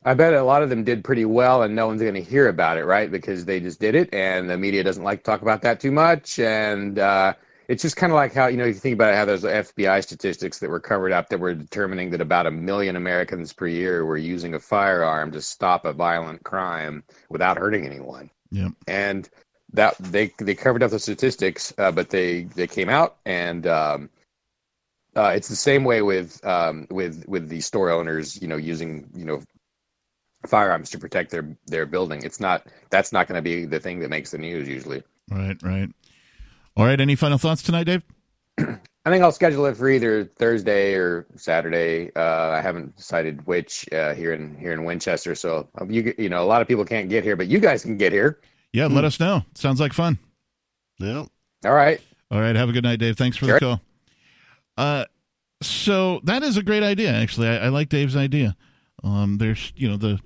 [0.05, 2.49] I bet a lot of them did pretty well, and no one's going to hear
[2.49, 3.11] about it, right?
[3.11, 5.93] Because they just did it, and the media doesn't like to talk about that too
[5.93, 6.39] much.
[6.39, 7.35] And uh,
[7.69, 10.59] it's just kind of like how you know you think about how those FBI statistics
[10.59, 14.17] that were covered up that were determining that about a million Americans per year were
[14.17, 18.31] using a firearm to stop a violent crime without hurting anyone.
[18.51, 18.73] Yep.
[18.87, 19.29] And
[19.75, 23.67] that they they covered up the statistics, uh, but they they came out and.
[23.67, 24.11] Um,
[25.17, 29.09] uh, it's the same way with um, with with the store owners, you know, using
[29.17, 29.43] you know
[30.47, 32.23] firearms to protect their their building.
[32.23, 35.03] It's not that's not going to be the thing that makes the news usually.
[35.31, 35.91] Right, right.
[36.79, 37.01] All right.
[37.01, 38.03] Any final thoughts tonight, Dave?
[38.59, 42.11] I think I'll schedule it for either Thursday or Saturday.
[42.15, 45.35] Uh, I haven't decided which uh, here in here in Winchester.
[45.35, 47.83] So um, you you know a lot of people can't get here, but you guys
[47.83, 48.41] can get here.
[48.73, 49.43] Yeah, let us know.
[49.55, 50.19] Sounds like fun.
[50.99, 51.25] Yeah.
[51.65, 52.01] All right.
[52.31, 52.55] All right.
[52.55, 53.17] Have a good night, Dave.
[53.17, 53.55] Thanks for Sure.
[53.59, 53.81] the call.
[54.77, 55.05] Uh,
[55.63, 57.11] so that is a great idea.
[57.11, 58.57] Actually, I, I like Dave's idea.
[59.03, 60.21] Um, there's you know the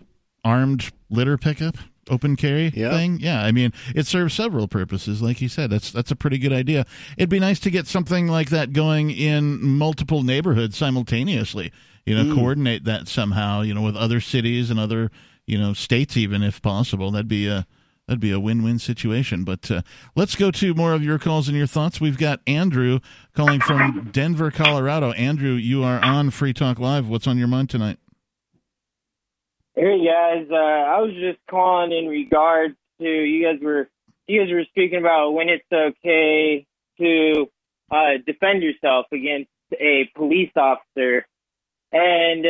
[0.44, 1.76] armed litter pickup,
[2.10, 2.90] open carry Yeah.
[2.90, 3.18] thing.
[3.20, 5.22] Yeah, I mean it serves several purposes.
[5.22, 6.84] Like you said, that's that's a pretty good idea.
[7.16, 11.72] It'd be nice to get something like that going in multiple neighborhoods simultaneously.
[12.04, 12.34] You know, Mm.
[12.34, 13.62] coordinate that somehow.
[13.62, 15.10] You know, with other cities and other
[15.46, 17.10] you know states, even if possible.
[17.10, 17.66] That'd be a
[18.08, 19.44] That'd be a win-win situation.
[19.44, 19.82] But uh,
[20.16, 22.00] let's go to more of your calls and your thoughts.
[22.00, 22.98] We've got Andrew
[23.32, 25.12] calling from Denver, Colorado.
[25.12, 27.08] Andrew, you are on Free Talk Live.
[27.08, 27.98] What's on your mind tonight?
[29.74, 33.89] Hey guys, uh, I was just calling in regards to you guys were
[34.27, 36.66] you guys were speaking about when it's okay
[36.99, 37.47] to
[37.90, 41.27] uh, defend yourself against a police officer,
[41.90, 42.44] and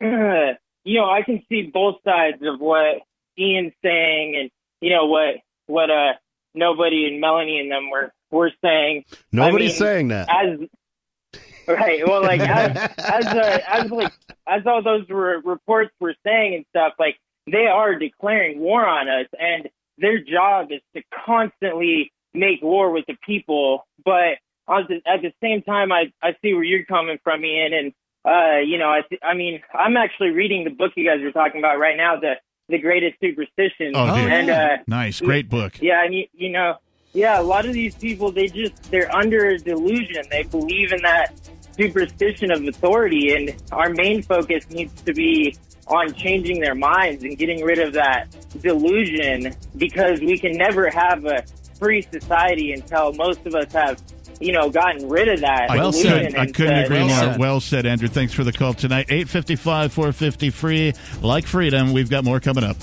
[0.84, 3.02] you know I can see both sides of what
[3.38, 4.50] Ian's saying, and
[4.80, 5.34] you know what
[5.66, 6.14] what uh
[6.54, 9.04] nobody and Melanie and them were were saying.
[9.32, 10.30] Nobody's I mean, saying that.
[10.30, 10.60] As
[11.68, 14.12] right, well, like as as uh, as like
[14.46, 17.16] as all those re- reports were saying and stuff, like
[17.50, 19.68] they are declaring war on us, and
[19.98, 23.86] their job is to constantly make war with the people.
[24.04, 24.38] But
[24.68, 27.92] at the, at the same time, I I see where you're coming from, Ian, and
[28.24, 31.32] uh, you know, I th- I mean, I'm actually reading the book you guys are
[31.32, 32.34] talking about right now, the
[32.68, 34.32] the greatest superstition, Oh, dude.
[34.32, 35.74] and uh, nice, great book.
[35.82, 36.76] yeah, and you, you know,
[37.12, 40.24] yeah, a lot of these people they just they're under a delusion.
[40.30, 41.34] They believe in that
[41.76, 45.56] superstition of authority, and our main focus needs to be
[45.86, 48.26] on changing their minds and getting rid of that
[48.62, 51.44] delusion because we can never have a
[51.78, 54.00] free society until most of us have,
[54.40, 56.32] you know, gotten rid of that delusion.
[56.32, 57.38] couldn't, I couldn't said, agree more.
[57.38, 58.08] Well said, Andrew.
[58.08, 59.06] Thanks for the call tonight.
[59.10, 60.92] 855 450 free.
[61.20, 61.92] Like freedom.
[61.92, 62.76] We've got more coming up.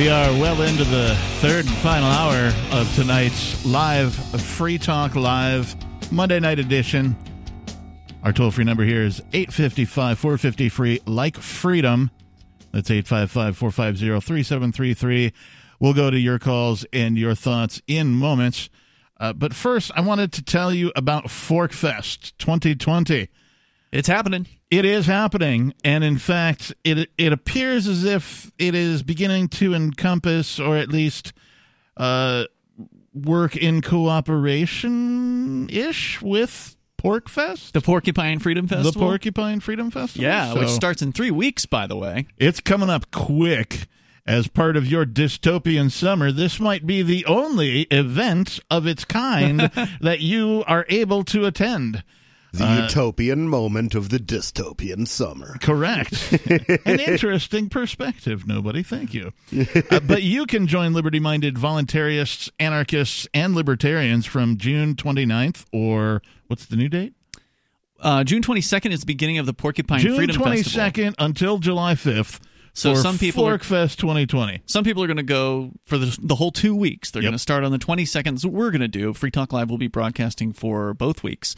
[0.00, 5.76] We are well into the third and final hour of tonight's live Free Talk Live
[6.10, 7.14] Monday night edition.
[8.22, 12.10] Our toll free number here is 855 450 free, like freedom.
[12.72, 15.34] That's 855 450 3733.
[15.80, 18.70] We'll go to your calls and your thoughts in moments.
[19.18, 23.28] Uh, but first, I wanted to tell you about Fork Fest 2020.
[23.92, 24.46] It's happening.
[24.70, 29.74] It is happening, and in fact, it it appears as if it is beginning to
[29.74, 31.32] encompass, or at least
[31.96, 32.44] uh,
[33.12, 37.72] work in cooperation ish with PorcFest?
[37.72, 38.92] the Porcupine Freedom Festival.
[38.92, 40.22] the Porcupine Freedom Festival.
[40.22, 42.26] Yeah, which starts in three weeks, by the way.
[42.38, 43.86] it's coming up quick.
[44.26, 49.60] As part of your dystopian summer, this might be the only event of its kind
[50.00, 52.04] that you are able to attend.
[52.52, 55.56] The Uh, utopian moment of the dystopian summer.
[55.60, 56.32] Correct.
[56.84, 58.82] An interesting perspective, nobody.
[58.82, 59.32] Thank you.
[59.90, 66.22] Uh, but you can join liberty minded voluntarists, anarchists, and libertarians from June 29th, or
[66.48, 67.14] what's the new date?
[68.00, 70.18] Uh, June 22nd is the beginning of the Porcupine Festival.
[70.18, 71.14] June Freedom 22nd Festival.
[71.18, 72.40] until July 5th.
[72.72, 74.62] So some people Forkfest 2020.
[74.66, 77.10] Some people are going to go for the, the whole two weeks.
[77.10, 77.28] They're Yep.
[77.30, 78.38] going to start on the 22nd.
[78.40, 81.56] So we're going to do Free Talk Live will be broadcasting for both weeks.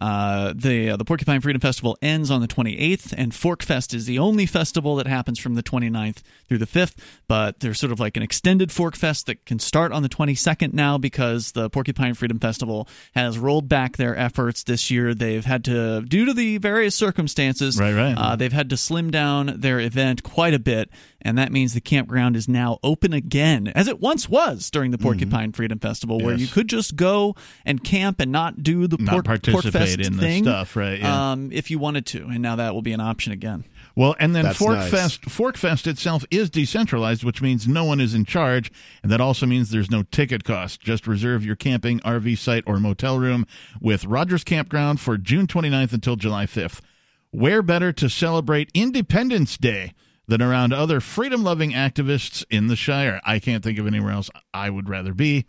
[0.00, 4.18] Uh, the uh, the Porcupine Freedom Festival ends on the 28th, and Forkfest is the
[4.18, 6.18] only festival that happens from the 29th
[6.48, 6.94] through the 5th.
[7.28, 10.98] But there's sort of like an extended Forkfest that can start on the 22nd now
[10.98, 15.14] because the Porcupine Freedom Festival has rolled back their efforts this year.
[15.14, 18.14] They've had to, due to the various circumstances, Right, right.
[18.16, 21.80] Uh, they've had to slim down their event quite a bit, and that means the
[21.80, 26.32] campground is now open again, as it once was during the Porcupine Freedom Festival, where
[26.32, 26.38] Mm-hmm.
[26.40, 26.48] Yes.
[26.48, 27.34] you could just go
[27.66, 30.98] and camp and not do the Not pork, participate PorcFest in the thing, stuff, right,
[31.00, 31.32] yeah.
[31.32, 33.64] Um, if you wanted to, and now that will be an option again.
[33.94, 35.18] Well, and then That's Forkfest nice.
[35.18, 38.72] Forkfest itself is decentralized, which means no one is in charge,
[39.02, 40.80] and that also means there's no ticket cost.
[40.80, 43.46] Just reserve your camping, RV site, or motel room
[43.80, 46.80] with Rogers Campground for June 29th until July 5th.
[47.32, 49.92] Where better to celebrate Independence Day
[50.26, 53.20] than around other freedom-loving activists in the Shire?
[53.24, 55.46] I can't think of anywhere else I would rather be.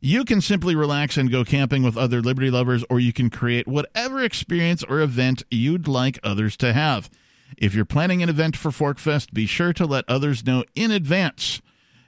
[0.00, 3.66] You can simply relax and go camping with other liberty lovers, or you can create
[3.66, 7.08] whatever experience or event you'd like others to have.
[7.56, 11.62] If you're planning an event for Forkfest, be sure to let others know in advance.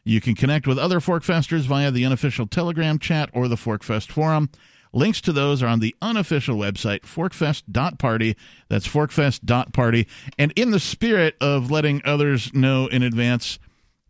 [0.04, 4.50] You can connect with other Forkfesters via the unofficial Telegram chat or the Forkfest forum.
[4.96, 8.34] Links to those are on the unofficial website, forkfest.party.
[8.68, 10.08] That's forkfest.party.
[10.38, 13.58] And in the spirit of letting others know in advance,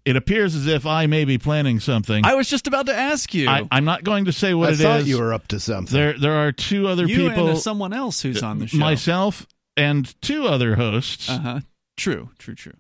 [0.05, 2.25] it appears as if I may be planning something.
[2.25, 3.49] I was just about to ask you.
[3.49, 4.81] I, am not going to say what I it is.
[4.83, 5.93] thought you were up to something.
[5.93, 7.49] There, there are two other you people.
[7.49, 8.79] and someone else who's on the show.
[8.79, 9.45] Myself
[9.77, 11.29] and two other hosts.
[11.29, 11.61] Uh huh.
[11.97, 12.31] True.
[12.39, 12.55] True.
[12.55, 12.75] True.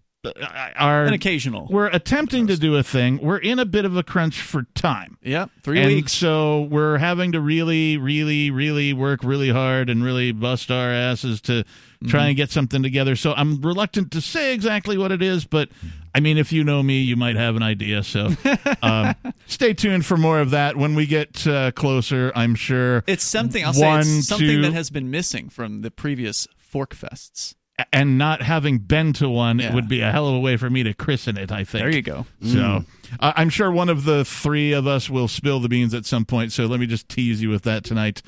[0.79, 1.67] Are An occasional.
[1.71, 3.19] We're attempting to do a thing.
[3.23, 5.19] We're in a bit of a crunch for time.
[5.23, 5.51] Yep.
[5.63, 6.13] Three and weeks.
[6.13, 11.41] So we're having to really, really, really work really hard and really bust our asses
[11.43, 11.65] to
[12.07, 12.29] try Mhm.
[12.29, 13.17] and get something together.
[13.17, 15.71] So I'm reluctant to say exactly what it is, but
[16.15, 18.03] I mean, if you know me, you might have an idea.
[18.03, 18.31] So
[18.83, 19.15] um,
[19.47, 22.33] stay tuned for more of that when we get uh, closer.
[22.35, 23.65] I'm sure It's something.
[23.65, 27.55] I'll One, say it's something two- that has been missing from the previous Fork Fests.
[27.93, 29.69] And not having been to one, Yeah.
[29.69, 31.53] it would be a hell of a way for me to christen it.
[31.53, 31.83] I think.
[31.83, 32.27] There you go.
[32.43, 32.85] So Mm.
[33.21, 36.25] I I'm sure one of the three of us will spill the beans at some
[36.25, 36.53] point.
[36.53, 38.23] So let me just tease you with that tonight.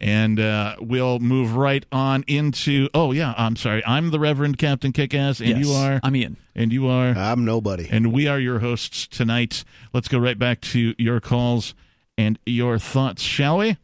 [0.00, 2.88] And uh, we'll move right on into.
[2.94, 3.84] Oh yeah, I'm sorry.
[3.86, 6.00] I'm the Reverend Captain Kickass, and Yes, you are.
[6.02, 7.10] I'm Ian, and you are.
[7.10, 9.62] I'm nobody, and we are your hosts tonight.
[9.92, 11.74] Let's go right back to your calls
[12.18, 13.76] and your thoughts, shall we?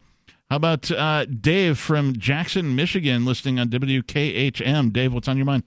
[0.50, 4.92] How about uh, Dave from Jackson, Michigan, listening on WKHM?
[4.92, 5.62] Dave, what's on your mind?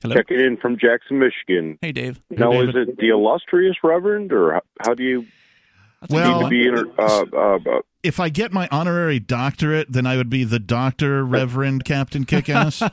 [0.00, 0.14] Hello.
[0.14, 1.78] Checking in from Jackson, Michigan.
[1.82, 2.22] Hey, Dave.
[2.30, 5.26] Now, Hey, is it the illustrious Reverend, or how, how do you
[6.08, 6.66] Well- need to be?
[6.68, 10.60] Inter- uh, uh, uh, if I get my honorary doctorate, then I would be the
[10.60, 12.88] Doctor Reverend Captain Kickass.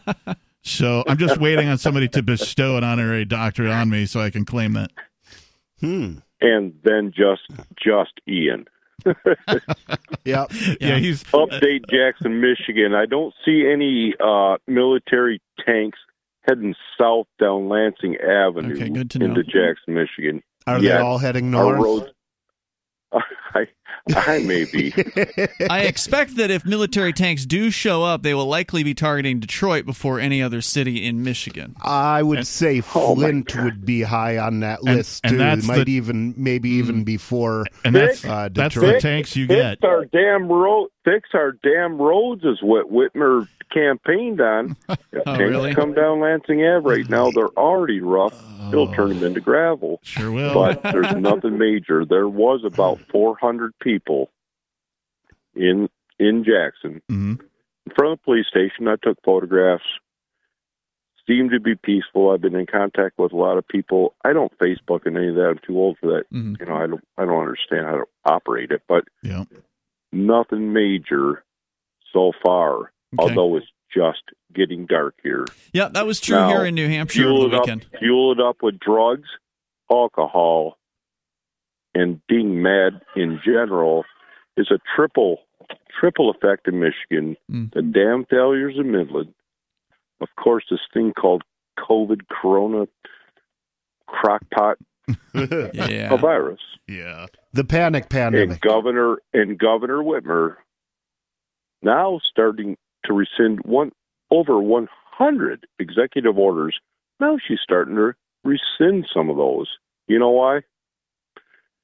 [0.63, 4.31] so I'm just waiting on somebody to bestow an honorary doctorate on me so I
[4.31, 4.91] can claim that.
[5.79, 6.15] Hmm.
[6.41, 7.43] and then just
[7.81, 8.65] just Ian.
[10.25, 10.45] Yeah.
[10.81, 12.93] Yeah, he's Update Jackson, Michigan.
[12.95, 15.99] I don't see any uh, military tanks
[16.47, 19.25] heading south down Lansing Avenue Okay, good to know.
[19.27, 20.41] into Jackson, Michigan.
[20.65, 21.79] Are they all heading our north?
[21.79, 22.11] roads-
[23.53, 23.67] I,
[24.15, 24.93] I may be.
[25.69, 29.85] I expect that if military tanks do show up, they will likely be targeting Detroit
[29.85, 31.75] before any other city in Michigan.
[31.81, 35.37] I would say Oh, Flint would be high on that list and too.
[35.37, 39.79] that's Might the- even maybe even before And that's uh, that's the tanks you fix
[39.81, 39.83] get.
[39.83, 40.89] our damn road.
[41.05, 44.75] Fix our damn roads is what Whitmer campaigned on.
[44.89, 45.73] If Oh, really?
[45.73, 48.33] come down Lansing Ave right now, they're already rough.
[48.71, 49.99] He'll turn them into gravel.
[50.03, 50.53] Sure will.
[50.53, 52.03] But there's nothing major.
[52.05, 54.31] There was about 400 people
[55.55, 55.87] in
[56.19, 57.39] in Jackson Mhm.
[57.85, 58.87] in front of the police station.
[58.87, 59.83] I took photographs.
[61.27, 62.29] Seemed to be peaceful.
[62.31, 64.13] I've been in contact with a lot of people.
[64.23, 65.49] I don't Facebook and any of that.
[65.49, 66.23] I'm too old for that.
[66.31, 66.59] Mhm.
[66.59, 67.03] You know, I don't.
[67.17, 68.81] I don't understand how to operate it.
[68.87, 69.43] But Yeah.
[70.15, 71.43] Nothing major
[72.11, 72.91] so far.
[73.17, 74.23] Although it's just
[74.53, 75.45] getting dark here.
[75.73, 77.85] Yeah, that was true Now, here in New Hampshire fuel it weekend.
[77.93, 79.27] Up, fuel it up with drugs,
[79.91, 80.77] alcohol,
[81.93, 84.03] and being mad in general
[84.57, 85.39] is a triple
[85.99, 87.37] triple effect in Michigan.
[87.51, 87.73] Mm.
[87.73, 89.33] The dam failures in Midland,
[90.21, 91.43] of course, this thing called
[91.79, 92.87] COVID Corona
[94.09, 94.75] crockpot
[95.33, 96.13] Yeah.
[96.13, 97.27] a virus, Yeah.
[97.53, 98.59] the panic and.
[98.61, 100.55] Governor and Governor Whitmer
[101.81, 103.91] now starting to rescind one
[104.31, 106.77] over 100 executive orders.
[107.19, 108.13] Now she's starting to
[108.43, 109.67] rescind some of those.
[110.07, 110.61] You know why?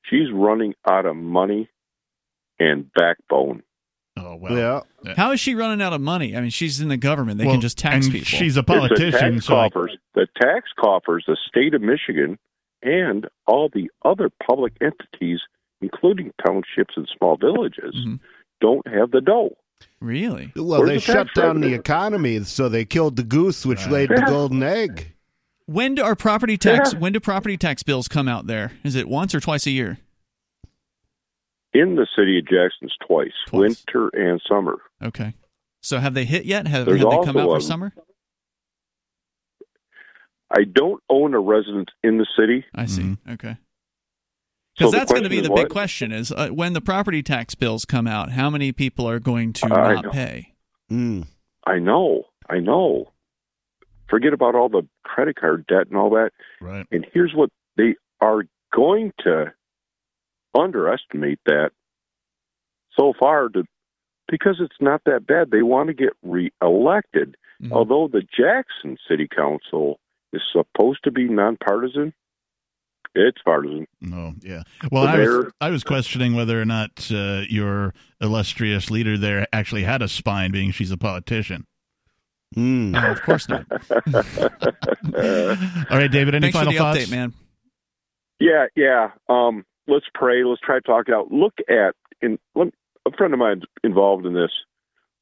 [0.03, 1.69] She's running out of money
[2.60, 3.64] and backbone.
[4.18, 4.85] Oh well.
[5.03, 5.14] yeah.
[5.15, 6.35] How is she running out of money?
[6.35, 7.38] I mean, she's in the government.
[7.38, 8.26] They Well, can just tax and people.
[8.26, 11.81] She's a It's the politician, tax so I- coffers, the tax coffers, the state of
[11.81, 12.38] Michigan,
[12.84, 15.40] and all the other public entities,
[15.82, 18.20] including townships and small villages, Mhm.
[18.60, 19.56] don't have the dough.
[19.99, 20.52] Really?
[20.56, 24.10] Well, Where's they the shut down the economy, so they killed the goose, which laid
[24.10, 25.14] the golden egg.
[25.66, 26.94] When do our property tax?
[26.94, 26.99] Yeah.
[26.99, 28.74] When do property tax bills come out there?
[28.84, 29.98] Is it once or twice a year?
[31.74, 33.60] In the city of Jackson's twice, Twice.
[33.95, 34.80] winter and summer.
[35.02, 35.34] Okay.
[35.82, 36.68] So have they hit yet?
[36.68, 37.94] Have, have they come out for a- summer?
[40.52, 42.65] I don't own a residence in the city.
[42.76, 43.02] I see.
[43.03, 43.32] Mm-hmm.
[43.34, 43.57] Okay.
[44.78, 47.22] Because the that's going to be the is big question: is uh, when the property
[47.22, 50.11] tax bills come out, how many people are going to I not know.
[50.11, 50.53] pay?
[50.91, 51.28] Mm.
[51.65, 53.11] I know, I know.
[54.10, 56.32] Forget about all the credit card debt and all that.
[56.60, 56.86] right.
[56.91, 59.53] And here's what they are going to
[60.53, 61.72] underestimate that
[62.98, 63.64] so far to,
[64.30, 65.52] because it's not that bad.
[65.52, 67.38] They want to get reelected.
[67.61, 67.72] Mhm.
[67.72, 69.99] Although the Jackson City Council
[70.34, 72.14] is supposed to be nonpartisan,
[73.14, 73.88] it's partisan.
[73.99, 74.64] No, yeah.
[74.91, 79.84] Well, I was I was questioning whether or not uh, your illustrious leader there actually
[79.84, 81.66] had a spine, being she's a politician.
[82.56, 83.66] No, of course not.
[84.22, 86.36] All right, David.
[86.36, 87.34] Any Thanks final for the thoughts, update, man?
[88.40, 89.12] Yeah, yeah.
[89.30, 90.44] Um, let's pray.
[90.44, 91.32] Let's try to talk it out.
[91.32, 92.68] Look at in let,
[93.08, 94.52] a friend of mine involved in this.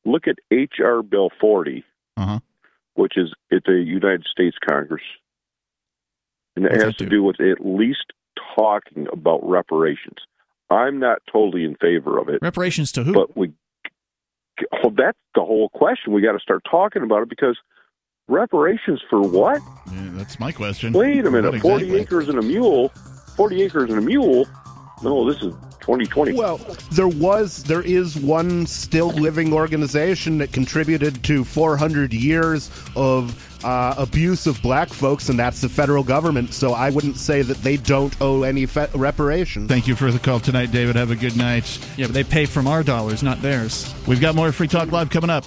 [0.06, 1.04] Look at H.R.
[1.04, 1.84] Bill 40,
[2.18, 2.40] Uh-huh.
[3.00, 5.02] Which is it's a United States Congress,
[6.56, 7.10] and it What's has to do?
[7.10, 8.06] do with at least
[8.56, 10.18] talking about reparations.
[10.70, 13.14] I'm not totally in favor of it, Reparations to who?
[13.14, 13.52] but we.
[14.84, 16.12] Well, that's the whole question.
[16.12, 17.58] We got to start talking about it because
[18.28, 19.62] reparations for what?
[19.92, 20.92] Yeah, that's my question.
[20.94, 22.90] Wait a minute, What forty acres and a mule.
[23.38, 24.46] Forty acres and a mule.
[25.02, 26.34] No, this is 2020.
[26.34, 26.58] Well,
[26.92, 33.96] there was, there is one still living organization that contributed to 400 years of uh,
[33.98, 36.54] abuse of black folks, and that's the federal government.
[36.54, 39.70] So I wouldn't say that they don't owe any fe- reparations.
[39.70, 40.96] Thank you for the call tonight, David.
[40.96, 41.80] Have a good night.
[41.98, 43.94] Yeah, but they pay from our dollars, not theirs.
[44.08, 45.46] We've got more Free Talk Live coming up.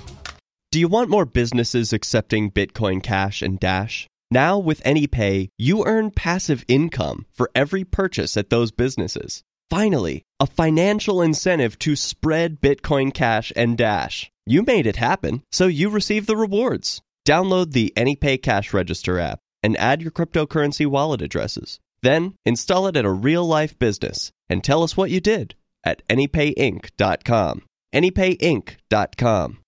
[0.70, 4.08] Do you want more businesses accepting Bitcoin Cash and Dash?
[4.32, 9.42] Now with AnyPay, you earn passive income for every purchase at those businesses.
[9.68, 14.30] Finally, a financial incentive to spread Bitcoin Cash and Dash.
[14.46, 17.02] You made it happen, so you receive the rewards.
[17.28, 21.78] Download the AnyPay Cash Register app and add your cryptocurrency wallet addresses.
[22.00, 26.00] Then install it at a real life business and tell us what you did at
[26.08, 27.62] anypayinc.com.
[27.94, 29.58] anypayinc.com.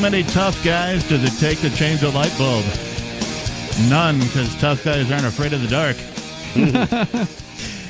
[0.00, 2.64] many tough guys does it take to change a light bulb?
[3.88, 5.96] None, because tough guys aren't afraid of the dark.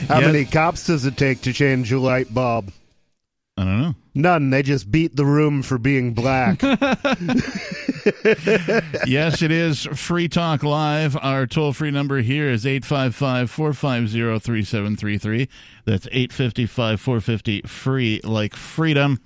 [0.08, 0.26] How Yeah.
[0.26, 2.72] many cops does it take to change a light bulb?
[3.56, 3.94] I don't know.
[4.14, 4.50] None.
[4.50, 6.62] They just beat the room for being black.
[9.06, 11.16] yes, it is Free Talk Live.
[11.20, 15.48] Our toll free number here is 855 450 3733.
[15.84, 19.20] That's 855 450 free like freedom.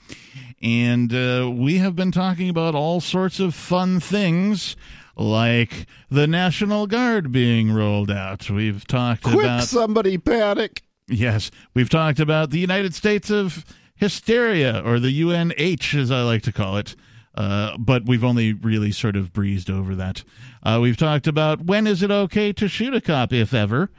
[0.65, 4.77] And uh, we have been talking about all sorts of fun things
[5.15, 8.49] like the National Guard being rolled out.
[8.49, 9.65] We've talked Quick, about.
[9.65, 10.83] somebody panic.
[11.07, 16.41] Yes, we've talked about the United States of hysteria, or the UNH, as I like
[16.45, 16.97] to call it.
[17.35, 20.25] Uh, but we've only really sort of breezed over that.
[20.63, 23.91] Uh, we've talked about when is it okay to shoot a cop, if ever.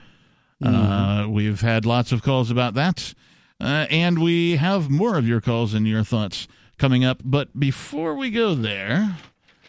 [0.63, 3.13] Uh, we've had lots of calls about that.
[3.61, 7.21] Uh, and we have more of your calls and your thoughts coming up.
[7.23, 9.17] But before we go there,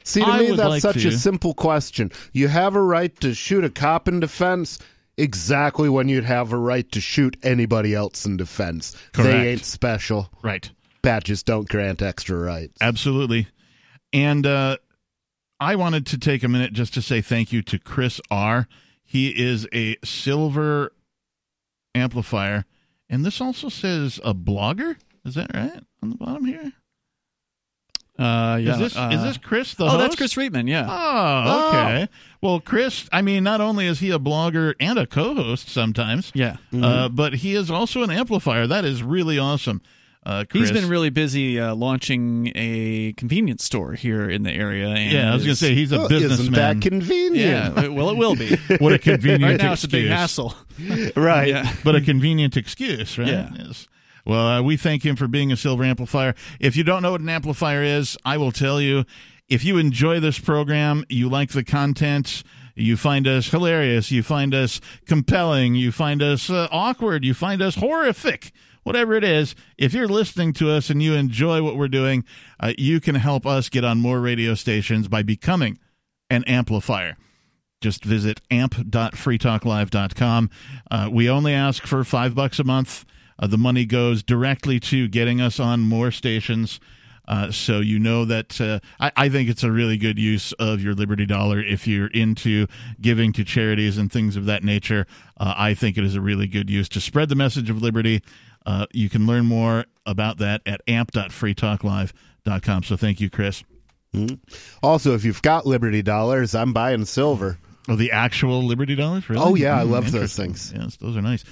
[0.02, 2.10] See, to I me, would that's like such to- a simple question.
[2.32, 4.78] You have a right to shoot a cop in defense
[5.16, 8.96] exactly when you'd have a right to shoot anybody else in defense.
[9.12, 9.30] Correct.
[9.30, 10.30] They ain't special.
[10.42, 10.68] Right.
[11.02, 12.76] Badges don't grant extra rights.
[12.80, 13.46] Absolutely.
[14.12, 14.76] And uh,
[15.60, 18.66] I wanted to take a minute just to say thank you to Chris R.
[19.04, 20.92] He is a silver
[21.94, 22.64] amplifier.
[23.08, 24.96] And this also says a blogger.
[25.24, 26.72] Is that right on the bottom here?
[28.18, 28.72] Uh, yeah.
[28.72, 30.00] Is this uh, is this Chris the oh, host?
[30.00, 30.66] that's Chris Friedman.
[30.66, 30.86] Yeah.
[30.88, 32.08] Oh, okay.
[32.40, 36.56] Well, Chris, I mean, not only is he a blogger and a co-host sometimes, Yeah.
[36.80, 38.66] uh, but he is also an amplifier.
[38.66, 39.82] That is really awesome.
[40.26, 40.70] Uh, Chris.
[40.70, 44.88] He's been really busy uh, launching a convenience store here in the area.
[44.88, 46.80] And Yeah, I was gonna say he's a Well, isn't businessman.
[46.80, 47.76] that convenient?
[47.76, 48.56] Yeah, well, it will be.
[48.80, 50.18] What a convenient right now, it's a big excuse.
[50.18, 50.54] hassle.
[51.16, 51.46] right.
[51.48, 51.72] Yeah.
[51.84, 53.28] but a convenient excuse, right?
[53.28, 53.50] Yeah.
[53.56, 53.86] Yes.
[54.24, 56.34] Well, uh, we thank him for being a silver amplifier.
[56.58, 59.04] If you don't know what an amplifier is, I will tell you.
[59.48, 62.42] If you enjoy this program, you like the content,
[62.74, 67.62] you find us hilarious, you find us compelling, you find us uh, awkward, you find
[67.62, 68.50] us horrific,
[68.86, 72.24] whatever it is, if you're listening to us and you enjoy what we're doing,
[72.60, 75.76] uh, you can help us get on more radio stations by becoming
[76.30, 77.16] an amplifier
[77.82, 80.50] just visit amp.freetalklive.com.
[80.90, 83.04] Uh, we only ask for five bucks a month.
[83.38, 86.80] Uh, the money goes directly to getting us on more stations.
[87.28, 90.80] Uh, so you know that uh, I, I think it's a really good use of
[90.80, 92.66] your Liberty Dollar if you're into
[93.00, 95.06] giving to charities and things of that nature.
[95.36, 98.22] Uh, I think it is a really good use to spread the message of liberty.
[98.66, 102.82] Uh, you can learn more about that at amp.freetalklive.com.
[102.82, 103.62] So thank you, Chris.
[104.14, 104.38] Mhm.
[104.82, 107.58] Also, if you've got Liberty dollars, I'm buying silver.
[107.88, 109.40] Oh, the actual Liberty Dollars, really?
[109.44, 110.72] Oh, yeah, I Hmm, love those things.
[110.74, 111.44] Yes, those are nice.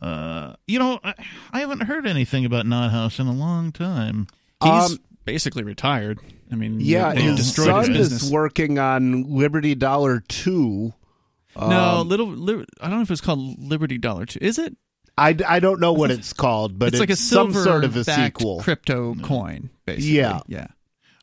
[0.00, 1.12] Uh, you know, I,
[1.52, 4.26] I haven't heard anything about NotHaus in a long time.
[4.62, 6.20] He's Um, basically retired.
[6.50, 8.22] I mean, Yeah, they his destroyed son his business.
[8.22, 10.94] is working on Liberty Dollar Two.
[11.54, 12.28] no, Um, little.
[12.28, 14.24] Li- I don't know if it's called Liberty Dollar.
[14.24, 14.38] Two.
[14.40, 14.74] Is it?
[15.16, 17.96] I, I don't know what it's called, but it's, like a some silver sort of
[17.96, 18.60] a backed sequel.
[18.60, 19.70] crypto coin.
[19.84, 20.16] Basically.
[20.16, 20.40] Yeah.
[20.48, 20.66] yeah.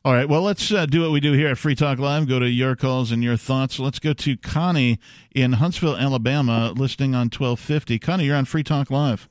[0.04, 0.28] All right.
[0.28, 2.26] Well, let's uh, do what we do here at Free Talk Live.
[2.26, 3.78] Go to your calls and your thoughts.
[3.78, 4.98] Let's go to Connie
[5.32, 7.98] in Huntsville, Alabama, listening on 1250.
[8.00, 9.28] Connie, you're on Free Talk Live.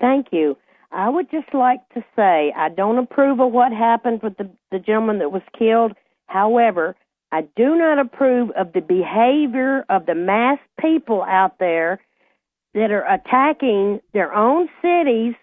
[0.00, 0.58] Thank you.
[0.92, 4.78] I would just like to say I don't approve of what happened with the, the
[4.78, 5.92] gentleman that was killed.
[6.26, 6.96] However,
[7.32, 12.00] I do not approve of the behavior of the mass people out there
[12.74, 15.34] that are attacking their own cities.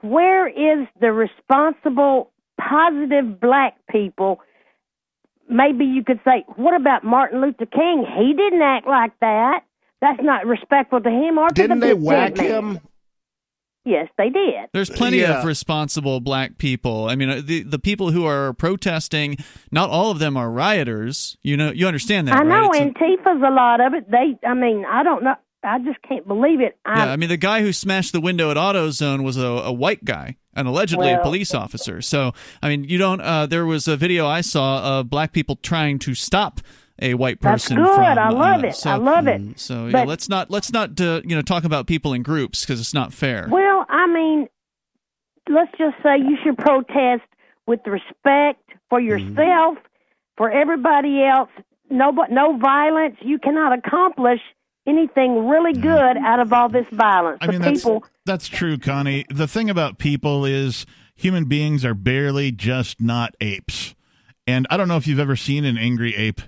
[0.00, 2.30] Where is the responsible,
[2.60, 4.40] positive black people?
[5.48, 8.06] Maybe you could say, what about Martin Luther King?
[8.18, 9.64] He didn't act like that.
[10.00, 12.46] That's not respectful to him or Didn't the they whack man.
[12.46, 12.80] him?
[13.84, 14.68] Yes, they did.
[14.72, 15.40] There's plenty Yeah.
[15.40, 17.08] of responsible black people.
[17.08, 19.36] I mean, uh, the the people who are protesting,
[19.72, 21.36] not all of them are rioters.
[21.42, 22.46] You know, you understand that, I right?
[22.46, 24.08] know It's a- Antifa's a lot of it.
[24.08, 25.34] They, I mean, I don't know.
[25.64, 26.76] I just can't believe it.
[26.84, 29.72] I, yeah, I mean, the guy who smashed the window at AutoZone was a, a
[29.72, 32.02] white guy and allegedly a police officer.
[32.02, 32.32] So,
[32.62, 33.20] I mean, you don't.
[33.20, 36.60] Uh, there was a video I saw of black people trying to stop
[37.00, 37.76] a white person.
[37.78, 37.96] That's good.
[37.96, 38.74] From, I love uh, it.
[38.74, 39.58] So, I love it.
[39.58, 42.80] So, yeah, let's not let's not uh, you know talk about people in groups because
[42.80, 43.46] it's not fair.
[43.50, 44.48] well, I mean,
[45.48, 47.22] let's just say you should protest
[47.66, 48.60] with respect
[48.90, 49.38] for Mm-hmm.
[49.38, 49.78] yourself,
[50.36, 51.48] for everybody else.
[51.88, 53.16] No, but no violence.
[53.20, 54.40] You cannot accomplish
[54.86, 57.38] anything really good out of all this violence.
[57.40, 58.04] I The mean, that's, people.
[58.24, 59.24] that's true, Connie.
[59.30, 63.94] The thing about people is human beings are barely just not apes.
[64.46, 66.40] And I don't know if you've ever seen an angry ape.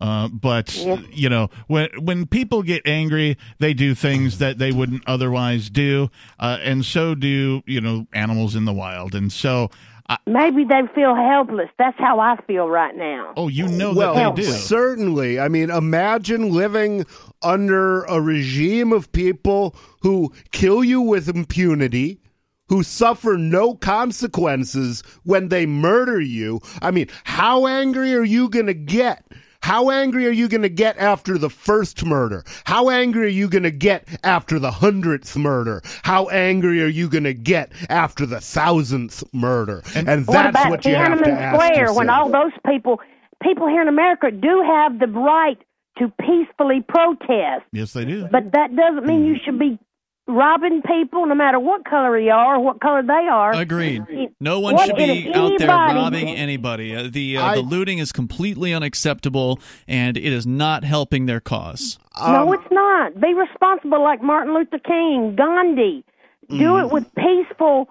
[0.00, 0.76] Uh, but
[1.12, 6.10] you know when when people get angry, they do things that they wouldn't otherwise do,
[6.40, 9.14] uh, and so do you know animals in the wild.
[9.14, 9.70] And so,
[10.08, 11.70] I, Maybe they feel helpless.
[11.78, 13.32] That's how I feel right now.
[13.36, 14.48] oh, you know well, that they do.
[14.48, 15.40] certainly.
[15.40, 17.06] I mean, imagine living
[17.42, 22.20] under a regime of people who kill you with impunity,
[22.68, 26.60] who suffer no consequences when they murder you.
[26.82, 29.24] I mean, how angry are you going to get?
[29.64, 32.44] How angry are you going to get after the first murder?
[32.64, 35.80] How angry are you going to get after the hundredth murder?
[36.02, 39.82] How angry are you going to get after the thousandth murder?
[39.94, 41.96] And, what that's about what you have to Tiananmen ask Square yourself.
[41.96, 43.00] when all those people,
[43.42, 45.56] people here in America do have the right
[45.96, 48.28] to peacefully protest, yes, they do.
[48.30, 49.28] but that doesn't mean hmm.
[49.28, 49.78] you should be
[50.26, 53.54] robbing people no matter what color you are or what color they are.
[53.54, 54.02] Agreed.
[54.40, 56.94] No one What- should be if out there robbing anybody.
[56.96, 61.40] Uh, the uh, I- the looting is completely unacceptable, and it is not helping their
[61.40, 61.98] cause.
[62.20, 63.20] no, Um, it's not.
[63.20, 66.04] Be responsible like Martin Luther King, Gandhi.
[66.48, 66.84] Do Mm.
[66.86, 67.88] it with peaceful,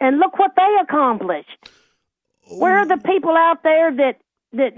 [0.00, 1.68] and look what they accomplished.
[2.58, 4.16] Where are the people out there that
[4.52, 4.72] that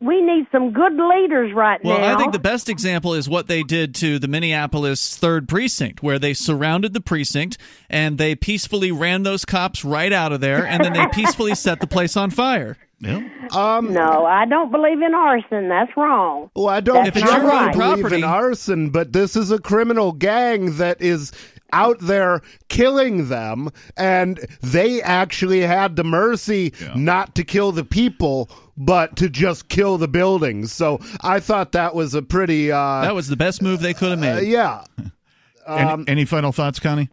[0.00, 2.04] we need some good leaders right Well, now?
[2.06, 6.02] Well, I think the best example is what they did to the Minneapolis third precinct,
[6.02, 7.58] where they surrounded the precinct
[7.90, 11.80] and they peacefully ran those cops right out of there, and then they peacefully set
[11.80, 12.76] the place on fire.
[13.02, 13.22] Yeah.
[13.52, 15.68] Um, no, I don't believe in arson.
[15.70, 16.50] That's wrong.
[16.54, 17.72] Well, I don't That's If it's your own right.
[17.72, 21.32] believe property- in arson, but this is a criminal gang that is
[21.72, 28.48] out there killing them, and they actually had the mercy not to kill the people,
[28.76, 30.72] but to just kill the buildings.
[30.72, 32.70] So I thought that was a pretty.
[32.72, 34.48] Uh, That was the best move they could have uh, made.
[34.48, 34.84] yeah.
[35.68, 37.08] Any, Um, any final thoughts, Connie?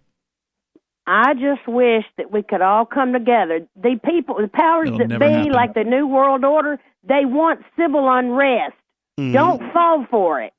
[1.06, 3.60] I just wish that we could all come together.
[3.82, 5.52] The people, the powers It'll that be, happen.
[5.52, 8.74] like the New World Order, they want civil unrest.
[9.20, 9.34] Mm-hmm.
[9.34, 10.54] Don't fall for it.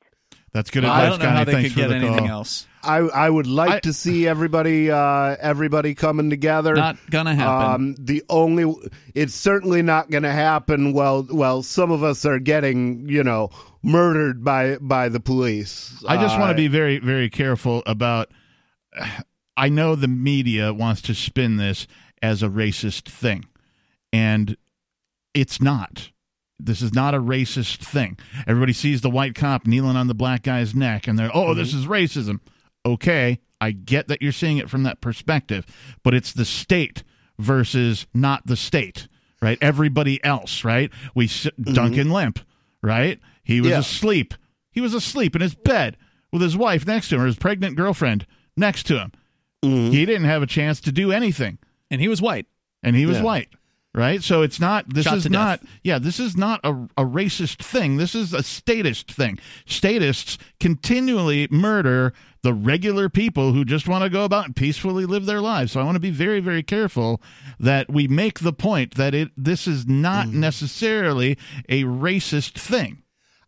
[0.53, 1.39] That's good Well, advice, I don't know Connie.
[1.39, 2.29] how they Thanks could for get the anything call.
[2.39, 2.66] else.
[2.83, 6.75] I I would like I- to see everybody uh, everybody coming together.
[6.75, 7.75] Not gonna happen.
[7.75, 8.73] Um, the only
[9.15, 10.93] it's certainly not going to happen.
[10.93, 13.51] Well, well, some of us are getting you know
[13.83, 16.03] murdered by by the police.
[16.09, 18.31] I just want Uh, to be very, very careful about.
[19.57, 21.87] I know the media wants to spin this
[22.23, 23.45] as a racist thing,
[24.12, 24.57] and
[25.35, 26.11] it's not.
[26.60, 28.18] This is not a racist thing.
[28.47, 31.70] Everybody sees the white cop kneeling on the black guy's neck, and they're, oh, this
[31.72, 31.78] mm-hmm.
[31.80, 32.40] is racism.
[32.85, 35.66] Okay, I get that you're seeing it from that perspective,
[36.02, 37.02] but it's the state
[37.39, 39.09] versus not the state,
[39.40, 39.59] right?
[39.60, 40.90] Everybody else, right?
[41.14, 41.72] We s mm-hmm.
[41.74, 42.40] Duncan Lemp,
[42.82, 43.20] right?
[43.44, 43.78] He was Yeah.
[43.78, 44.35] asleep.
[44.70, 45.97] He was asleep in his bed
[46.32, 48.26] with his wife next to him, or his pregnant girlfriend
[48.56, 49.12] next to him.
[49.64, 49.93] Mm-hmm.
[49.93, 51.59] He didn't have a chance to do anything,
[51.90, 52.47] And he was white.
[52.82, 53.22] and he was Yeah.
[53.24, 53.48] white.
[53.94, 54.23] Right?
[54.23, 54.93] So it's not.
[54.93, 55.60] This Shot is not.
[55.60, 55.70] death.
[55.82, 57.97] Yeah, this is not a, a racist thing.
[57.97, 59.39] This is a statist thing.
[59.66, 62.12] Statists continually murder
[62.43, 65.73] the regular people who just want to go about and peacefully live their lives.
[65.73, 67.20] So I want to be very, very careful
[67.59, 70.40] that we make the point that it this is not mm-hmm.
[70.40, 71.39] necessarily
[71.69, 73.02] a racist thing.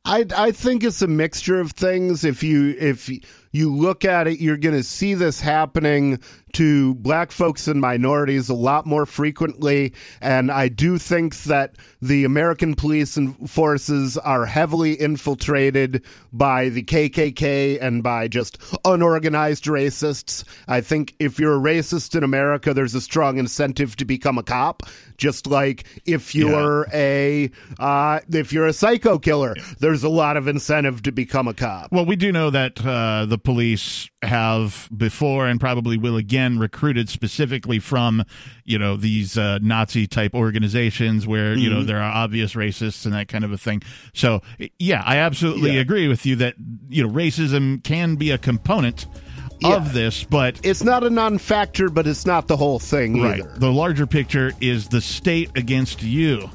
[0.05, 2.25] I I think it's a mixture of things.
[2.25, 3.11] If you if
[3.53, 6.21] you look at it, you're going to see this happening
[6.53, 9.93] to black folks and minorities a lot more frequently.
[10.21, 16.83] And I do think that the American police and forces are heavily infiltrated by the
[16.83, 20.45] KKK and by just unorganized racists.
[20.67, 24.43] I think if you're a racist in America, there's a strong incentive to become a
[24.43, 24.83] cop.
[25.17, 30.49] Just like if you're a uh, if you're a psycho killer, there's a lot of
[30.49, 31.93] incentive to become a cop.
[31.93, 37.09] Well, we do know that uh, the police have before and probably will again recruited
[37.09, 38.25] specifically from
[38.65, 41.87] you know these uh, Nazi type organizations where you know Mhm.
[41.87, 43.83] there are obvious racists and that kind of a thing.
[44.15, 44.43] So
[44.79, 45.81] yeah, I absolutely Yeah.
[45.81, 46.55] agree with you that
[46.89, 49.07] you know racism can be a component
[49.63, 53.41] of this, but it's not a non-factor, but it's not the whole thing right.
[53.41, 53.53] either.
[53.59, 56.49] The larger picture is the state against you.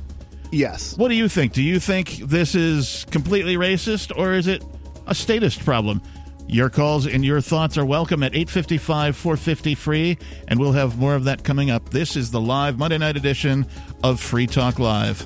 [0.52, 0.98] Yes.
[0.98, 1.54] What do you think?
[1.54, 4.64] Do you think this is completely racist or is it
[5.06, 6.02] a statist problem?
[6.48, 10.18] Your calls and your thoughts are welcome at 855 450 free,
[10.48, 11.90] and we'll have more of that coming up.
[11.90, 13.66] This is the live Monday night edition
[14.04, 15.26] of Free Talk Live.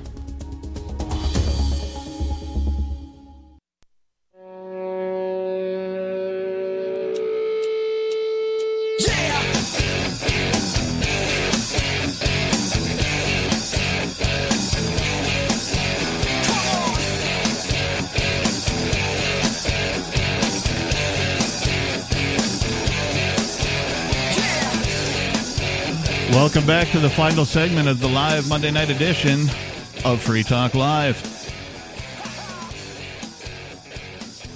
[26.32, 29.50] Welcome back to the final segment of the live Monday night edition
[30.06, 31.18] of Free Talk Live.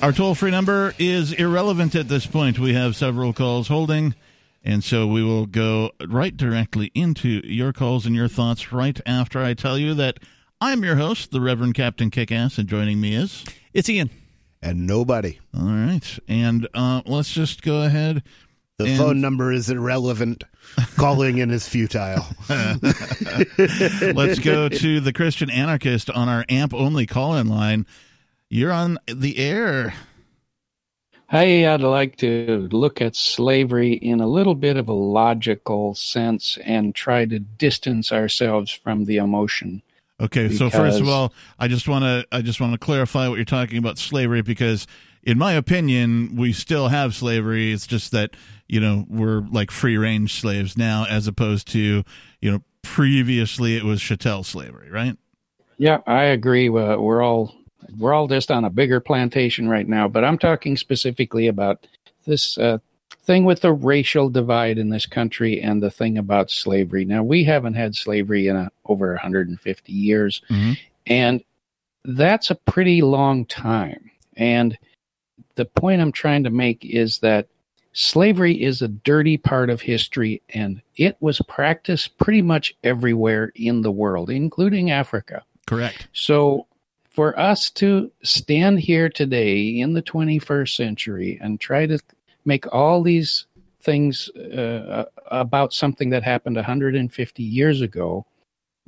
[0.03, 2.59] Our toll free number is irrelevant at this point.
[2.59, 4.13] We have several calls holding,
[4.63, 9.41] and so we will go right directly into your calls and your thoughts right after
[9.41, 10.19] I tell you that
[10.61, 13.43] I'm your host, the Reverend Captain Kickass, and joining me is.
[13.73, 14.11] It's Ian.
[14.61, 15.39] And nobody.
[15.57, 16.19] All right.
[16.27, 18.21] And uh, let's just go ahead.
[18.77, 20.43] The and- phone number is irrelevant.
[20.95, 22.25] Calling in is futile.
[22.49, 27.85] Let's go to the Christian anarchist on our amp only call in line.
[28.49, 29.93] You're on the air.
[31.29, 36.57] Hey, I'd like to look at slavery in a little bit of a logical sense
[36.63, 39.81] and try to distance ourselves from the emotion.
[40.21, 43.35] Okay, so first of all, I just want to I just want to clarify what
[43.35, 44.85] you're talking about slavery because
[45.23, 47.71] in my opinion, we still have slavery.
[47.71, 48.35] It's just that,
[48.67, 52.03] you know, we're like free range slaves now as opposed to,
[52.41, 55.17] you know, previously it was chattel slavery, right?
[55.77, 56.67] Yeah, I agree.
[56.67, 57.55] Uh, we're all
[57.97, 61.85] we're all just on a bigger plantation right now, but I'm talking specifically about
[62.25, 62.79] this uh,
[63.23, 67.05] thing with the racial divide in this country and the thing about slavery.
[67.05, 70.41] Now, we haven't had slavery in a, over 150 years,
[71.07, 71.43] and
[72.05, 74.11] that's a pretty long time.
[74.35, 74.77] And
[75.55, 77.47] the point I'm trying to make is that
[77.93, 83.81] slavery is a dirty part of history, and it was practiced pretty much everywhere in
[83.81, 85.43] the world, including Africa.
[85.67, 86.07] Correct.
[86.13, 86.67] So,
[87.09, 91.99] for us to stand here today in the 21st century and try to
[92.43, 93.45] make all these
[93.81, 98.25] things uh, about something that happened 150 years ago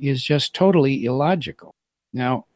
[0.00, 1.74] is just totally illogical.
[2.12, 2.46] Now,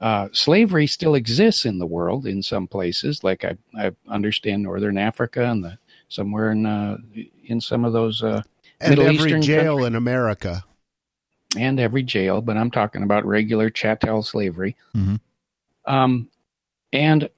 [0.00, 4.96] uh, slavery still exists in the world in some places, like I, I understand Northern
[4.96, 5.78] Africa and the,
[6.08, 6.96] somewhere in uh,
[7.44, 8.42] in some of those uh,
[8.80, 10.64] and Middle every Eastern jail in America.
[11.56, 14.76] and every jail, but I'm talking about regular chattel slavery.
[14.96, 15.20] Mhm.
[15.84, 16.30] Um,
[16.92, 17.28] and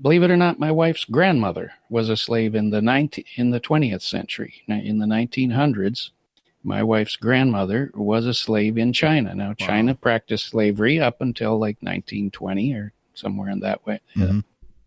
[0.00, 3.60] believe it or not, my wife's grandmother was a slave in the 19, in the
[3.60, 4.62] 20th century.
[4.68, 6.10] In the 1900s,
[6.66, 9.34] my wife's grandmother was a slave in China.
[9.34, 14.40] Now, China practiced slavery up until like 1920 or somewhere in that way, uh,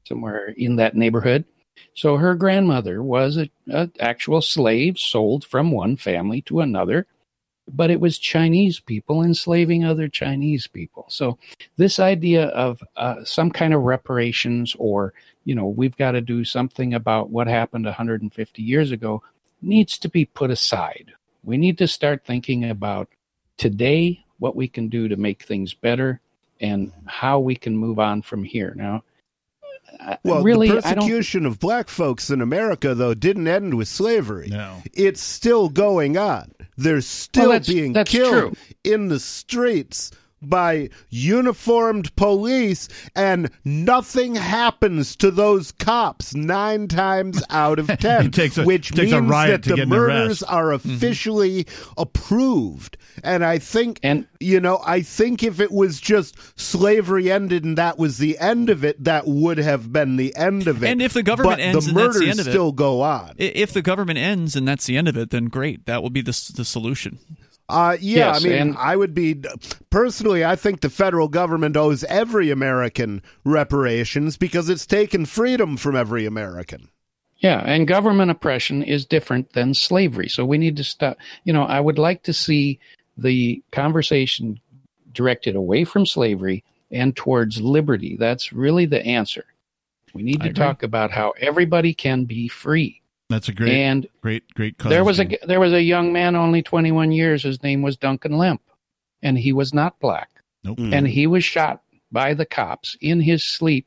[0.04, 1.46] somewhere in that neighborhood.
[1.94, 7.08] So her grandmother was a, a actual slave sold from one family to another
[7.72, 11.06] but it was Chinese people enslaving other Chinese people.
[11.08, 11.38] So
[11.78, 15.14] this idea of uh, some kind of reparations or,
[15.46, 19.22] you know, we've got to do something about what happened 150 years ago
[19.62, 21.14] needs to be put aside.
[21.50, 23.10] We need to start thinking about
[23.58, 26.22] today what we can do to make things better
[26.62, 28.74] and how we can move on from here.
[28.76, 29.04] Now,
[30.24, 34.50] Well, really, the persecution of black folks in America, though, didn't end with slavery.
[34.52, 34.84] No.
[34.94, 36.52] It's still going on.
[36.78, 38.54] They're still that's- being that's killed true.
[38.84, 40.12] in the streets
[40.42, 48.28] by uniformed police, and nothing happens to those cops nine times out of ten.
[48.28, 50.54] It takes a- which takes a means riot that to the get murders arrest.
[50.54, 50.94] are mm-hmm.
[50.96, 51.68] officially
[51.98, 52.98] approved.
[53.24, 57.78] And I think, And- you know, I think if it was just slavery ended and
[57.78, 60.88] that was the end of it, that would have been the end of it.
[60.90, 62.72] And if the government but ends the and that's the murders end of it- still
[62.72, 63.34] go on.
[63.38, 65.86] If the government ends and that's the end of it, then great.
[65.86, 67.20] That will be the the solution.
[67.70, 69.42] Uh, yeah, Yes, I mean, and- I would be
[69.92, 70.44] personally.
[70.44, 76.26] I think the federal government owes every American reparations because it's taken freedom from every
[76.26, 76.90] American.
[77.38, 80.28] Yeah, and government oppression is different than slavery.
[80.28, 81.18] So we need to stop.
[81.46, 82.80] You know, I would like to see
[83.18, 84.60] the conversation
[85.14, 88.18] directed away from slavery and towards liberty.
[88.20, 89.46] That's really the answer.
[90.14, 90.66] We need I to agree.
[90.66, 92.99] talk about how everybody can be free.
[93.30, 94.90] That's a great, And great, great cause.
[94.90, 98.38] there was a there was a young man only 21 years his name was Duncan
[98.38, 98.62] Lemp
[99.22, 100.30] and he was not black
[100.64, 100.80] Nope.
[100.80, 101.82] and he was shot
[102.12, 103.86] by the cops in his sleep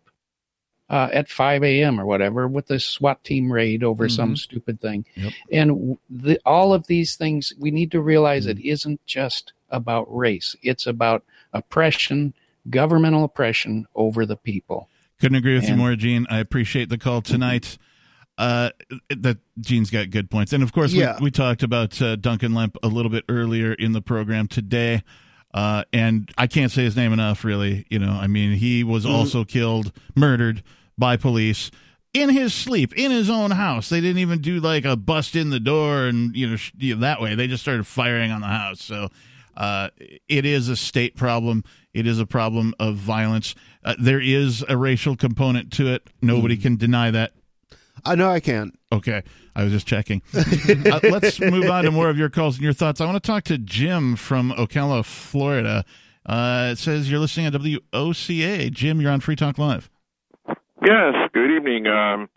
[0.88, 1.98] uh, at 5 a.m.
[1.98, 4.38] or whatever with a SWAT team raid over some Mhm.
[4.38, 5.06] stupid thing.
[5.16, 5.32] Yep.
[5.50, 10.54] And the, all of these things, we need to realize it isn't just about race.
[10.62, 11.24] It's about
[11.54, 12.34] oppression,
[12.68, 14.90] governmental oppression over the people.
[15.18, 16.26] Couldn't agree with you more, Gene.
[16.28, 17.78] I appreciate the call tonight.
[18.42, 18.70] Uh,
[19.10, 21.16] that Gene's got good points, and of course, Yeah.
[21.20, 25.02] we, we talked about uh, Duncan Lemp a little bit earlier in the program today.
[25.54, 27.44] Uh, and I can't say his name enough.
[27.44, 29.14] Really, you know, I mean, he was Mm-hmm.
[29.14, 30.62] also killed, murdered
[30.98, 31.70] by police
[32.14, 33.88] in his sleep in his own house.
[33.90, 36.94] They didn't even do like a bust in the door and you know, sh- you
[36.96, 37.34] know that way.
[37.36, 38.82] They just started firing on the house.
[38.82, 39.08] So
[39.56, 39.90] uh,
[40.28, 41.62] it is a state problem.
[41.94, 43.54] It is a problem of violence.
[43.84, 46.08] Uh, there is a racial component to it.
[46.22, 46.62] Nobody Mm-hmm.
[46.62, 47.32] can deny that.
[48.04, 48.78] I know I can't.
[48.92, 49.22] Okay,
[49.56, 50.22] I was just checking.
[50.34, 53.00] uh, let's move on to more of your calls and your thoughts.
[53.00, 55.84] I want to talk to Jim from Ocala, Florida.
[56.26, 58.70] Uh, it says you're listening to WOCA.
[58.70, 59.90] Jim, you're on Free Talk Live.
[60.84, 61.86] Yes, good evening.
[61.86, 62.28] Um,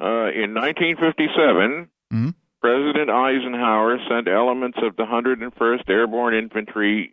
[0.00, 2.34] uh, in 1957, Mhm.
[2.60, 7.12] President Eisenhower sent elements of the 101st Airborne Infantry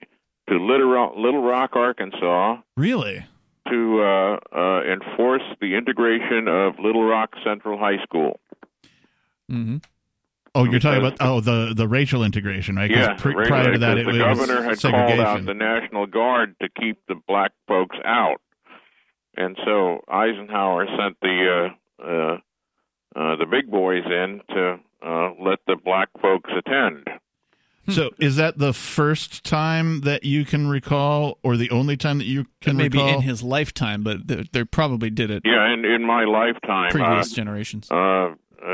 [0.49, 3.25] to Little Rock, Little Rock Arkansas, Really?
[3.69, 8.39] To uh, uh, enforce the integration of Little Rock Central High School.
[9.51, 9.77] Mm-hmm.
[10.55, 12.89] Oh, you're talking about oh the the racial integration, right?
[12.89, 16.55] Yeah, pre- prior to that, it the was governor had called out the National Guard
[16.61, 18.39] to keep the black folks out,
[19.35, 22.37] and so Eisenhower sent the uh, uh,
[23.15, 27.05] uh, the big boys in to uh, let the black folks attend.
[27.89, 32.25] So, is that the first time that you can recall, or the only time that
[32.25, 33.15] you can Maybe recall?
[33.15, 37.31] in his lifetime, but they, they probably did it Yeah, and in my lifetime, previous
[37.31, 37.91] uh, generations.
[37.91, 38.33] uh, uh,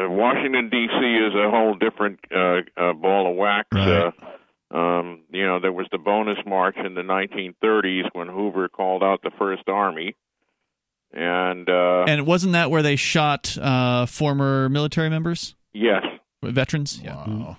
[0.10, 0.96] Washington D.C.
[0.96, 3.68] is a whole different uh, uh, ball of wax.
[3.74, 4.12] Right.
[4.72, 9.04] Uh, um, you know, there was the bonus march in the 1930s when Hoover called
[9.04, 10.16] out the First Army,
[11.12, 16.04] and uh, and wasn't that where they shot uh, former military members, yes,
[16.42, 17.02] veterans?
[17.04, 17.56] Yeah.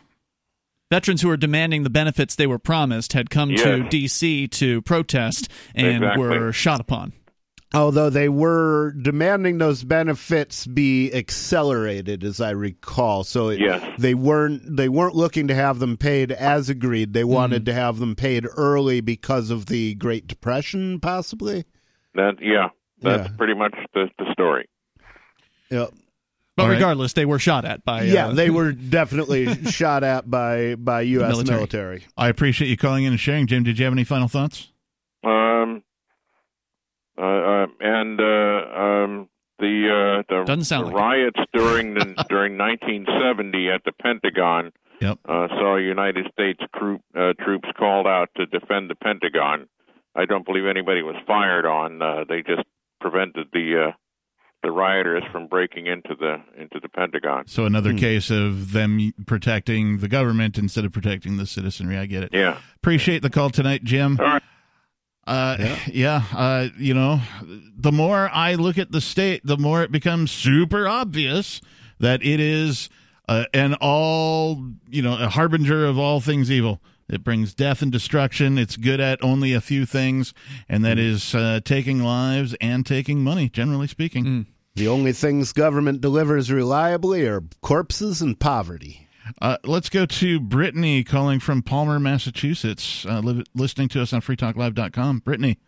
[0.92, 4.46] Veterans who were demanding the benefits they were promised had come to D.C.
[4.48, 6.22] to protest and Exactly.
[6.22, 7.14] were shot upon.
[7.72, 13.82] Although they were demanding those benefits be accelerated, as I recall, so it, Yes.
[13.98, 17.14] they weren't they weren't looking to have them paid as agreed.
[17.14, 17.32] They mm-hmm.
[17.32, 21.64] wanted to have them paid early because of the Great Depression, possibly.
[22.16, 22.68] that yeah,
[23.00, 23.36] that's Yeah.
[23.38, 24.68] pretty much the, the story.
[25.70, 25.86] Yeah,
[26.56, 26.74] But All right.
[26.74, 28.02] regardless, they were shot at by.
[28.02, 31.30] yeah, uh, they were definitely shot at by by U.S.
[31.30, 31.56] Military.
[31.56, 32.06] military.
[32.16, 33.46] I appreciate you calling in and sharing.
[33.46, 34.70] Jim, did you have any final thoughts?
[35.24, 35.82] Um,
[37.18, 40.98] uh, uh, and uh, um, the uh, the, Doesn't sound the like it.
[40.98, 45.18] riots during the during 1970 at the Pentagon Yep.
[45.28, 49.66] uh, saw United States troop, uh, troops called out to defend the Pentagon.
[50.14, 52.00] I don't believe anybody was fired on.
[52.00, 52.62] Uh, they just
[53.00, 53.92] prevented the uh,
[54.62, 57.46] the rioters from breaking into the into the Pentagon.
[57.46, 61.98] So another case of them protecting the government instead of protecting the citizenry.
[61.98, 62.30] I get it.
[62.32, 62.58] Yeah.
[62.76, 64.18] Appreciate the call tonight, Jim.
[64.20, 64.42] All right.
[65.26, 66.24] Uh, yeah.
[66.34, 67.20] uh, you know,
[67.76, 71.60] the more I look at the state, the more it becomes super obvious
[71.98, 72.88] that it is
[73.28, 76.80] uh, an all, you know, a harbinger of all things evil.
[77.08, 78.56] It brings death and destruction.
[78.56, 80.32] It's good at only a few things,
[80.68, 84.46] and that is uh, taking lives and taking money, generally speaking.
[84.74, 89.08] The only things government delivers reliably are corpses and poverty.
[89.40, 94.20] Uh, let's go to Brittany calling from Palmer, Massachusetts, uh, li- listening to us on
[94.20, 95.18] freetalklive.com.
[95.18, 95.58] Brittany.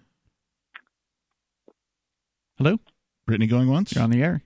[2.56, 2.78] Hello?
[3.26, 3.94] Brittany going once.
[3.94, 4.43] You're on the air.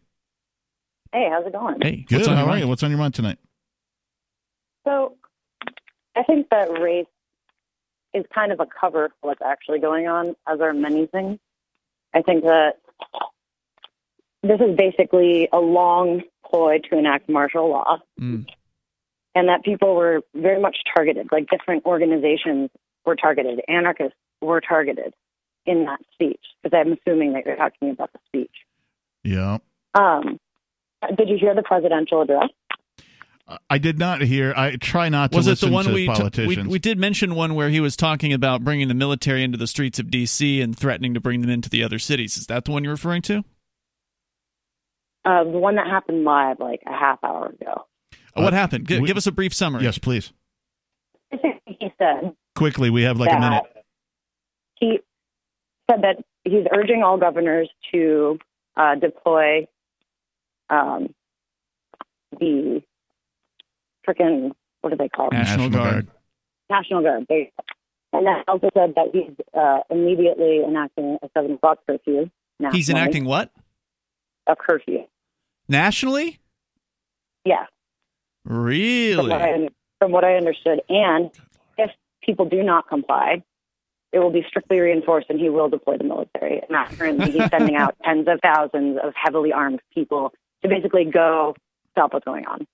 [1.12, 1.76] Hey, how's it going?
[1.80, 2.16] Hey, Good.
[2.18, 2.60] what's on How your are mind?
[2.62, 2.68] you?
[2.68, 3.38] What's on your mind tonight?
[4.86, 5.16] So,
[6.16, 7.06] I think that race
[8.14, 11.38] is kind of a cover for what's actually going on, as are many things.
[12.14, 12.74] I think that
[14.42, 18.46] this is basically a long ploy to enact martial law, Mm.
[19.34, 21.28] and that people were very much targeted.
[21.32, 22.70] Like different organizations
[23.04, 25.14] were targeted, anarchists were targeted
[25.66, 26.40] in that speech.
[26.62, 28.54] Because I'm assuming that you're talking about the speech.
[29.24, 29.58] Yeah.
[29.94, 30.38] Um,
[31.16, 32.48] did you hear the presidential address?
[33.70, 34.52] I did not hear.
[34.54, 36.68] I try not to Was it listen the one to we, t- we politicians.
[36.68, 39.98] we did mention one where he was talking about bringing the military into the streets
[39.98, 40.60] of D.C.
[40.60, 42.36] and threatening to bring them into the other cities?
[42.36, 43.42] Is that the one you're referring to?
[45.24, 47.86] Uh, the one that happened live like a half hour ago.
[48.36, 48.86] Uh, what happened?
[48.86, 49.82] G- we- give us a brief summary.
[49.82, 50.32] yes, please.
[51.66, 53.62] He said Quickly, we have like a minute.
[54.74, 54.98] he
[55.90, 58.38] said that he's urging all governors to
[58.76, 59.66] uh, deploy
[60.70, 61.14] um,
[62.38, 62.82] the
[64.06, 65.32] freaking what do they call it?
[65.32, 66.08] National Guard.
[66.70, 67.26] National Guard.
[67.28, 67.64] There you go.
[68.18, 72.30] And then also said that he's uh, immediately enacting a seven o'clock curfew.
[72.72, 73.50] He's enacting what?
[74.46, 75.04] a curfew.
[75.68, 76.40] Nationally?
[77.44, 77.66] Yeah,
[78.48, 79.30] from Really?
[79.30, 79.68] what, I,
[79.98, 80.80] from what I understood.
[80.88, 81.30] And
[81.76, 81.90] if
[82.22, 83.42] people do not comply,
[84.12, 86.60] it will be strictly reinforced, and he will deploy the military.
[86.60, 90.32] And not currently, he's sending out tens of thousands of heavily armed people
[90.62, 91.54] to basically go
[91.92, 92.66] stop what's going on.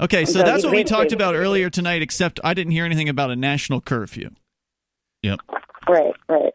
[0.00, 3.08] Okay, so So that's what we talked about earlier tonight, except I didn't hear anything
[3.08, 4.30] about a national curfew.
[5.22, 5.40] Yep.
[5.88, 6.52] Right, right.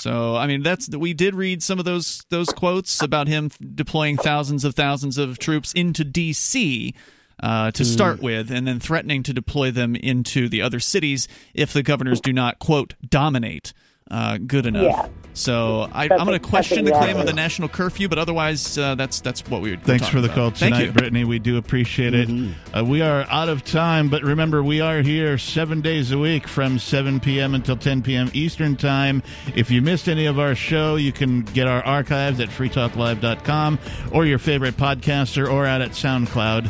[0.00, 4.16] So I mean, that's we did read some of those those quotes about him deploying
[4.16, 6.94] thousands of thousands of troops into D.C.
[7.40, 7.88] Uh, to Hmm.
[7.88, 12.20] start with, and then threatening to deploy them into the other cities if the governors
[12.20, 13.72] do not quote dominate
[14.10, 14.84] uh, good enough.
[14.84, 15.08] Yeah.
[15.38, 18.96] So I, I'm going to question the claim of the national curfew, but otherwise, uh,
[18.96, 19.70] that's that's what we.
[19.70, 20.92] Were Thanks for the call Thank tonight, you.
[20.92, 21.24] Brittany.
[21.24, 22.28] We do appreciate it.
[22.76, 26.48] Uh, we are out of time, but remember, we are here seven days a week
[26.48, 27.54] from 7 p.m.
[27.54, 28.30] until 10 p.m.
[28.32, 29.22] Eastern Time.
[29.54, 33.78] If you missed any of our show, you can get our archives at freetalklive.com
[34.10, 36.68] or your favorite podcaster or out at SoundCloud.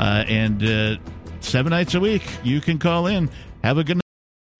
[0.00, 0.96] Uh, and uh,
[1.40, 3.30] seven nights a week, you can call in.
[3.62, 4.07] Have a good night.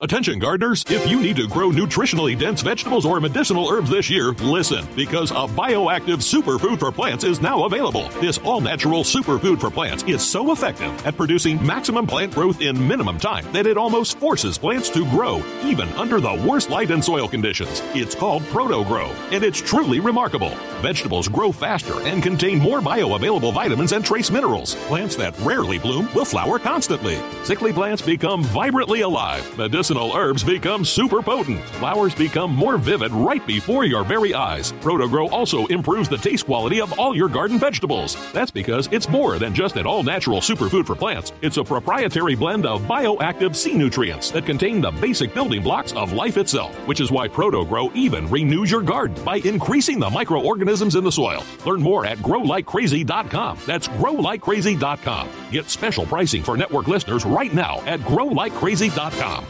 [0.01, 4.31] Attention gardeners, if you need to grow nutritionally dense vegetables or medicinal herbs this year,
[4.31, 8.09] listen, because a bioactive superfood for plants is now available.
[8.21, 13.19] This all-natural superfood for plants is so effective at producing maximum plant growth in minimum
[13.19, 17.27] time that it almost forces plants to grow, even under the worst light and soil
[17.27, 17.83] conditions.
[17.93, 20.55] It's called ProtoGrow, and it's truly remarkable.
[20.81, 24.77] Vegetables grow faster and contain more bioavailable vitamins and trace minerals.
[24.87, 27.19] Plants that rarely bloom will flower constantly.
[27.43, 29.45] Sickly plants become vibrantly alive.
[29.89, 31.65] Medicinal herbs become super potent.
[31.81, 34.73] Flowers become more vivid right before your very eyes.
[34.83, 38.15] ProtoGrow also improves the taste quality of all your garden vegetables.
[38.35, 41.33] That's because it's more than just an all natural superfood for plants.
[41.41, 46.13] It's a proprietary blend of bioactive sea nutrients that contain the basic building blocks of
[46.13, 51.05] life itself, which is why ProtoGrow even renews your garden by increasing the microorganisms in
[51.05, 51.43] the soil.
[51.65, 53.61] Learn more at growlikecrazy.com.
[53.67, 55.31] That's growlikecrazy.com.
[55.51, 59.47] Get special pricing for network listeners right now at growlikecrazy.com.